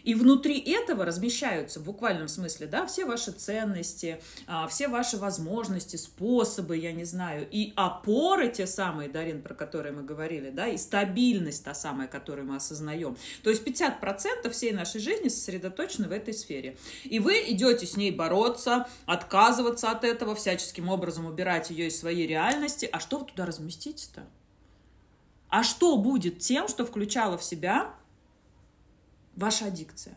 И 0.05 0.15
внутри 0.15 0.59
этого 0.59 1.05
размещаются 1.05 1.81
в 1.81 1.85
буквальном 1.85 2.29
смысле, 2.29 2.67
да, 2.67 2.87
все 2.87 3.05
ваши 3.05 3.33
ценности, 3.33 4.21
а, 4.47 4.67
все 4.69 4.89
ваши 4.89 5.17
возможности, 5.17 5.97
способы, 5.97 6.77
я 6.77 6.93
не 6.93 7.05
знаю, 7.05 7.47
и 7.51 7.73
опоры 7.77 8.49
те 8.49 8.67
самые, 8.67 9.09
Дарин, 9.09 9.43
про 9.43 9.55
которые 9.55 9.93
мы 9.93 10.03
говорили, 10.03 10.51
да, 10.51 10.69
и 10.69 10.77
стабильность 10.77 11.65
та 11.65 11.75
самая, 11.75 12.09
которую 12.09 12.47
мы 12.47 12.57
осознаем. 12.57 13.17
То 13.43 13.51
есть 13.51 13.67
50% 13.67 14.51
всей 14.51 14.73
нашей 14.73 15.01
жизни 15.01 15.29
сосредоточены 15.29 16.09
в 16.09 16.13
этой 16.13 16.35
сфере. 16.35 16.77
И 17.05 17.19
вы 17.19 17.45
идете 17.49 17.87
с 17.87 17.97
ней 17.97 18.11
бороться, 18.11 18.89
отказываться 19.07 19.91
от 19.91 20.05
этого, 20.05 20.35
всяческим 20.35 20.89
образом 20.89 21.27
убирать 21.27 21.71
ее 21.71 21.89
из 21.89 21.99
своей 21.99 22.27
реальности. 22.27 22.89
А 22.91 23.01
что 23.01 23.19
вы 23.19 23.27
туда 23.27 23.47
разместите-то? 23.47 24.27
А 25.49 25.63
что 25.63 25.97
будет 25.97 26.41
тем, 26.41 26.69
что 26.69 26.85
включало 26.85 27.39
в 27.39 27.45
себя 27.45 27.95
ваша 29.39 29.67
аддикция. 29.67 30.15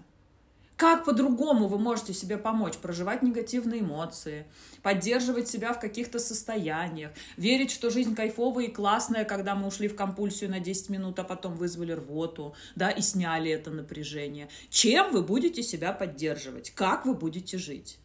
Как 0.75 1.05
по-другому 1.05 1.67
вы 1.67 1.77
можете 1.77 2.11
себе 2.11 2.39
помочь 2.39 2.77
проживать 2.77 3.21
негативные 3.21 3.81
эмоции, 3.81 4.47
поддерживать 4.81 5.47
себя 5.47 5.73
в 5.73 5.79
каких-то 5.79 6.17
состояниях, 6.17 7.11
верить, 7.37 7.69
что 7.69 7.91
жизнь 7.91 8.15
кайфовая 8.15 8.65
и 8.65 8.71
классная, 8.71 9.23
когда 9.23 9.53
мы 9.53 9.67
ушли 9.67 9.87
в 9.87 9.95
компульсию 9.95 10.49
на 10.49 10.59
10 10.59 10.89
минут, 10.89 11.19
а 11.19 11.23
потом 11.23 11.53
вызвали 11.53 11.91
рвоту, 11.91 12.55
да, 12.75 12.89
и 12.89 13.01
сняли 13.01 13.51
это 13.51 13.69
напряжение. 13.69 14.49
Чем 14.71 15.11
вы 15.11 15.21
будете 15.21 15.61
себя 15.61 15.93
поддерживать? 15.93 16.71
Как 16.71 17.05
вы 17.05 17.13
будете 17.13 17.59
жить? 17.59 17.99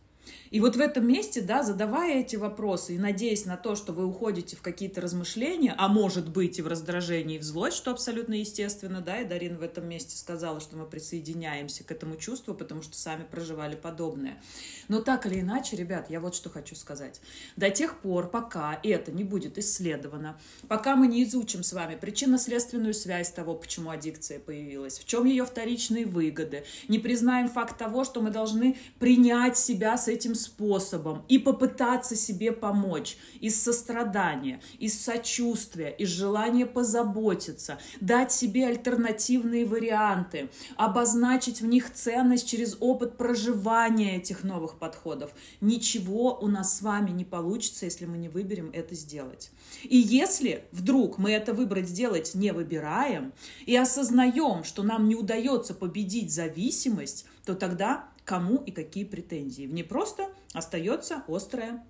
И 0.50 0.60
вот 0.60 0.76
в 0.76 0.80
этом 0.80 1.06
месте, 1.06 1.40
да, 1.40 1.62
задавая 1.62 2.20
эти 2.20 2.36
вопросы 2.36 2.94
и 2.94 2.98
надеясь 2.98 3.44
на 3.44 3.56
то, 3.56 3.74
что 3.74 3.92
вы 3.92 4.04
уходите 4.04 4.56
в 4.56 4.62
какие-то 4.62 5.00
размышления, 5.00 5.74
а 5.76 5.88
может 5.88 6.28
быть 6.28 6.58
и 6.58 6.62
в 6.62 6.66
раздражение, 6.66 7.36
и 7.36 7.40
в 7.40 7.42
злость, 7.42 7.76
что 7.76 7.90
абсолютно 7.90 8.34
естественно, 8.34 9.00
да, 9.00 9.20
и 9.20 9.24
Дарина 9.24 9.58
в 9.58 9.62
этом 9.62 9.88
месте 9.88 10.16
сказала, 10.16 10.60
что 10.60 10.76
мы 10.76 10.86
присоединяемся 10.86 11.84
к 11.84 11.90
этому 11.90 12.16
чувству, 12.16 12.54
потому 12.54 12.82
что 12.82 12.96
сами 12.96 13.24
проживали 13.24 13.74
подобное. 13.74 14.40
Но 14.88 15.00
так 15.00 15.26
или 15.26 15.40
иначе, 15.40 15.76
ребят, 15.76 16.10
я 16.10 16.20
вот 16.20 16.34
что 16.34 16.48
хочу 16.50 16.74
сказать. 16.76 17.20
До 17.56 17.70
тех 17.70 17.98
пор, 17.98 18.30
пока 18.30 18.78
это 18.82 19.10
не 19.12 19.24
будет 19.24 19.58
исследовано, 19.58 20.38
пока 20.68 20.94
мы 20.96 21.08
не 21.08 21.24
изучим 21.24 21.62
с 21.62 21.72
вами 21.72 21.96
причинно-следственную 21.96 22.94
связь 22.94 23.30
того, 23.30 23.54
почему 23.54 23.90
аддикция 23.90 24.38
появилась, 24.38 24.98
в 24.98 25.06
чем 25.06 25.24
ее 25.24 25.44
вторичные 25.44 26.06
выгоды, 26.06 26.64
не 26.88 26.98
признаем 26.98 27.48
факт 27.48 27.78
того, 27.78 28.04
что 28.04 28.22
мы 28.22 28.30
должны 28.30 28.76
принять 28.98 29.58
себя 29.58 29.98
с 29.98 30.08
этим 30.08 30.35
способом 30.36 31.24
и 31.28 31.38
попытаться 31.38 32.14
себе 32.14 32.52
помочь 32.52 33.16
из 33.40 33.60
сострадания, 33.60 34.60
из 34.78 35.00
сочувствия, 35.00 35.90
из 35.90 36.08
желания 36.08 36.66
позаботиться, 36.66 37.78
дать 38.00 38.32
себе 38.32 38.68
альтернативные 38.68 39.64
варианты, 39.64 40.48
обозначить 40.76 41.60
в 41.60 41.66
них 41.66 41.92
ценность 41.92 42.48
через 42.48 42.76
опыт 42.80 43.16
проживания 43.16 44.16
этих 44.16 44.44
новых 44.44 44.78
подходов. 44.78 45.32
Ничего 45.60 46.38
у 46.38 46.46
нас 46.46 46.78
с 46.78 46.82
вами 46.82 47.10
не 47.10 47.24
получится, 47.24 47.86
если 47.86 48.06
мы 48.06 48.18
не 48.18 48.28
выберем 48.28 48.70
это 48.72 48.94
сделать. 48.94 49.50
И 49.82 49.96
если 49.96 50.64
вдруг 50.72 51.18
мы 51.18 51.32
это 51.32 51.52
выбрать 51.52 51.88
сделать 51.88 52.34
не 52.34 52.52
выбираем 52.52 53.32
и 53.64 53.76
осознаем, 53.76 54.64
что 54.64 54.82
нам 54.82 55.08
не 55.08 55.14
удается 55.14 55.74
победить 55.74 56.32
зависимость, 56.32 57.26
то 57.44 57.54
тогда 57.54 58.08
кому 58.26 58.56
и 58.58 58.72
какие 58.72 59.04
претензии. 59.04 59.66
В 59.66 59.72
ней 59.72 59.84
просто 59.84 60.28
остается 60.52 61.22
острая 61.28 61.82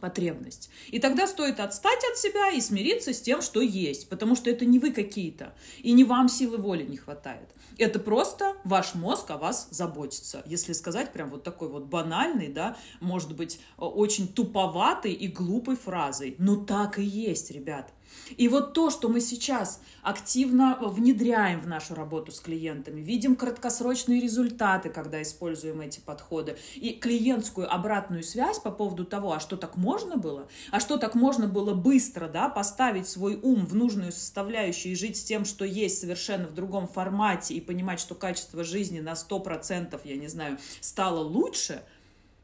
потребность. 0.00 0.68
И 0.88 0.98
тогда 0.98 1.26
стоит 1.26 1.58
отстать 1.58 2.02
от 2.10 2.18
себя 2.18 2.50
и 2.50 2.60
смириться 2.60 3.14
с 3.14 3.20
тем, 3.22 3.40
что 3.40 3.62
есть, 3.62 4.10
потому 4.10 4.36
что 4.36 4.50
это 4.50 4.66
не 4.66 4.78
вы 4.78 4.92
какие-то, 4.92 5.54
и 5.78 5.92
не 5.92 6.04
вам 6.04 6.28
силы 6.28 6.58
воли 6.58 6.82
не 6.82 6.98
хватает. 6.98 7.48
Это 7.78 7.98
просто 7.98 8.56
ваш 8.64 8.94
мозг 8.94 9.30
о 9.30 9.38
вас 9.38 9.68
заботится. 9.70 10.42
Если 10.44 10.72
сказать 10.74 11.12
прям 11.12 11.30
вот 11.30 11.44
такой 11.44 11.68
вот 11.68 11.86
банальный, 11.86 12.48
да, 12.48 12.76
может 13.00 13.34
быть, 13.34 13.60
очень 13.78 14.28
туповатой 14.28 15.12
и 15.12 15.28
глупой 15.28 15.76
фразой. 15.76 16.34
Но 16.38 16.56
так 16.56 16.98
и 16.98 17.02
есть, 17.02 17.50
ребят. 17.50 17.92
И 18.36 18.48
вот 18.48 18.72
то, 18.72 18.90
что 18.90 19.08
мы 19.08 19.20
сейчас 19.20 19.80
активно 20.02 20.78
внедряем 20.80 21.60
в 21.60 21.66
нашу 21.66 21.94
работу 21.94 22.32
с 22.32 22.40
клиентами, 22.40 23.00
видим 23.00 23.36
краткосрочные 23.36 24.20
результаты, 24.20 24.88
когда 24.90 25.22
используем 25.22 25.80
эти 25.80 26.00
подходы, 26.00 26.56
и 26.74 26.92
клиентскую 26.92 27.72
обратную 27.72 28.22
связь 28.22 28.58
по 28.58 28.70
поводу 28.70 29.04
того, 29.04 29.32
а 29.32 29.40
что 29.40 29.56
так 29.56 29.76
можно 29.76 30.16
было, 30.16 30.48
а 30.70 30.80
что 30.80 30.96
так 30.96 31.14
можно 31.14 31.46
было 31.46 31.74
быстро 31.74 32.28
да, 32.28 32.48
поставить 32.48 33.08
свой 33.08 33.38
ум 33.42 33.66
в 33.66 33.74
нужную 33.74 34.12
составляющую 34.12 34.92
и 34.92 34.96
жить 34.96 35.16
с 35.16 35.24
тем, 35.24 35.44
что 35.44 35.64
есть 35.64 36.00
совершенно 36.00 36.46
в 36.46 36.54
другом 36.54 36.88
формате, 36.88 37.54
и 37.54 37.60
понимать, 37.60 38.00
что 38.00 38.14
качество 38.14 38.64
жизни 38.64 39.00
на 39.00 39.12
100%, 39.12 40.00
я 40.04 40.16
не 40.16 40.28
знаю, 40.28 40.58
стало 40.80 41.20
лучше– 41.20 41.82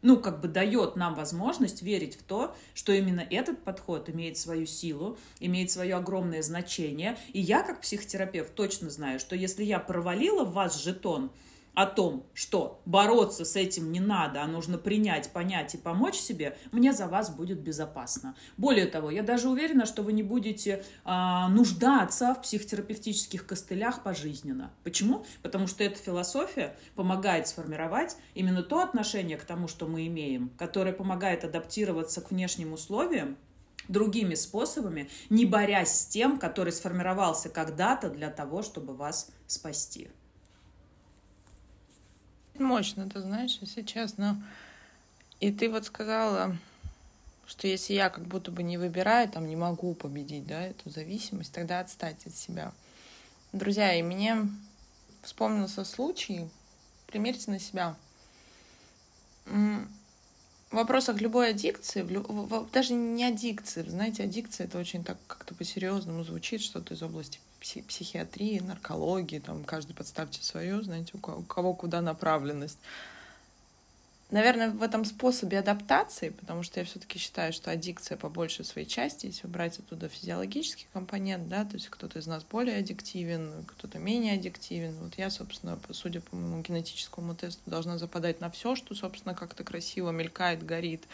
ну, 0.03 0.19
как 0.19 0.41
бы 0.41 0.49
дает 0.49 0.97
нам 0.97 1.15
возможность 1.15 1.83
верить 1.83 2.17
в 2.17 2.23
то, 2.23 2.55
что 2.75 2.93
именно 2.93 3.21
этот 3.21 3.63
подход 3.63 4.11
имеет 4.11 4.37
свою 4.37 4.67
силу, 4.67 5.17
имеет 5.41 5.71
свое 5.71 5.95
огромное 5.95 6.43
значение. 6.43 7.17
И 7.33 7.41
я, 7.41 7.63
как 7.63 7.81
психотерапевт, 7.81 8.55
точно 8.55 8.91
знаю, 8.91 9.21
что 9.21 9.37
если 9.37 9.65
я 9.65 9.79
провалила 9.79 10.45
в 10.45 10.53
вас 10.53 10.83
жетон, 10.83 11.31
о 11.75 11.87
том, 11.87 12.27
что 12.35 12.83
бороться 12.85 13.45
с 13.45 13.57
этим 13.57 13.93
не 13.93 14.01
надо, 14.01 14.43
а 14.43 14.47
нужно 14.47 14.79
принять, 14.79 15.31
понять 15.31 15.75
и 15.75 15.79
помочь 15.79 16.17
себе, 16.17 16.57
мне 16.71 16.93
за 16.93 17.07
вас 17.07 17.31
будет 17.31 17.61
безопасно. 17.61 18.35
Более 18.57 18.87
того, 18.87 19.11
я 19.11 19.23
даже 19.23 19.49
уверена, 19.49 19.87
что 19.87 20.03
вы 20.03 20.13
не 20.13 20.23
будете 20.23 20.85
а, 21.05 21.49
нуждаться 21.49 22.35
в 22.35 22.43
психотерапевтических 22.43 23.47
костылях 23.47 24.03
пожизненно. 24.03 24.71
Почему? 24.85 25.25
Потому 25.43 25.67
что 25.67 25.83
эта 25.83 25.99
философия 25.99 26.77
помогает 26.95 27.49
сформировать 27.49 28.17
именно 28.35 28.63
то 28.63 28.81
отношение 28.81 29.39
к 29.39 29.45
тому, 29.45 29.69
что 29.69 29.87
мы 29.87 30.07
имеем, 30.07 30.51
которое 30.59 30.93
помогает 30.93 31.45
адаптироваться 31.45 32.21
к 32.21 32.31
внешним 32.31 32.73
условиям, 32.73 33.37
другими 33.89 34.35
способами, 34.35 35.09
не 35.31 35.45
борясь 35.47 36.01
с 36.01 36.07
тем, 36.07 36.39
который 36.39 36.73
сформировался 36.73 37.49
когда-то 37.49 38.11
для 38.11 38.31
того, 38.31 38.63
чтобы 38.63 38.95
вас 38.95 39.31
спасти. 39.47 40.09
Мощно, 42.63 43.09
ты 43.09 43.21
знаешь, 43.21 43.59
если 43.61 43.83
честно. 43.83 44.41
И 45.41 45.51
ты 45.51 45.69
вот 45.69 45.85
сказала, 45.85 46.57
что 47.47 47.67
если 47.67 47.95
я 47.95 48.09
как 48.09 48.25
будто 48.25 48.53
бы 48.53 48.63
не 48.63 48.79
выбираю, 48.79 49.29
там 49.29 49.49
не 49.49 49.57
могу 49.57 49.95
победить, 49.95 50.47
да, 50.47 50.63
эту 50.63 50.89
зависимость, 50.89 51.53
тогда 51.53 51.81
отстать 51.81 52.25
от 52.25 52.37
себя. 52.37 52.73
Друзья, 53.53 53.95
и 53.95 54.03
мне 54.03 54.49
вспомнился 55.23 55.85
случай, 55.85 56.49
примерьте 57.09 57.51
на 57.51 57.59
себя. 57.59 57.97
В 59.45 59.87
вопросах 60.71 61.21
любой 61.21 61.51
аддикции, 61.51 62.03
в, 62.03 62.09
в, 62.09 62.71
даже 62.71 62.95
не 62.95 63.25
аддикции, 63.25 63.83
знаете, 63.83 64.23
аддикция 64.23 64.69
это 64.69 64.79
очень 64.79 65.03
так 65.03 65.19
как-то 65.27 65.55
по-серьезному 65.55 66.23
звучит, 66.23 66.63
что-то 66.63 66.95
из 66.95 67.03
области 67.03 67.41
пси 67.63 67.83
психиатрии, 67.83 68.59
наркологии, 68.59 69.39
там 69.39 69.63
каждый 69.63 69.95
подставьте 69.95 70.43
свое, 70.43 70.83
знаете, 70.83 71.13
у 71.15 71.19
кого, 71.19 71.39
у 71.39 71.43
кого 71.43 71.75
куда 71.75 72.01
направленность 72.01 72.79
наверное, 74.33 74.71
в 74.71 74.83
этом 74.83 75.05
способе 75.05 75.59
адаптации, 75.59 76.31
потому 76.31 76.63
что 76.63 76.81
я 76.81 76.87
все-таки 76.87 77.19
считаю, 77.19 77.53
что 77.53 77.71
аддикция 77.71 78.17
по 78.17 78.31
большей 78.31 78.65
своей 78.65 78.87
части, 78.87 79.27
если 79.27 79.47
брать 79.47 79.79
оттуда 79.79 80.09
физиологический 80.09 80.89
компонент, 80.93 81.49
да, 81.49 81.65
то 81.65 81.75
есть 81.75 81.89
кто-то 81.91 82.19
из 82.19 82.27
нас 82.27 82.43
более 82.43 82.79
аддиктивен, 82.79 83.65
кто-то 83.67 83.99
менее 83.99 84.35
аддиктивен. 84.35 84.97
Вот 85.01 85.19
я, 85.19 85.29
собственно, 85.29 85.79
судя 85.91 86.23
по 86.23 86.35
моему 86.35 86.63
генетическому 86.63 87.35
тесту, 87.35 87.61
должна 87.67 87.99
западать 87.99 88.41
на 88.41 88.51
все, 88.51 88.75
что, 88.75 88.95
собственно, 88.95 89.35
как-то 89.35 89.65
красиво 89.65 90.11
мелькает, 90.11 90.65
горит, 90.65 91.05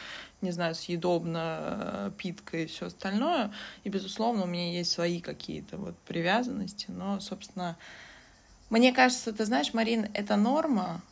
не 0.41 0.53
знаю, 0.53 0.77
съедобно, 0.77 1.59
э, 1.71 2.11
питка 2.17 2.59
и 2.59 2.67
все 2.67 2.87
остальное. 2.87 3.53
И, 3.83 3.89
безусловно, 3.89 4.45
у 4.45 4.47
меня 4.47 4.73
есть 4.73 4.93
свои 4.93 5.21
какие-то 5.21 5.77
вот 5.77 5.99
привязанности, 6.07 6.87
но, 6.89 7.19
собственно, 7.19 7.77
мне 8.71 8.93
кажется, 8.93 9.33
ты 9.33 9.45
знаешь, 9.45 9.75
Марин, 9.75 10.09
это 10.15 10.37
норма, 10.37 11.03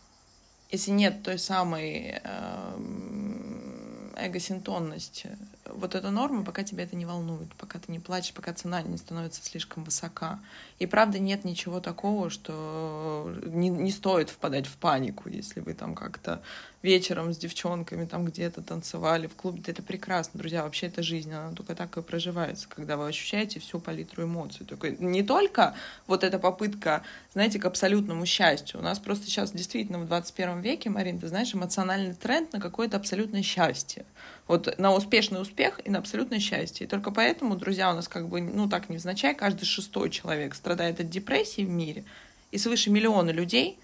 если 0.70 0.90
нет 0.90 1.22
той 1.22 1.38
самой 1.38 2.20
эм, 2.24 4.12
эгосинтонности, 4.16 5.36
вот 5.74 5.94
эта 5.94 6.10
норма, 6.10 6.44
пока 6.44 6.62
тебя 6.62 6.84
это 6.84 6.96
не 6.96 7.06
волнует, 7.06 7.48
пока 7.56 7.78
ты 7.78 7.90
не 7.92 7.98
плачешь, 7.98 8.32
пока 8.32 8.52
цена 8.52 8.82
не 8.82 8.96
становится 8.96 9.44
слишком 9.44 9.84
высока. 9.84 10.40
И 10.78 10.86
правда 10.86 11.18
нет 11.18 11.44
ничего 11.44 11.80
такого, 11.80 12.30
что 12.30 13.34
не, 13.44 13.68
не 13.68 13.90
стоит 13.90 14.30
впадать 14.30 14.66
в 14.66 14.76
панику, 14.76 15.28
если 15.28 15.60
вы 15.60 15.74
там 15.74 15.94
как-то 15.94 16.42
вечером 16.86 17.32
с 17.34 17.36
девчонками 17.36 18.06
там 18.06 18.24
где-то 18.24 18.62
танцевали 18.62 19.26
в 19.26 19.34
клубе. 19.34 19.60
Это 19.66 19.82
прекрасно, 19.82 20.38
друзья. 20.38 20.62
Вообще 20.62 20.86
это 20.86 21.02
жизнь, 21.02 21.32
она 21.32 21.52
только 21.52 21.74
так 21.74 21.96
и 21.96 22.02
проживается, 22.02 22.68
когда 22.68 22.96
вы 22.96 23.08
ощущаете 23.08 23.58
всю 23.58 23.80
палитру 23.80 24.24
эмоций. 24.24 24.64
Только 24.64 24.90
не 24.90 25.22
только 25.24 25.74
вот 26.06 26.22
эта 26.22 26.38
попытка, 26.38 27.02
знаете, 27.32 27.58
к 27.58 27.64
абсолютному 27.64 28.24
счастью. 28.24 28.78
У 28.80 28.82
нас 28.82 29.00
просто 29.00 29.26
сейчас 29.26 29.50
действительно 29.50 29.98
в 29.98 30.06
21 30.06 30.60
веке, 30.60 30.88
Марин, 30.88 31.18
ты 31.18 31.26
знаешь, 31.26 31.52
эмоциональный 31.54 32.14
тренд 32.14 32.52
на 32.52 32.60
какое-то 32.60 32.96
абсолютное 32.96 33.42
счастье. 33.42 34.04
Вот 34.46 34.78
на 34.78 34.94
успешный 34.94 35.42
успех 35.42 35.55
и 35.84 35.90
на 35.90 35.98
абсолютное 35.98 36.38
счастье. 36.38 36.86
И 36.86 36.88
только 36.88 37.10
поэтому, 37.10 37.56
друзья, 37.56 37.90
у 37.90 37.94
нас 37.94 38.08
как 38.08 38.28
бы, 38.28 38.40
ну 38.40 38.68
так 38.68 38.88
невзначай, 38.88 39.34
каждый 39.34 39.64
шестой 39.64 40.10
человек 40.10 40.54
страдает 40.54 41.00
от 41.00 41.10
депрессии 41.10 41.62
в 41.62 41.70
мире. 41.70 42.04
И 42.50 42.58
свыше 42.58 42.90
миллиона 42.90 43.30
людей 43.30 43.78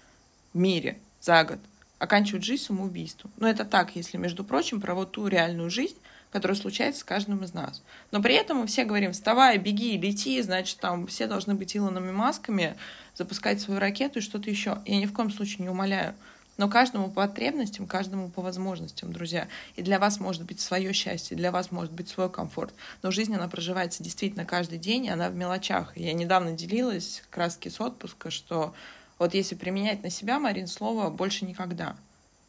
в 0.53 0.57
мире 0.57 0.97
за 1.19 1.43
год 1.43 1.59
оканчивают 1.99 2.43
жизнь 2.43 2.63
самоубийством. 2.63 3.31
Но 3.37 3.47
это 3.47 3.65
так, 3.65 3.95
если, 3.95 4.17
между 4.17 4.43
прочим, 4.43 4.81
про 4.81 4.93
вот 4.93 5.11
ту 5.11 5.27
реальную 5.27 5.69
жизнь, 5.69 5.95
которая 6.31 6.57
случается 6.57 7.01
с 7.01 7.03
каждым 7.03 7.43
из 7.43 7.53
нас. 7.53 7.81
Но 8.11 8.21
при 8.21 8.33
этом 8.33 8.57
мы 8.57 8.67
все 8.67 8.83
говорим, 8.83 9.13
вставай, 9.13 9.57
беги, 9.57 9.97
лети, 9.97 10.41
значит, 10.41 10.79
там 10.79 11.07
все 11.07 11.27
должны 11.27 11.53
быть 11.53 11.77
Илонами 11.77 12.11
Масками, 12.11 12.75
запускать 13.15 13.61
свою 13.61 13.79
ракету 13.79 14.19
и 14.19 14.21
что-то 14.21 14.49
еще. 14.49 14.79
Я 14.85 14.97
ни 14.97 15.05
в 15.05 15.13
коем 15.13 15.31
случае 15.31 15.63
не 15.63 15.69
умоляю. 15.69 16.15
Но 16.57 16.69
каждому 16.69 17.09
по 17.09 17.27
потребностям, 17.27 17.87
каждому 17.87 18.29
по 18.29 18.41
возможностям, 18.41 19.11
друзья. 19.11 19.47
И 19.75 19.81
для 19.81 19.97
вас 19.97 20.19
может 20.19 20.43
быть 20.43 20.59
свое 20.59 20.93
счастье, 20.93 21.35
для 21.35 21.51
вас 21.51 21.71
может 21.71 21.91
быть 21.91 22.09
свой 22.09 22.29
комфорт. 22.29 22.73
Но 23.01 23.11
жизнь, 23.11 23.33
она 23.33 23.47
проживается 23.47 24.03
действительно 24.03 24.45
каждый 24.45 24.77
день, 24.77 25.05
и 25.05 25.09
она 25.09 25.29
в 25.29 25.35
мелочах. 25.35 25.97
Я 25.97 26.13
недавно 26.13 26.51
делилась 26.51 27.23
краски 27.29 27.69
с 27.69 27.81
отпуска, 27.81 28.29
что 28.29 28.73
вот 29.17 29.33
если 29.33 29.55
применять 29.55 30.03
на 30.03 30.09
себя, 30.09 30.39
Марин, 30.39 30.67
слово 30.67 31.09
«больше 31.09 31.45
никогда». 31.45 31.95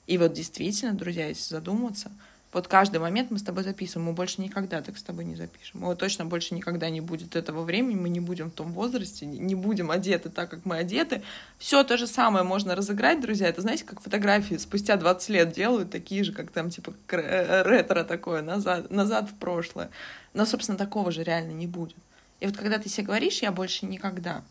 И 0.07 0.19
вот 0.19 0.35
действительно, 0.35 0.93
друзья, 0.93 1.29
если 1.29 1.55
задуматься, 1.55 2.13
вот 2.55 2.69
каждый 2.69 3.01
момент 3.01 3.31
мы 3.31 3.39
с 3.39 3.43
тобой 3.43 3.65
записываем, 3.65 4.07
мы 4.07 4.13
больше 4.15 4.41
никогда 4.41 4.81
так 4.81 4.97
с 4.97 5.03
тобой 5.03 5.25
не 5.25 5.35
запишем. 5.35 5.81
Мы 5.81 5.97
точно 5.97 6.25
больше 6.25 6.55
никогда 6.55 6.89
не 6.89 7.01
будет 7.01 7.35
этого 7.35 7.65
времени, 7.65 7.97
мы 7.97 8.09
не 8.09 8.21
будем 8.21 8.51
в 8.51 8.55
том 8.55 8.73
возрасте, 8.73 9.27
не 9.27 9.55
будем 9.55 9.91
одеты 9.91 10.31
так, 10.31 10.51
как 10.51 10.65
мы 10.65 10.77
одеты. 10.77 11.23
Все 11.59 11.83
то 11.83 11.99
же 11.99 12.07
самое 12.07 12.45
можно 12.45 12.77
разыграть, 12.77 13.21
друзья. 13.21 13.49
Это, 13.49 13.61
знаете, 13.61 13.85
как 13.85 14.01
фотографии 14.01 14.55
спустя 14.55 14.97
20 14.97 15.29
лет 15.31 15.53
делают, 15.53 15.91
такие 15.91 16.23
же, 16.23 16.33
как 16.33 16.51
там, 16.51 16.71
типа, 16.71 16.95
э, 17.09 17.63
ретро 17.65 18.05
такое, 18.05 18.41
назад, 18.41 18.91
назад 18.91 19.29
в 19.29 19.35
прошлое. 19.35 19.91
Но, 20.33 20.47
собственно, 20.47 20.79
такого 20.79 21.11
же 21.11 21.25
реально 21.25 21.53
не 21.53 21.67
будет. 21.67 21.97
И 22.41 22.47
вот 22.47 22.57
когда 22.57 22.79
ты 22.79 22.89
себе 22.89 23.07
говоришь, 23.07 23.43
я 23.43 23.51
больше 23.51 23.87
никогда, 23.87 24.43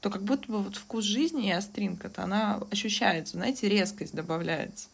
то 0.00 0.10
как 0.10 0.22
будто 0.22 0.50
бы 0.52 0.62
вот 0.62 0.76
вкус 0.76 1.04
жизни 1.04 1.48
и 1.48 1.52
остринка-то, 1.52 2.22
она 2.22 2.60
ощущается, 2.70 3.38
знаете, 3.38 3.68
резкость 3.68 4.14
добавляется. 4.14 4.88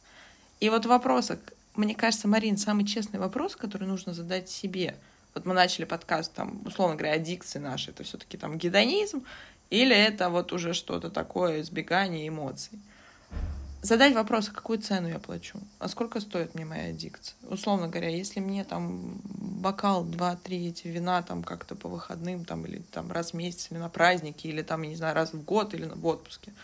И 0.61 0.71
вот 0.71 0.87
вопросок, 0.87 1.41
мне 1.77 1.95
кажется, 1.95 2.29
Марин, 2.29 2.57
самый 2.57 2.85
честный 2.85 3.19
вопрос, 3.19 3.57
который 3.57 3.89
нужно 3.89 4.15
задать 4.15 4.49
себе. 4.49 4.97
Вот 5.35 5.47
мы 5.47 5.55
начали 5.55 5.85
подкаст, 5.85 6.33
там, 6.33 6.63
условно 6.65 6.97
говоря, 6.97 7.15
аддикции 7.15 7.59
наши, 7.59 7.91
это 7.91 8.05
все 8.05 8.19
таки 8.19 8.37
там 8.37 8.57
гедонизм, 8.57 9.25
или 9.71 9.97
это 9.97 10.31
вот 10.31 10.53
уже 10.53 10.75
что-то 10.75 11.11
такое, 11.11 11.61
избегание 11.61 12.29
эмоций? 12.29 12.79
Задать 13.83 14.15
вопрос, 14.15 14.49
а 14.49 14.53
какую 14.53 14.79
цену 14.81 15.09
я 15.09 15.19
плачу, 15.19 15.59
а 15.79 15.89
сколько 15.89 16.21
стоит 16.21 16.55
мне 16.55 16.65
моя 16.65 16.89
аддикция. 16.89 17.37
Условно 17.49 17.89
говоря, 17.89 18.09
если 18.09 18.41
мне 18.41 18.65
там 18.65 19.21
бокал, 19.25 20.05
два-три 20.05 20.69
эти 20.69 20.89
вина 20.89 21.23
там 21.23 21.43
как-то 21.43 21.75
по 21.75 21.91
выходным, 21.91 22.47
там, 22.47 22.65
или 22.65 22.79
там 22.93 23.13
раз 23.13 23.33
в 23.33 23.35
месяц, 23.35 23.69
или 23.71 23.79
на 23.79 23.91
праздники, 23.91 24.47
или 24.47 24.63
там, 24.63 24.81
я 24.83 24.89
не 24.89 24.97
знаю, 24.97 25.15
раз 25.15 25.35
в 25.35 25.45
год, 25.45 25.75
или 25.75 25.85
в 25.85 26.07
отпуске, 26.07 26.55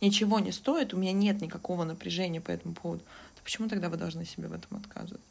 ничего 0.00 0.38
не 0.38 0.52
стоит, 0.52 0.94
у 0.94 0.96
меня 0.96 1.12
нет 1.12 1.42
никакого 1.42 1.84
напряжения 1.84 2.40
по 2.40 2.50
этому 2.50 2.74
поводу, 2.74 3.04
то 3.40 3.44
почему 3.44 3.68
тогда 3.68 3.88
вы 3.88 3.96
должны 3.96 4.24
себе 4.24 4.48
в 4.48 4.52
этом 4.52 4.76
отказывать? 4.76 5.22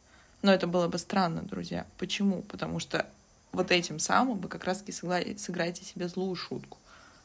Но 0.41 0.51
это 0.51 0.67
было 0.67 0.87
бы 0.87 0.97
странно, 0.97 1.43
друзья. 1.43 1.85
Почему? 1.97 2.41
Потому 2.43 2.79
что 2.79 3.05
вот 3.51 3.71
этим 3.71 3.99
самым 3.99 4.39
вы 4.39 4.47
как 4.47 4.63
раз-таки 4.63 4.91
сыграете 4.91 5.83
себе 5.83 6.07
злую 6.07 6.35
шутку. 6.35 6.77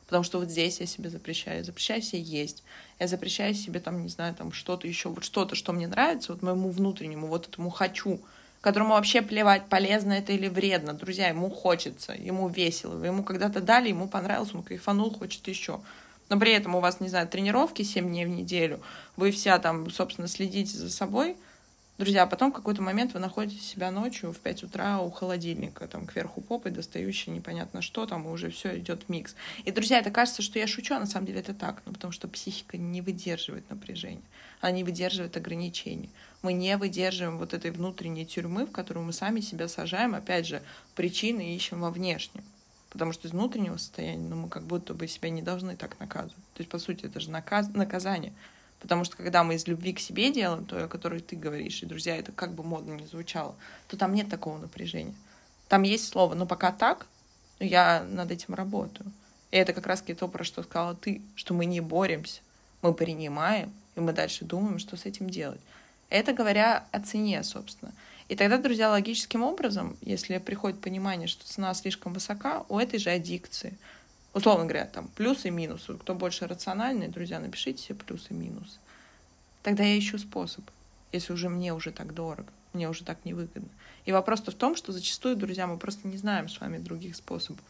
Потому 0.07 0.25
что 0.25 0.39
вот 0.39 0.51
здесь 0.51 0.81
я 0.81 0.87
себе 0.87 1.09
запрещаю. 1.09 1.59
Я 1.59 1.65
запрещаю 1.65 2.03
себе 2.03 2.21
есть. 2.21 2.63
Я 2.99 3.07
запрещаю 3.07 3.55
себе 3.55 3.81
там, 3.81 4.03
не 4.03 4.09
знаю, 4.09 4.35
там 4.35 4.53
что-то 4.53 4.87
еще, 4.87 5.09
вот 5.09 5.25
что-то, 5.25 5.55
что 5.55 5.73
мне 5.73 5.87
нравится, 5.87 6.33
вот 6.33 6.43
моему 6.43 6.71
внутреннему, 6.71 7.27
вот 7.27 7.49
этому 7.49 7.71
хочу, 7.71 8.21
которому 8.61 8.91
вообще 8.91 9.23
плевать, 9.23 9.69
полезно 9.69 10.13
это 10.13 10.33
или 10.33 10.49
вредно. 10.49 10.93
Друзья, 10.93 11.29
ему 11.29 11.49
хочется, 11.51 12.13
ему 12.13 12.49
весело. 12.49 12.97
Вы 12.97 13.07
ему 13.07 13.25
когда-то 13.25 13.61
дали, 13.61 13.89
ему 13.89 14.09
понравилось, 14.09 14.55
он 14.55 14.63
кайфанул, 14.63 15.11
хочет 15.11 15.47
еще. 15.49 15.81
Но 16.29 16.39
при 16.39 16.53
этом 16.53 16.75
у 16.75 16.81
вас, 16.81 17.01
не 17.01 17.09
знаю, 17.09 17.29
тренировки 17.29 17.83
7 17.83 18.07
дней 18.07 18.25
в 18.25 18.31
неделю, 18.31 18.81
вы 19.17 19.31
вся 19.31 19.59
там, 19.59 19.91
собственно, 19.91 20.29
следите 20.29 20.77
за 20.77 20.91
собой— 20.91 21.37
Друзья, 21.97 22.25
а 22.25 22.27
потом 22.27 22.51
в 22.51 22.55
какой-то 22.57 22.83
момент 22.83 23.15
вы 23.15 23.21
находите 23.21 23.63
себя 23.63 23.93
ночью 23.93 24.33
в 24.33 24.39
5 24.39 24.65
утра 24.65 24.99
у 24.99 25.13
холодильника, 25.13 25.87
там, 25.87 26.07
кверху 26.07 26.41
попой, 26.41 26.73
достающий 26.73 27.31
непонятно 27.31 27.83
что, 27.83 28.05
там, 28.05 28.27
и 28.27 28.33
уже 28.33 28.51
все 28.51 28.77
идет 28.77 29.09
микс. 29.09 29.37
И, 29.65 29.71
друзья, 29.71 30.01
это 30.01 30.11
кажется, 30.11 30.43
что 30.43 30.59
я 30.59 30.67
шучу, 30.67 30.97
а 30.97 30.99
на 30.99 31.07
самом 31.07 31.27
деле 31.27 31.39
это 31.39 31.55
так, 31.55 31.83
ну, 31.87 31.93
потому 31.93 32.11
что 32.11 32.27
психика 32.27 32.77
не 32.77 33.01
выдерживает 33.01 33.71
напряжения, 33.71 34.23
она 34.61 34.73
не 34.73 34.83
выдерживает 34.83 35.37
ограничений. 35.37 36.11
Мы 36.43 36.53
не 36.53 36.77
выдерживаем 36.77 37.39
вот 37.39 37.55
этой 37.55 37.71
внутренней 37.71 38.27
тюрьмы, 38.27 38.67
в 38.67 38.73
которую 38.73 39.07
мы 39.07 39.13
сами 39.13 39.39
себя 39.39 39.69
сажаем, 39.69 40.17
опять 40.17 40.49
же, 40.49 40.63
причины 40.97 41.55
ищем 41.55 41.81
во 41.81 41.93
внешнем. 41.93 42.43
Потому 42.95 43.13
что 43.13 43.27
из 43.27 43.33
внутреннего 43.33 43.77
состояния, 43.77 44.27
ну, 44.29 44.37
мы 44.37 44.49
как 44.49 44.63
будто 44.63 44.95
бы 44.95 45.09
себя 45.09 45.29
не 45.29 45.43
должны 45.43 45.77
так 45.77 45.99
наказывать. 45.99 46.37
То 46.55 46.61
есть, 46.61 46.71
по 46.71 46.79
сути, 46.79 47.07
это 47.07 47.19
же 47.19 47.29
наказ... 47.29 47.69
наказание. 47.75 48.33
Потому 48.79 49.03
что 49.03 49.17
когда 49.17 49.43
мы 49.43 49.57
из 49.57 49.67
любви 49.67 49.93
к 49.93 49.99
себе 49.99 50.33
делаем, 50.33 50.65
то, 50.65 50.85
о 50.85 50.89
которой 50.89 51.19
ты 51.21 51.35
говоришь, 51.35 51.83
и, 51.83 51.87
друзья, 51.87 52.17
это 52.17 52.31
как 52.31 52.53
бы 52.53 52.63
модно 52.63 52.95
не 52.95 53.07
звучало, 53.07 53.57
то 53.89 53.97
там 53.97 54.15
нет 54.15 54.29
такого 54.31 54.59
напряжения. 54.59 55.15
Там 55.69 55.83
есть 55.83 56.07
слово, 56.07 56.35
но 56.35 56.47
пока 56.47 56.71
так, 56.71 57.09
я 57.59 58.05
над 58.09 58.31
этим 58.31 58.55
работаю. 58.55 59.11
И 59.51 59.57
это 59.57 59.73
как 59.73 59.89
раз 59.89 60.03
то, 60.03 60.29
про 60.29 60.45
что 60.45 60.63
сказала 60.63 60.95
ты, 60.95 61.21
что 61.35 61.53
мы 61.53 61.65
не 61.65 61.81
боремся, 61.81 62.43
мы 62.81 62.95
принимаем, 62.95 63.73
и 63.97 64.01
мы 64.01 64.13
дальше 64.13 64.45
думаем, 64.45 64.79
что 64.79 64.97
с 64.97 65.05
этим 65.05 65.29
делать. 65.29 65.61
Это 66.11 66.33
говоря 66.33 66.85
о 66.93 67.01
цене, 67.01 67.43
собственно. 67.43 67.93
И 68.29 68.37
тогда, 68.37 68.59
друзья, 68.59 68.91
логическим 68.91 69.43
образом, 69.43 69.97
если 70.01 70.39
приходит 70.39 70.81
понимание, 70.81 71.29
что 71.29 71.47
цена 71.47 71.75
слишком 71.75 72.15
высока, 72.15 72.65
у 72.69 72.79
этой 72.79 72.99
же 72.99 73.11
аддикции– 73.11 73.77
Условно 74.35 74.65
говоря, 74.65 74.87
там 74.87 75.09
плюсы 75.15 75.49
и 75.49 75.53
минусы. 75.53 75.95
Кто 75.95 76.15
больше 76.15 76.49
рациональный, 76.49 77.07
друзья, 77.07 77.39
напишите 77.39 77.83
себе 77.83 77.95
плюсы 77.95 78.27
и 78.31 78.35
минусы. 78.35 78.79
Тогда 79.63 79.85
я 79.85 79.97
ищу 79.97 80.19
способ, 80.19 80.65
если 81.13 81.33
уже 81.33 81.49
мне 81.49 81.73
уже 81.73 81.93
так 81.93 82.13
дорого, 82.13 82.53
мне 82.73 82.89
уже 82.89 83.05
так 83.05 83.25
невыгодно. 83.25 83.69
И 84.05 84.13
вопрос-то 84.13 84.51
в 84.51 84.57
том, 84.57 84.75
что 84.75 84.93
зачастую, 84.93 85.37
друзья, 85.37 85.69
мы 85.69 85.79
просто 85.79 86.09
не 86.09 86.17
знаем 86.17 86.49
с 86.49 86.61
вами 86.61 86.79
других 86.79 87.15
способов. 87.15 87.65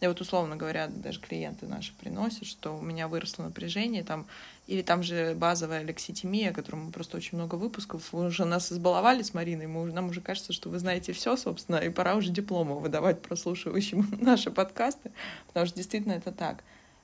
И 0.00 0.06
вот, 0.06 0.20
условно 0.20 0.56
говоря, 0.56 0.88
даже 0.88 1.20
клиенты 1.20 1.66
наши 1.66 1.94
приносят, 1.94 2.46
что 2.46 2.76
у 2.76 2.82
меня 2.82 3.08
выросло 3.08 3.44
напряжение, 3.44 4.04
там, 4.04 4.26
или 4.66 4.82
там 4.82 5.02
же 5.02 5.34
базовая 5.34 5.82
лекситимия, 5.82 6.54
мы 6.72 6.90
просто 6.92 7.16
очень 7.16 7.38
много 7.38 7.54
выпусков, 7.54 8.12
вы 8.12 8.26
уже 8.26 8.44
нас 8.44 8.70
избаловали 8.70 9.22
с 9.22 9.32
Мариной, 9.32 9.66
мы, 9.66 9.90
нам 9.92 10.10
уже 10.10 10.20
кажется, 10.20 10.52
что 10.52 10.68
вы 10.68 10.78
знаете 10.78 11.14
все, 11.14 11.36
собственно, 11.36 11.76
и 11.76 11.88
пора 11.88 12.16
уже 12.16 12.30
дипломы 12.30 12.78
выдавать 12.78 13.22
прослушивающим 13.22 14.06
наши 14.20 14.50
подкасты, 14.50 15.12
потому 15.46 15.64
что 15.66 15.76
действительно 15.76 16.12
это 16.12 16.30
так. 16.30 16.62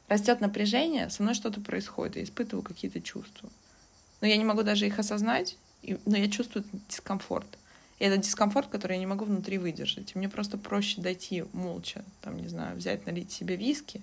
Растет 0.08 0.40
напряжение, 0.42 1.08
со 1.08 1.22
мной 1.22 1.34
что-то 1.34 1.62
происходит, 1.62 2.16
я 2.16 2.24
испытываю 2.24 2.62
какие-то 2.62 3.00
чувства. 3.00 3.48
Но 4.20 4.26
я 4.26 4.36
не 4.36 4.44
могу 4.44 4.62
даже 4.62 4.86
их 4.86 4.98
осознать, 4.98 5.56
но 6.04 6.18
я 6.18 6.30
чувствую 6.30 6.66
дискомфорт. 6.88 7.58
И 8.02 8.04
это 8.04 8.16
дискомфорт, 8.16 8.66
который 8.66 8.94
я 8.94 8.98
не 8.98 9.06
могу 9.06 9.24
внутри 9.24 9.58
выдержать. 9.58 10.16
Мне 10.16 10.28
просто 10.28 10.58
проще 10.58 11.00
дойти 11.00 11.44
молча, 11.52 12.04
там, 12.20 12.36
не 12.36 12.48
знаю, 12.48 12.76
взять, 12.76 13.06
налить 13.06 13.30
себе 13.30 13.54
виски, 13.54 14.02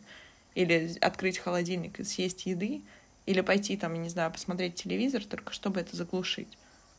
или 0.55 0.95
открыть 1.01 1.37
холодильник 1.37 1.99
и 1.99 2.05
съесть 2.05 2.45
еды, 2.45 2.81
или 3.25 3.41
пойти 3.41 3.75
там, 3.75 4.01
не 4.01 4.07
знаю, 4.07 4.31
посмотреть 4.31 4.75
телевизор, 4.75 5.25
только 5.25 5.51
чтобы 5.51 5.81
это 5.81 5.97
заглушить. 5.97 6.57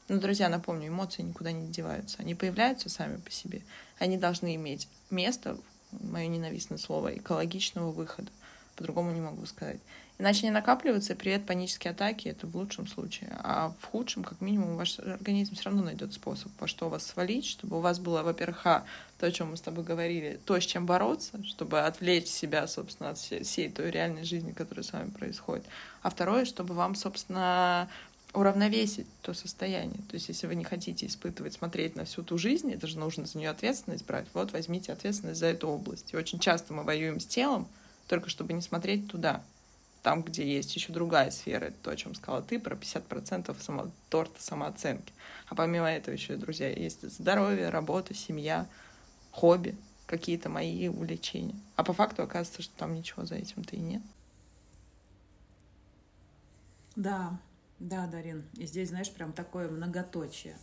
Но, 0.09 0.19
друзья, 0.19 0.51
напомню, 0.51 0.89
эмоции 0.89 1.23
никуда 1.23 1.53
не 1.53 1.69
деваются. 1.69 2.19
Они 2.21 2.35
появляются 2.35 2.91
сами 2.91 3.17
по 3.17 3.31
себе. 3.31 3.63
Они 3.99 4.19
должны 4.19 4.55
иметь 4.57 4.87
место, 5.09 5.57
мое 5.93 6.27
ненавистное 6.27 6.77
слово, 6.77 7.17
экологичного 7.17 7.93
выхода. 7.93 8.31
По-другому 8.77 9.13
не 9.13 9.23
могу 9.23 9.47
сказать. 9.47 9.81
Иначе 10.21 10.43
не 10.43 10.51
накапливаются, 10.51 11.15
и 11.15 11.17
привет, 11.17 11.47
панические 11.47 11.93
атаки, 11.93 12.29
это 12.29 12.47
в 12.47 12.55
лучшем 12.55 12.87
случае. 12.87 13.35
А 13.39 13.73
в 13.81 13.87
худшем, 13.87 14.23
как 14.23 14.43
минимум, 14.43 14.77
ваш 14.77 14.99
организм 14.99 15.55
все 15.55 15.65
равно 15.65 15.83
найдет 15.83 16.13
способ, 16.13 16.53
во 16.61 16.69
что 16.69 16.91
вас 16.91 17.07
свалить, 17.07 17.47
чтобы 17.47 17.79
у 17.79 17.81
вас 17.81 17.99
было, 17.99 18.23
во-первых, 18.23 18.67
а, 18.67 18.85
то, 19.19 19.25
о 19.25 19.31
чем 19.31 19.53
мы 19.53 19.57
с 19.57 19.63
тобой 19.63 19.83
говорили, 19.83 20.39
то, 20.45 20.61
с 20.61 20.65
чем 20.67 20.85
бороться, 20.85 21.43
чтобы 21.45 21.81
отвлечь 21.81 22.27
себя, 22.27 22.67
собственно, 22.67 23.09
от 23.09 23.17
всей, 23.17 23.45
всей 23.45 23.71
той 23.71 23.91
реальной 23.91 24.25
жизни, 24.25 24.53
которая 24.53 24.85
с 24.85 24.93
вами 24.93 25.09
происходит. 25.09 25.65
А 26.03 26.11
второе, 26.11 26.45
чтобы 26.45 26.75
вам, 26.75 26.97
собственно, 26.97 27.89
уравновесить 28.35 29.07
то 29.23 29.33
состояние. 29.33 30.03
То 30.11 30.17
есть, 30.17 30.29
если 30.29 30.47
вы 30.47 30.55
не 30.55 30.65
хотите 30.65 31.07
испытывать, 31.07 31.55
смотреть 31.55 31.97
на 31.97 32.05
всю 32.05 32.23
ту 32.23 32.37
жизнь, 32.37 32.71
это 32.71 32.87
же 32.87 32.99
нужно 32.99 33.25
за 33.25 33.39
нее 33.39 33.49
ответственность 33.49 34.05
брать. 34.05 34.27
Вот 34.35 34.53
возьмите 34.53 34.93
ответственность 34.93 35.41
за 35.41 35.47
эту 35.47 35.69
область. 35.69 36.13
И 36.13 36.17
очень 36.19 36.41
часто 36.41 36.75
мы 36.75 36.83
воюем 36.83 37.21
с 37.21 37.27
телом, 37.27 37.67
только 38.07 38.29
чтобы 38.29 38.53
не 38.53 38.61
смотреть 38.61 39.09
туда 39.09 39.43
там, 40.03 40.23
где 40.23 40.47
есть 40.47 40.75
еще 40.75 40.93
другая 40.93 41.31
сфера, 41.31 41.67
это 41.67 41.77
то, 41.83 41.91
о 41.91 41.97
чем 41.97 42.15
сказала 42.15 42.43
ты, 42.43 42.59
про 42.59 42.75
50% 42.75 43.61
само, 43.61 43.91
торта 44.09 44.43
самооценки. 44.43 45.13
А 45.47 45.55
помимо 45.55 45.91
этого 45.91 46.15
еще, 46.15 46.37
друзья, 46.37 46.71
есть 46.71 47.09
здоровье, 47.11 47.69
работа, 47.69 48.15
семья, 48.15 48.67
хобби, 49.31 49.77
какие-то 50.07 50.49
мои 50.49 50.89
увлечения. 50.89 51.57
А 51.77 51.85
по 51.85 51.93
факту 51.93 52.23
оказывается, 52.23 52.63
что 52.63 52.75
там 52.77 52.95
ничего 52.95 53.25
за 53.25 53.37
этим-то 53.37 53.77
и 53.77 53.81
нет. 53.81 54.03
Да, 56.97 57.39
да, 57.79 58.07
Дарин. 58.07 58.45
И 58.57 58.67
здесь, 58.67 58.89
знаешь, 58.89 59.11
прям 59.13 59.33
такое 59.33 59.69
многоточие. 59.69 60.57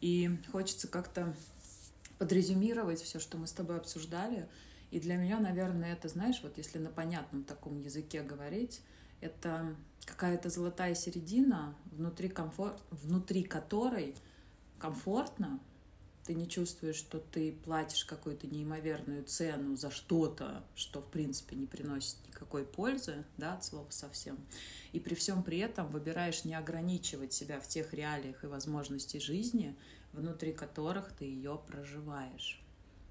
И 0.00 0.30
хочется 0.52 0.88
как-то 0.88 1.34
подрезюмировать 2.18 3.00
все, 3.00 3.18
что 3.18 3.38
мы 3.38 3.46
с 3.46 3.52
тобой 3.52 3.76
обсуждали— 3.76 4.48
и 4.94 5.00
для 5.00 5.16
меня, 5.16 5.40
наверное, 5.40 5.92
это, 5.92 6.06
знаешь, 6.06 6.38
вот 6.44 6.56
если 6.56 6.78
на 6.78 6.88
понятном 6.88 7.42
таком 7.42 7.80
языке 7.80 8.22
говорить, 8.22 8.80
это 9.20 9.74
какая-то 10.04 10.50
золотая 10.50 10.94
середина, 10.94 11.74
внутри, 11.86 12.28
комфорт, 12.28 12.80
внутри 12.92 13.42
которой 13.42 14.14
комфортно, 14.78 15.58
ты 16.24 16.34
не 16.34 16.48
чувствуешь, 16.48 16.94
что 16.94 17.18
ты 17.18 17.50
платишь 17.64 18.04
какую-то 18.04 18.46
неимоверную 18.46 19.24
цену 19.24 19.74
за 19.74 19.90
что-то, 19.90 20.62
что, 20.76 21.02
в 21.02 21.10
принципе, 21.10 21.56
не 21.56 21.66
приносит 21.66 22.16
никакой 22.28 22.64
пользы, 22.64 23.24
да, 23.36 23.54
от 23.54 23.64
слова 23.64 23.90
совсем. 23.90 24.38
И 24.92 25.00
при 25.00 25.16
всем 25.16 25.42
при 25.42 25.58
этом 25.58 25.88
выбираешь 25.88 26.44
не 26.44 26.54
ограничивать 26.54 27.32
себя 27.32 27.58
в 27.58 27.66
тех 27.66 27.92
реалиях 27.94 28.44
и 28.44 28.46
возможностей 28.46 29.18
жизни, 29.18 29.74
внутри 30.12 30.52
которых 30.52 31.10
ты 31.18 31.24
ее 31.24 31.60
проживаешь. 31.66 32.63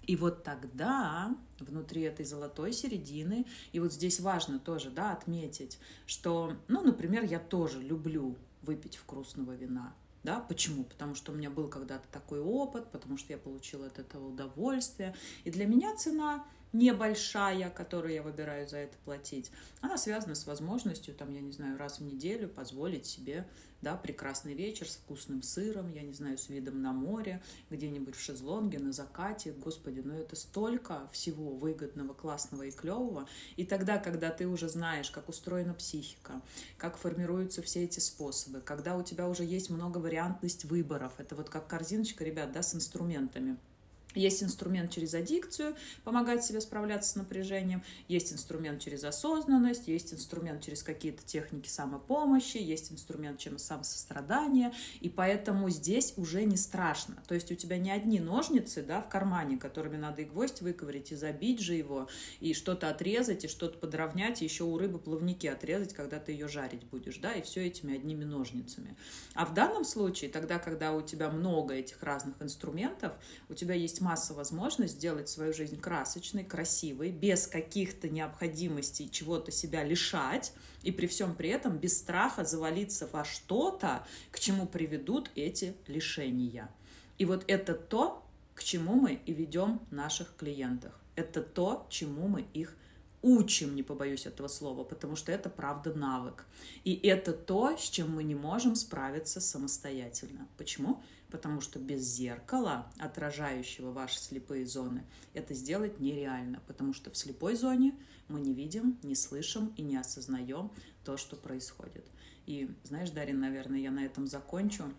И 0.06 0.16
вот 0.16 0.44
тогда 0.44 1.36
внутри 1.60 2.02
этой 2.02 2.26
золотой 2.26 2.74
середины, 2.74 3.46
и 3.72 3.80
вот 3.80 3.94
здесь 3.94 4.20
важно 4.20 4.60
тоже 4.60 4.90
да, 4.90 5.14
отметить, 5.14 5.80
что, 6.06 6.54
ну, 6.68 6.84
например, 6.84 7.24
я 7.24 7.40
тоже 7.40 7.82
люблю 7.82 8.36
выпить 8.62 8.98
вкусного 8.98 9.54
вина. 9.56 9.94
Да, 10.24 10.40
почему? 10.40 10.86
Потому 10.86 11.16
что 11.16 11.32
у 11.32 11.36
меня 11.36 11.50
был 11.50 11.68
когда-то 11.68 12.08
такой 12.12 12.40
опыт, 12.40 12.90
потому 12.92 13.18
что 13.18 13.34
я 13.34 13.38
получила 13.38 13.88
от 13.88 14.00
этого 14.00 14.30
удовольствие. 14.30 15.16
И 15.44 15.52
для 15.52 15.66
меня 15.66 15.96
цена 15.98 16.46
небольшая, 16.74 17.70
которую 17.70 18.14
я 18.14 18.24
выбираю 18.24 18.68
за 18.68 18.78
это 18.78 18.98
платить, 19.06 19.52
она 19.82 19.98
связана 19.98 20.36
с 20.36 20.46
возможностью, 20.46 21.14
там, 21.14 21.32
я 21.32 21.42
не 21.42 21.52
знаю, 21.52 21.78
раз 21.78 22.00
в 22.00 22.04
неделю 22.04 22.50
позволить 22.50 23.06
себе, 23.06 23.48
да, 23.84 23.96
прекрасный 23.96 24.54
вечер 24.54 24.90
с 24.90 24.96
вкусным 24.96 25.44
сыром, 25.44 25.92
я 25.92 26.02
не 26.02 26.14
знаю, 26.14 26.38
с 26.38 26.50
видом 26.50 26.82
на 26.82 26.94
море, 26.94 27.44
где-нибудь 27.70 28.16
в 28.16 28.20
шезлонге, 28.20 28.80
на 28.80 28.94
закате. 28.94 29.52
Господи, 29.52 30.02
ну 30.04 30.14
это 30.14 30.36
столько 30.36 31.08
всего 31.12 31.52
выгодного, 31.52 32.14
классного 32.14 32.64
и 32.64 32.72
клевого. 32.72 33.28
И 33.58 33.66
тогда, 33.66 33.98
когда 33.98 34.32
ты 34.32 34.48
уже 34.48 34.70
знаешь, 34.70 35.12
как 35.12 35.28
устроена 35.30 35.74
психика, 35.74 36.42
как 36.78 36.98
формируются 36.98 37.62
все 37.62 37.84
эти 37.84 38.00
способы, 38.00 38.62
когда 38.62 38.96
у 38.96 39.04
тебя 39.04 39.28
уже 39.28 39.44
есть 39.44 39.70
много 39.70 39.98
вариантность 39.98 40.66
выборов, 40.66 41.14
это 41.18 41.36
вот 41.36 41.50
как 41.50 41.68
корзиночка, 41.68 42.24
ребят, 42.24 42.52
да, 42.54 42.64
с 42.64 42.74
инструментами– 42.74 43.58
есть 44.16 44.44
инструмент 44.44 44.92
через 44.92 45.14
аддикцию, 45.14 45.76
помогать 46.04 46.44
себе 46.44 46.62
справляться 46.62 47.12
с 47.12 47.16
напряжением. 47.16 47.84
Есть 48.08 48.34
инструмент 48.34 48.82
через 48.82 49.04
осознанность, 49.04 49.88
есть 49.88 50.14
инструмент 50.14 50.64
через 50.64 50.84
какие-то 50.84 51.24
техники 51.24 51.68
самопомощи, 51.68 52.58
есть 52.58 52.92
инструмент 52.92 53.40
через 53.40 53.64
самосострадание. 53.64 54.74
И 55.02 55.10
поэтому 55.10 55.70
здесь 55.70 56.14
уже 56.18 56.44
не 56.44 56.58
страшно. 56.58 57.22
То 57.28 57.36
есть 57.36 57.52
у 57.52 57.56
тебя 57.56 57.78
не 57.78 57.92
одни 57.92 58.20
ножницы 58.20 58.84
да, 58.84 59.02
в 59.02 59.10
кармане, 59.10 59.58
которыми 59.58 59.98
надо 59.98 60.22
и 60.22 60.26
гвоздь 60.26 60.62
выковырять, 60.62 61.12
и 61.12 61.16
забить 61.16 61.60
же 61.60 61.74
его, 61.74 62.08
и 62.40 62.54
что-то 62.54 62.90
отрезать, 62.90 63.46
и 63.46 63.48
что-то 63.48 63.78
подровнять, 63.78 64.42
и 64.42 64.46
еще 64.46 64.64
у 64.64 64.78
рыбы 64.78 65.00
плавники 65.00 65.48
отрезать, 65.48 65.94
когда 65.94 66.20
ты 66.20 66.32
ее 66.32 66.48
жарить 66.48 66.84
будешь. 66.86 67.18
Да, 67.18 67.34
и 67.34 67.42
все 67.42 67.66
этими 67.66 67.96
одними 67.96 68.24
ножницами. 68.24 68.96
А 69.34 69.46
в 69.46 69.54
данном 69.54 69.86
случае, 69.86 70.30
тогда, 70.30 70.60
когда 70.60 70.94
у 70.94 71.02
тебя 71.02 71.30
много 71.30 71.74
этих 71.74 72.02
разных 72.04 72.42
инструментов, 72.42 73.14
у 73.50 73.54
тебя 73.54 73.74
есть 73.74 74.02
масса 74.04 74.34
возможностей 74.34 74.98
сделать 74.98 75.30
свою 75.30 75.54
жизнь 75.54 75.80
красочной, 75.80 76.44
красивой, 76.44 77.12
без 77.12 77.48
каких-то 77.48 78.10
необходимостей 78.10 79.10
чего-то 79.10 79.52
себя 79.52 79.84
лишать, 79.84 80.54
и 80.84 80.92
при 80.92 81.08
всем 81.08 81.34
при 81.34 81.50
этом 81.50 81.78
без 81.78 81.98
страха 81.98 82.44
завалиться 82.44 83.08
во 83.12 83.24
что-то, 83.24 84.06
к 84.32 84.40
чему 84.40 84.68
приведут 84.68 85.32
эти 85.36 85.76
лишения. 85.88 86.70
И 87.18 87.26
вот 87.26 87.44
это 87.48 87.74
то, 87.74 88.24
к 88.54 88.64
чему 88.64 88.96
мы 88.96 89.20
и 89.26 89.34
ведем 89.34 89.82
наших 89.90 90.36
клиентов. 90.36 90.94
Это 91.16 91.42
то, 91.42 91.88
чему 91.90 92.28
мы 92.28 92.46
их 92.54 92.76
учим, 93.22 93.74
не 93.74 93.84
побоюсь 93.84 94.26
этого 94.26 94.48
слова, 94.48 94.84
потому 94.84 95.16
что 95.16 95.32
это 95.32 95.50
правда 95.50 95.94
навык. 95.94 96.46
И 96.84 96.94
это 96.94 97.32
то, 97.32 97.76
с 97.78 97.90
чем 97.90 98.14
мы 98.14 98.24
не 98.24 98.36
можем 98.36 98.76
справиться 98.76 99.40
самостоятельно. 99.40 100.48
Почему? 100.58 101.02
Потому 101.34 101.62
что 101.62 101.80
без 101.80 102.04
зеркала, 102.04 102.86
отражающего 103.00 103.92
ваши 103.92 104.20
слепые 104.20 104.68
зоны, 104.68 105.04
это 105.34 105.56
сделать 105.56 106.00
нереально, 106.00 106.62
потому 106.68 106.94
что 106.94 107.10
в 107.10 107.18
слепой 107.18 107.56
зоне 107.56 107.96
мы 108.28 108.40
не 108.40 108.54
видим, 108.54 109.00
не 109.02 109.16
слышим 109.16 109.74
и 109.76 109.82
не 109.82 109.98
осознаем 109.98 110.70
то, 111.04 111.18
что 111.18 111.36
происходит. 111.36 112.06
И 112.46 112.70
знаешь, 112.84 113.10
Дарин, 113.10 113.40
наверное, 113.40 113.80
я 113.80 113.90
на 113.90 114.06
этом 114.06 114.28
закончу, 114.28 114.94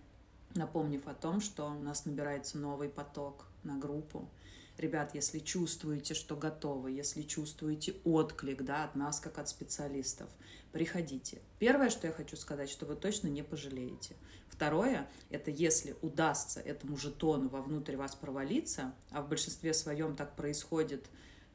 напомнив 0.57 1.07
о 1.07 1.15
том, 1.15 1.41
что 1.41 1.67
у 1.67 1.81
нас 1.81 2.05
набирается 2.05 2.59
новый 2.59 2.89
поток 2.89 3.47
на 3.63 3.79
группу, 3.79 4.29
Ребят, 4.77 5.15
если 5.15 5.39
чувствуете, 5.39 6.15
что 6.15 6.35
готовы, 6.35 6.91
если 6.91 7.23
чувствуете 7.23 7.95
отклик 8.03 8.63
да, 8.63 8.83
от 8.85 8.97
нас, 8.97 9.21
как 9.21 9.39
от 9.39 9.49
специалистов, 9.49 10.29
приходите. 10.73 11.41
Первое, 11.61 11.91
что 11.91 12.09
я 12.09 12.13
хочу 12.13 12.37
сказать, 12.37 12.69
что 12.69 12.85
вы 12.85 12.97
точно 12.97 13.29
не 13.29 13.45
пожалеете. 13.45 14.17
Второе, 14.55 15.09
это 15.31 15.51
если 15.51 15.97
удастся 16.01 16.61
этому 16.61 16.97
жетону 16.97 17.49
вовнутрь 17.49 17.97
вас 17.97 18.15
провалиться, 18.15 18.95
а 19.11 19.21
в 19.21 19.29
большинстве 19.29 19.75
своем 19.75 20.15
так 20.15 20.37
происходит, 20.37 21.07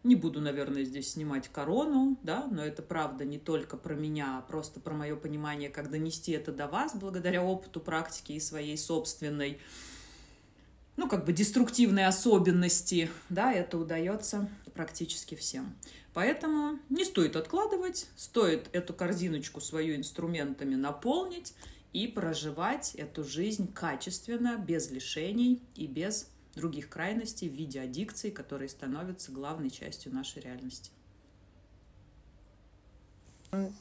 не 0.04 0.16
буду, 0.16 0.42
наверное, 0.42 0.84
здесь 0.84 1.14
снимать 1.14 1.48
корону, 1.48 2.18
да, 2.24 2.48
но 2.52 2.64
это 2.64 2.82
правда 2.82 3.24
не 3.24 3.38
только 3.38 3.78
про 3.78 3.96
меня, 3.96 4.38
а 4.38 4.42
просто 4.42 4.80
про 4.82 4.94
мое 4.94 5.16
понимание, 5.16 5.70
как 5.70 5.90
донести 5.90 6.34
это 6.34 6.52
до 6.52 6.68
вас 6.68 6.94
благодаря 6.94 7.42
опыту, 7.42 7.80
практике 7.80 8.34
и 8.34 8.40
своей 8.40 8.78
собственной 8.78 9.60
ну, 10.98 11.08
как 11.08 11.24
бы 11.24 11.32
деструктивные 11.32 12.08
особенности, 12.08 13.10
да, 13.30 13.54
это 13.54 13.78
удается 13.78 14.50
практически 14.74 15.36
всем. 15.36 15.74
Поэтому 16.14 16.78
не 16.90 17.06
стоит 17.06 17.38
откладывать, 17.38 18.08
стоит 18.18 18.68
эту 18.74 18.94
корзиночку 18.94 19.62
свою 19.62 19.96
инструментами 19.96 20.76
наполнить 20.76 21.54
и 21.94 22.08
проживать 22.08 22.96
эту 22.96 23.24
жизнь 23.24 23.72
качественно, 23.74 24.58
без 24.58 24.92
лишений 24.92 25.62
и 25.76 25.88
без 25.88 26.30
других 26.56 26.90
крайностей 26.90 27.50
в 27.50 27.54
виде 27.54 27.82
аддикций, 27.82 28.32
которые 28.32 28.70
становятся 28.70 29.32
главной 29.32 29.70
частью 29.70 30.14
нашей 30.14 30.42
реальности. 30.42 30.92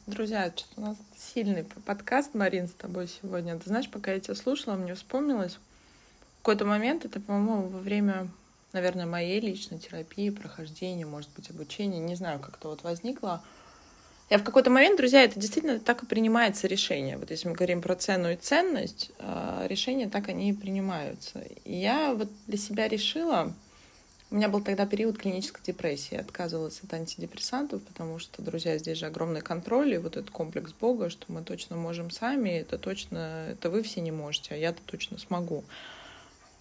Друзья, 0.07 0.51
что-то 0.57 0.81
у 0.81 0.85
нас 0.85 0.97
сильный 1.17 1.65
подкаст, 1.85 2.35
Марин, 2.35 2.69
с 2.69 2.73
тобой 2.73 3.07
сегодня. 3.07 3.59
Ты 3.59 3.69
знаешь, 3.69 3.91
пока 3.91 4.13
я 4.13 4.21
тебя 4.21 4.35
слушала, 4.35 4.77
мне 4.77 4.95
вспомнилось, 4.95 5.59
какой-то 6.49 6.65
момент, 6.65 7.05
это, 7.05 7.21
по-моему, 7.21 7.69
во 7.69 7.79
время, 7.79 8.31
наверное, 8.73 9.05
моей 9.05 9.39
личной 9.39 9.79
терапии, 9.79 10.31
прохождения, 10.31 11.05
может 11.05 11.29
быть, 11.37 11.51
обучения, 11.51 11.99
не 11.99 12.15
знаю, 12.15 12.41
как 12.41 12.57
это 12.57 12.69
вот 12.69 12.83
возникло. 12.85 13.45
Я 14.31 14.37
в 14.37 14.45
какой-то 14.45 14.69
момент, 14.69 14.99
друзья, 14.99 15.25
это 15.25 15.41
действительно 15.41 15.81
так 15.81 16.03
и 16.03 16.07
принимается 16.07 16.67
решение. 16.67 17.17
Вот 17.17 17.31
если 17.31 17.49
мы 17.49 17.55
говорим 17.55 17.81
про 17.81 17.95
цену 17.95 18.31
и 18.31 18.37
ценность, 18.37 19.11
а, 19.19 19.65
решения 19.67 20.09
так 20.09 20.29
они 20.29 20.51
и 20.51 20.53
принимаются. 20.53 21.43
И 21.65 21.75
я 21.75 22.13
вот 22.13 22.29
для 22.47 22.59
себя 22.59 22.89
решила, 22.89 23.55
у 24.31 24.35
меня 24.35 24.51
был 24.51 24.61
тогда 24.61 24.85
период 24.85 25.17
клинической 25.17 25.63
депрессии. 25.67 26.15
Я 26.15 26.21
отказывалась 26.21 26.81
от 26.85 26.93
антидепрессантов, 26.93 27.83
потому 27.83 28.19
что, 28.19 28.43
друзья, 28.43 28.77
здесь 28.77 28.99
же 28.99 29.07
огромный 29.07 29.41
контроль 29.41 29.95
и 29.95 29.99
вот 29.99 30.19
этот 30.19 30.31
комплекс 30.31 30.73
Бога, 30.79 31.09
что 31.09 31.25
мы 31.33 31.43
точно 31.43 31.77
можем 31.77 32.11
сами, 32.11 32.51
это 32.51 32.77
точно, 32.77 33.47
это 33.49 33.71
вы 33.71 33.83
все 33.83 34.03
не 34.03 34.11
можете, 34.11 34.55
а 34.55 34.59
я-то 34.59 34.83
точно 34.85 35.17
смогу. 35.17 35.65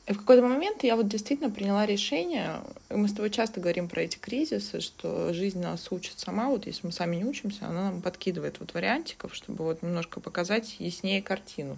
И 0.08 0.14
в 0.14 0.20
какой-то 0.20 0.42
момент 0.42 0.84
я 0.84 0.96
вот 0.96 1.10
действительно 1.10 1.50
приняла 1.50 1.86
решение, 1.86 2.62
мы 2.90 3.10
с 3.10 3.14
тобой 3.14 3.30
часто 3.30 3.60
говорим 3.60 3.90
про 3.90 4.04
эти 4.04 4.18
кризисы, 4.18 4.80
что 4.80 5.34
жизнь 5.34 5.60
нас 5.60 5.92
учит 5.92 6.18
сама, 6.18 6.48
вот 6.48 6.66
если 6.66 6.88
мы 6.88 6.94
сами 6.94 7.18
не 7.18 7.26
учимся, 7.26 7.68
она 7.68 7.92
нам 7.92 8.02
подкидывает 8.02 8.62
вот 8.62 8.74
вариантиков, 8.74 9.36
чтобы 9.36 9.66
вот 9.66 9.84
немножко 9.84 10.22
показать 10.22 10.78
яснее 10.80 11.22
картину. 11.22 11.78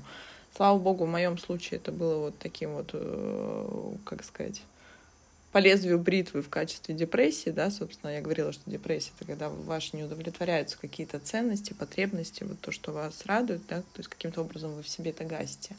Слава 0.55 0.77
богу, 0.77 1.05
в 1.05 1.09
моем 1.09 1.39
случае 1.39 1.79
это 1.79 1.91
было 1.91 2.25
вот 2.25 2.37
таким 2.37 2.73
вот, 2.73 2.91
э, 2.93 3.91
как 4.03 4.23
сказать, 4.23 4.61
по 5.51 5.57
лезвию 5.57 5.97
бритвы 5.97 6.43
в 6.43 6.49
качестве 6.49 6.93
депрессии, 6.93 7.49
да, 7.49 7.71
собственно, 7.71 8.11
я 8.11 8.21
говорила, 8.21 8.51
что 8.51 8.69
депрессия— 8.69 9.11
это 9.19 9.25
когда 9.25 9.49
ваши 9.49 9.95
не 9.95 10.03
удовлетворяются 10.03 10.77
какие-то 10.77 11.17
ценности, 11.17 11.73
потребности, 11.73 12.43
вот 12.43 12.59
то, 12.59 12.71
что 12.71 12.91
вас 12.91 13.25
радует, 13.25 13.61
да, 13.67 13.77
то 13.77 13.97
есть 13.97 14.09
каким-то 14.09 14.41
образом 14.41 14.75
вы 14.75 14.83
в 14.83 14.89
себе 14.89 15.09
это 15.09 15.23
гасите. 15.23 15.75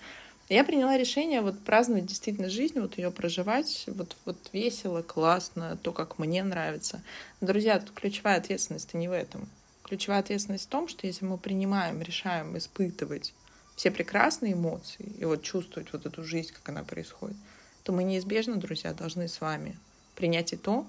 Я 0.50 0.64
приняла 0.64 0.98
решение 0.98 1.42
вот 1.42 1.60
праздновать 1.60 2.06
действительно 2.06 2.50
жизнь, 2.50 2.80
вот 2.80 2.98
ее 2.98 3.12
проживать, 3.12 3.84
вот, 3.86 4.16
вот 4.24 4.36
весело, 4.52 5.00
классно, 5.00 5.78
то, 5.80 5.92
как 5.92 6.18
мне 6.18 6.42
нравится. 6.42 7.02
Друзья, 7.40 7.78
тут 7.78 7.92
ключевая 7.92 8.38
ответственность 8.38 8.92
не 8.92 9.06
в 9.06 9.12
этом. 9.12 9.48
Ключевая 9.84 10.18
ответственность 10.18 10.64
в 10.64 10.68
том, 10.68 10.88
что 10.88 11.06
если 11.06 11.24
мы 11.24 11.38
принимаем, 11.38 12.02
решаем 12.02 12.58
испытывать 12.58 13.32
все 13.76 13.92
прекрасные 13.92 14.54
эмоции 14.54 15.12
и 15.20 15.24
вот 15.24 15.44
чувствовать 15.44 15.92
вот 15.92 16.04
эту 16.04 16.24
жизнь, 16.24 16.52
как 16.52 16.68
она 16.68 16.82
происходит, 16.82 17.36
то 17.84 17.92
мы 17.92 18.02
неизбежно, 18.02 18.56
друзья, 18.56 18.92
должны 18.92 19.28
с 19.28 19.40
вами 19.40 19.78
принять 20.16 20.52
и 20.52 20.56
то, 20.56 20.84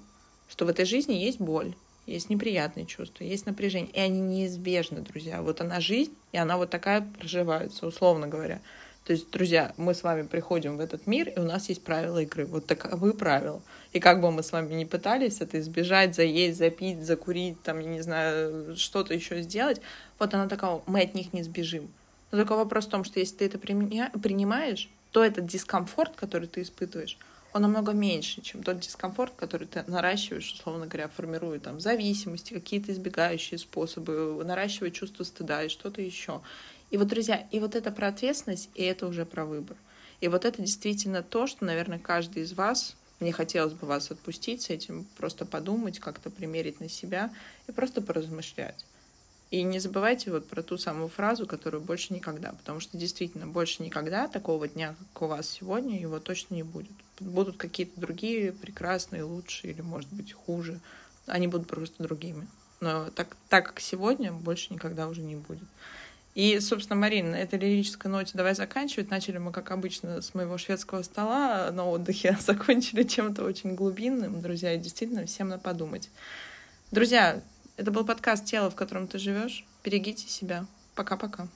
что 0.49 0.65
в 0.65 0.69
этой 0.69 0.85
жизни 0.85 1.13
есть 1.13 1.39
боль, 1.39 1.75
есть 2.07 2.31
неприятные 2.31 2.87
чувства, 2.87 3.25
есть 3.25 3.45
напряжение, 3.45 3.91
и 3.91 3.99
они 3.99 4.21
неизбежны, 4.21 5.01
друзья. 5.01 5.43
Вот 5.43 5.61
она 5.61 5.79
жизнь, 5.79 6.15
и 6.31 6.37
она 6.37 6.57
вот 6.57 6.71
такая 6.71 7.01
проживается, 7.01 7.85
условно 7.85 8.27
говоря. 8.27 8.59
То 9.05 9.13
есть, 9.13 9.31
друзья, 9.31 9.73
мы 9.77 9.95
с 9.95 10.03
вами 10.03 10.27
приходим 10.27 10.77
в 10.77 10.79
этот 10.79 11.07
мир, 11.07 11.29
и 11.29 11.39
у 11.39 11.43
нас 11.43 11.69
есть 11.69 11.83
правила 11.83 12.19
игры. 12.19 12.45
Вот 12.45 12.67
таковы 12.67 13.13
правила. 13.13 13.61
И 13.93 13.99
как 13.99 14.21
бы 14.21 14.31
мы 14.31 14.43
с 14.43 14.51
вами 14.51 14.73
не 14.75 14.85
пытались 14.85 15.41
это 15.41 15.59
избежать, 15.59 16.15
заесть, 16.15 16.59
запить, 16.59 17.03
закурить, 17.03 17.61
там, 17.63 17.79
я 17.79 17.87
не 17.87 18.01
знаю, 18.01 18.75
что-то 18.77 19.13
еще 19.13 19.41
сделать, 19.41 19.81
вот 20.19 20.33
она 20.33 20.47
такая, 20.47 20.81
мы 20.85 21.01
от 21.01 21.15
них 21.15 21.33
не 21.33 21.41
сбежим. 21.41 21.91
Но 22.31 22.37
только 22.37 22.55
вопрос 22.55 22.85
в 22.85 22.89
том, 22.89 23.03
что 23.03 23.19
если 23.19 23.37
ты 23.37 23.45
это 23.45 23.57
принимаешь, 23.57 24.89
то 25.11 25.23
этот 25.23 25.45
дискомфорт, 25.47 26.15
который 26.15 26.47
ты 26.47 26.61
испытываешь, 26.61 27.17
он 27.53 27.63
намного 27.63 27.91
меньше, 27.91 28.41
чем 28.41 28.63
тот 28.63 28.79
дискомфорт, 28.79 29.33
который 29.35 29.67
ты 29.67 29.83
наращиваешь, 29.87 30.53
условно 30.53 30.85
говоря, 30.85 31.09
формируя 31.09 31.59
там 31.59 31.81
зависимости, 31.81 32.53
какие-то 32.53 32.93
избегающие 32.93 33.57
способы, 33.57 34.41
наращивая 34.45 34.91
чувство 34.91 35.25
стыда 35.25 35.63
и 35.63 35.69
что-то 35.69 36.01
еще. 36.01 36.39
И 36.91 36.97
вот, 36.97 37.07
друзья, 37.07 37.47
и 37.51 37.59
вот 37.59 37.75
это 37.75 37.89
про 37.89 38.09
ответственность, 38.09 38.69
и 38.75 38.83
это 38.83 39.07
уже 39.07 39.25
про 39.25 39.45
выбор. 39.45 39.77
И 40.19 40.27
вот 40.27 40.45
это 40.45 40.61
действительно 40.61 41.23
то, 41.23 41.47
что, 41.47 41.65
наверное, 41.65 41.99
каждый 41.99 42.43
из 42.43 42.53
вас, 42.53 42.95
мне 43.21 43.31
хотелось 43.31 43.73
бы 43.73 43.87
вас 43.87 44.11
отпустить 44.11 44.63
с 44.63 44.69
этим, 44.69 45.05
просто 45.17 45.45
подумать, 45.45 45.99
как-то 45.99 46.29
примерить 46.29 46.81
на 46.81 46.89
себя 46.89 47.33
и 47.67 47.71
просто 47.71 48.01
поразмышлять. 48.01 48.85
И 49.51 49.63
не 49.63 49.79
забывайте 49.79 50.31
вот 50.31 50.47
про 50.47 50.63
ту 50.63 50.77
самую 50.77 51.07
фразу, 51.07 51.45
которую 51.45 51.81
больше 51.81 52.13
никогда, 52.13 52.51
потому 52.51 52.79
что 52.79 52.97
действительно 52.97 53.47
больше 53.47 53.83
никогда 53.83 54.27
такого 54.27 54.67
дня, 54.67 54.95
как 55.13 55.23
у 55.23 55.27
вас 55.27 55.49
сегодня, 55.49 55.99
его 55.99 56.19
точно 56.19 56.55
не 56.55 56.63
будет. 56.63 56.91
Будут 57.19 57.57
какие-то 57.57 57.99
другие 57.99 58.53
прекрасные, 58.53 59.23
лучшие 59.23 59.73
или, 59.73 59.81
может 59.81 60.11
быть, 60.11 60.33
хуже. 60.33 60.79
Они 61.25 61.47
будут 61.47 61.67
просто 61.67 62.03
другими. 62.03 62.47
Но 62.79 63.09
так, 63.11 63.37
так 63.47 63.67
как 63.67 63.79
сегодня, 63.79 64.31
больше 64.31 64.73
никогда 64.73 65.07
уже 65.07 65.21
не 65.21 65.35
будет. 65.35 65.67
И, 66.33 66.59
собственно, 66.59 66.99
Марина, 66.99 67.31
на 67.31 67.35
этой 67.35 67.59
лирической 67.59 68.09
ноте 68.09 68.31
давай 68.35 68.55
заканчивать. 68.55 69.09
Начали 69.09 69.37
мы, 69.37 69.51
как 69.51 69.71
обычно, 69.71 70.21
с 70.21 70.33
моего 70.33 70.57
шведского 70.57 71.03
стола 71.03 71.71
на 71.71 71.85
отдыхе, 71.85 72.29
а 72.29 72.41
закончили 72.41 73.03
чем-то 73.03 73.43
очень 73.43 73.75
глубинным. 73.75 74.41
Друзья, 74.41 74.75
действительно, 74.77 75.25
всем 75.25 75.49
на 75.49 75.59
подумать. 75.59 76.09
Друзья, 76.91 77.41
это 77.77 77.91
был 77.91 78.05
подкаст 78.05 78.45
«Тело, 78.45 78.69
в 78.69 78.75
котором 78.75 79.07
ты 79.07 79.17
живешь». 79.19 79.65
Берегите 79.83 80.27
себя. 80.27 80.65
Пока-пока. 80.95 81.47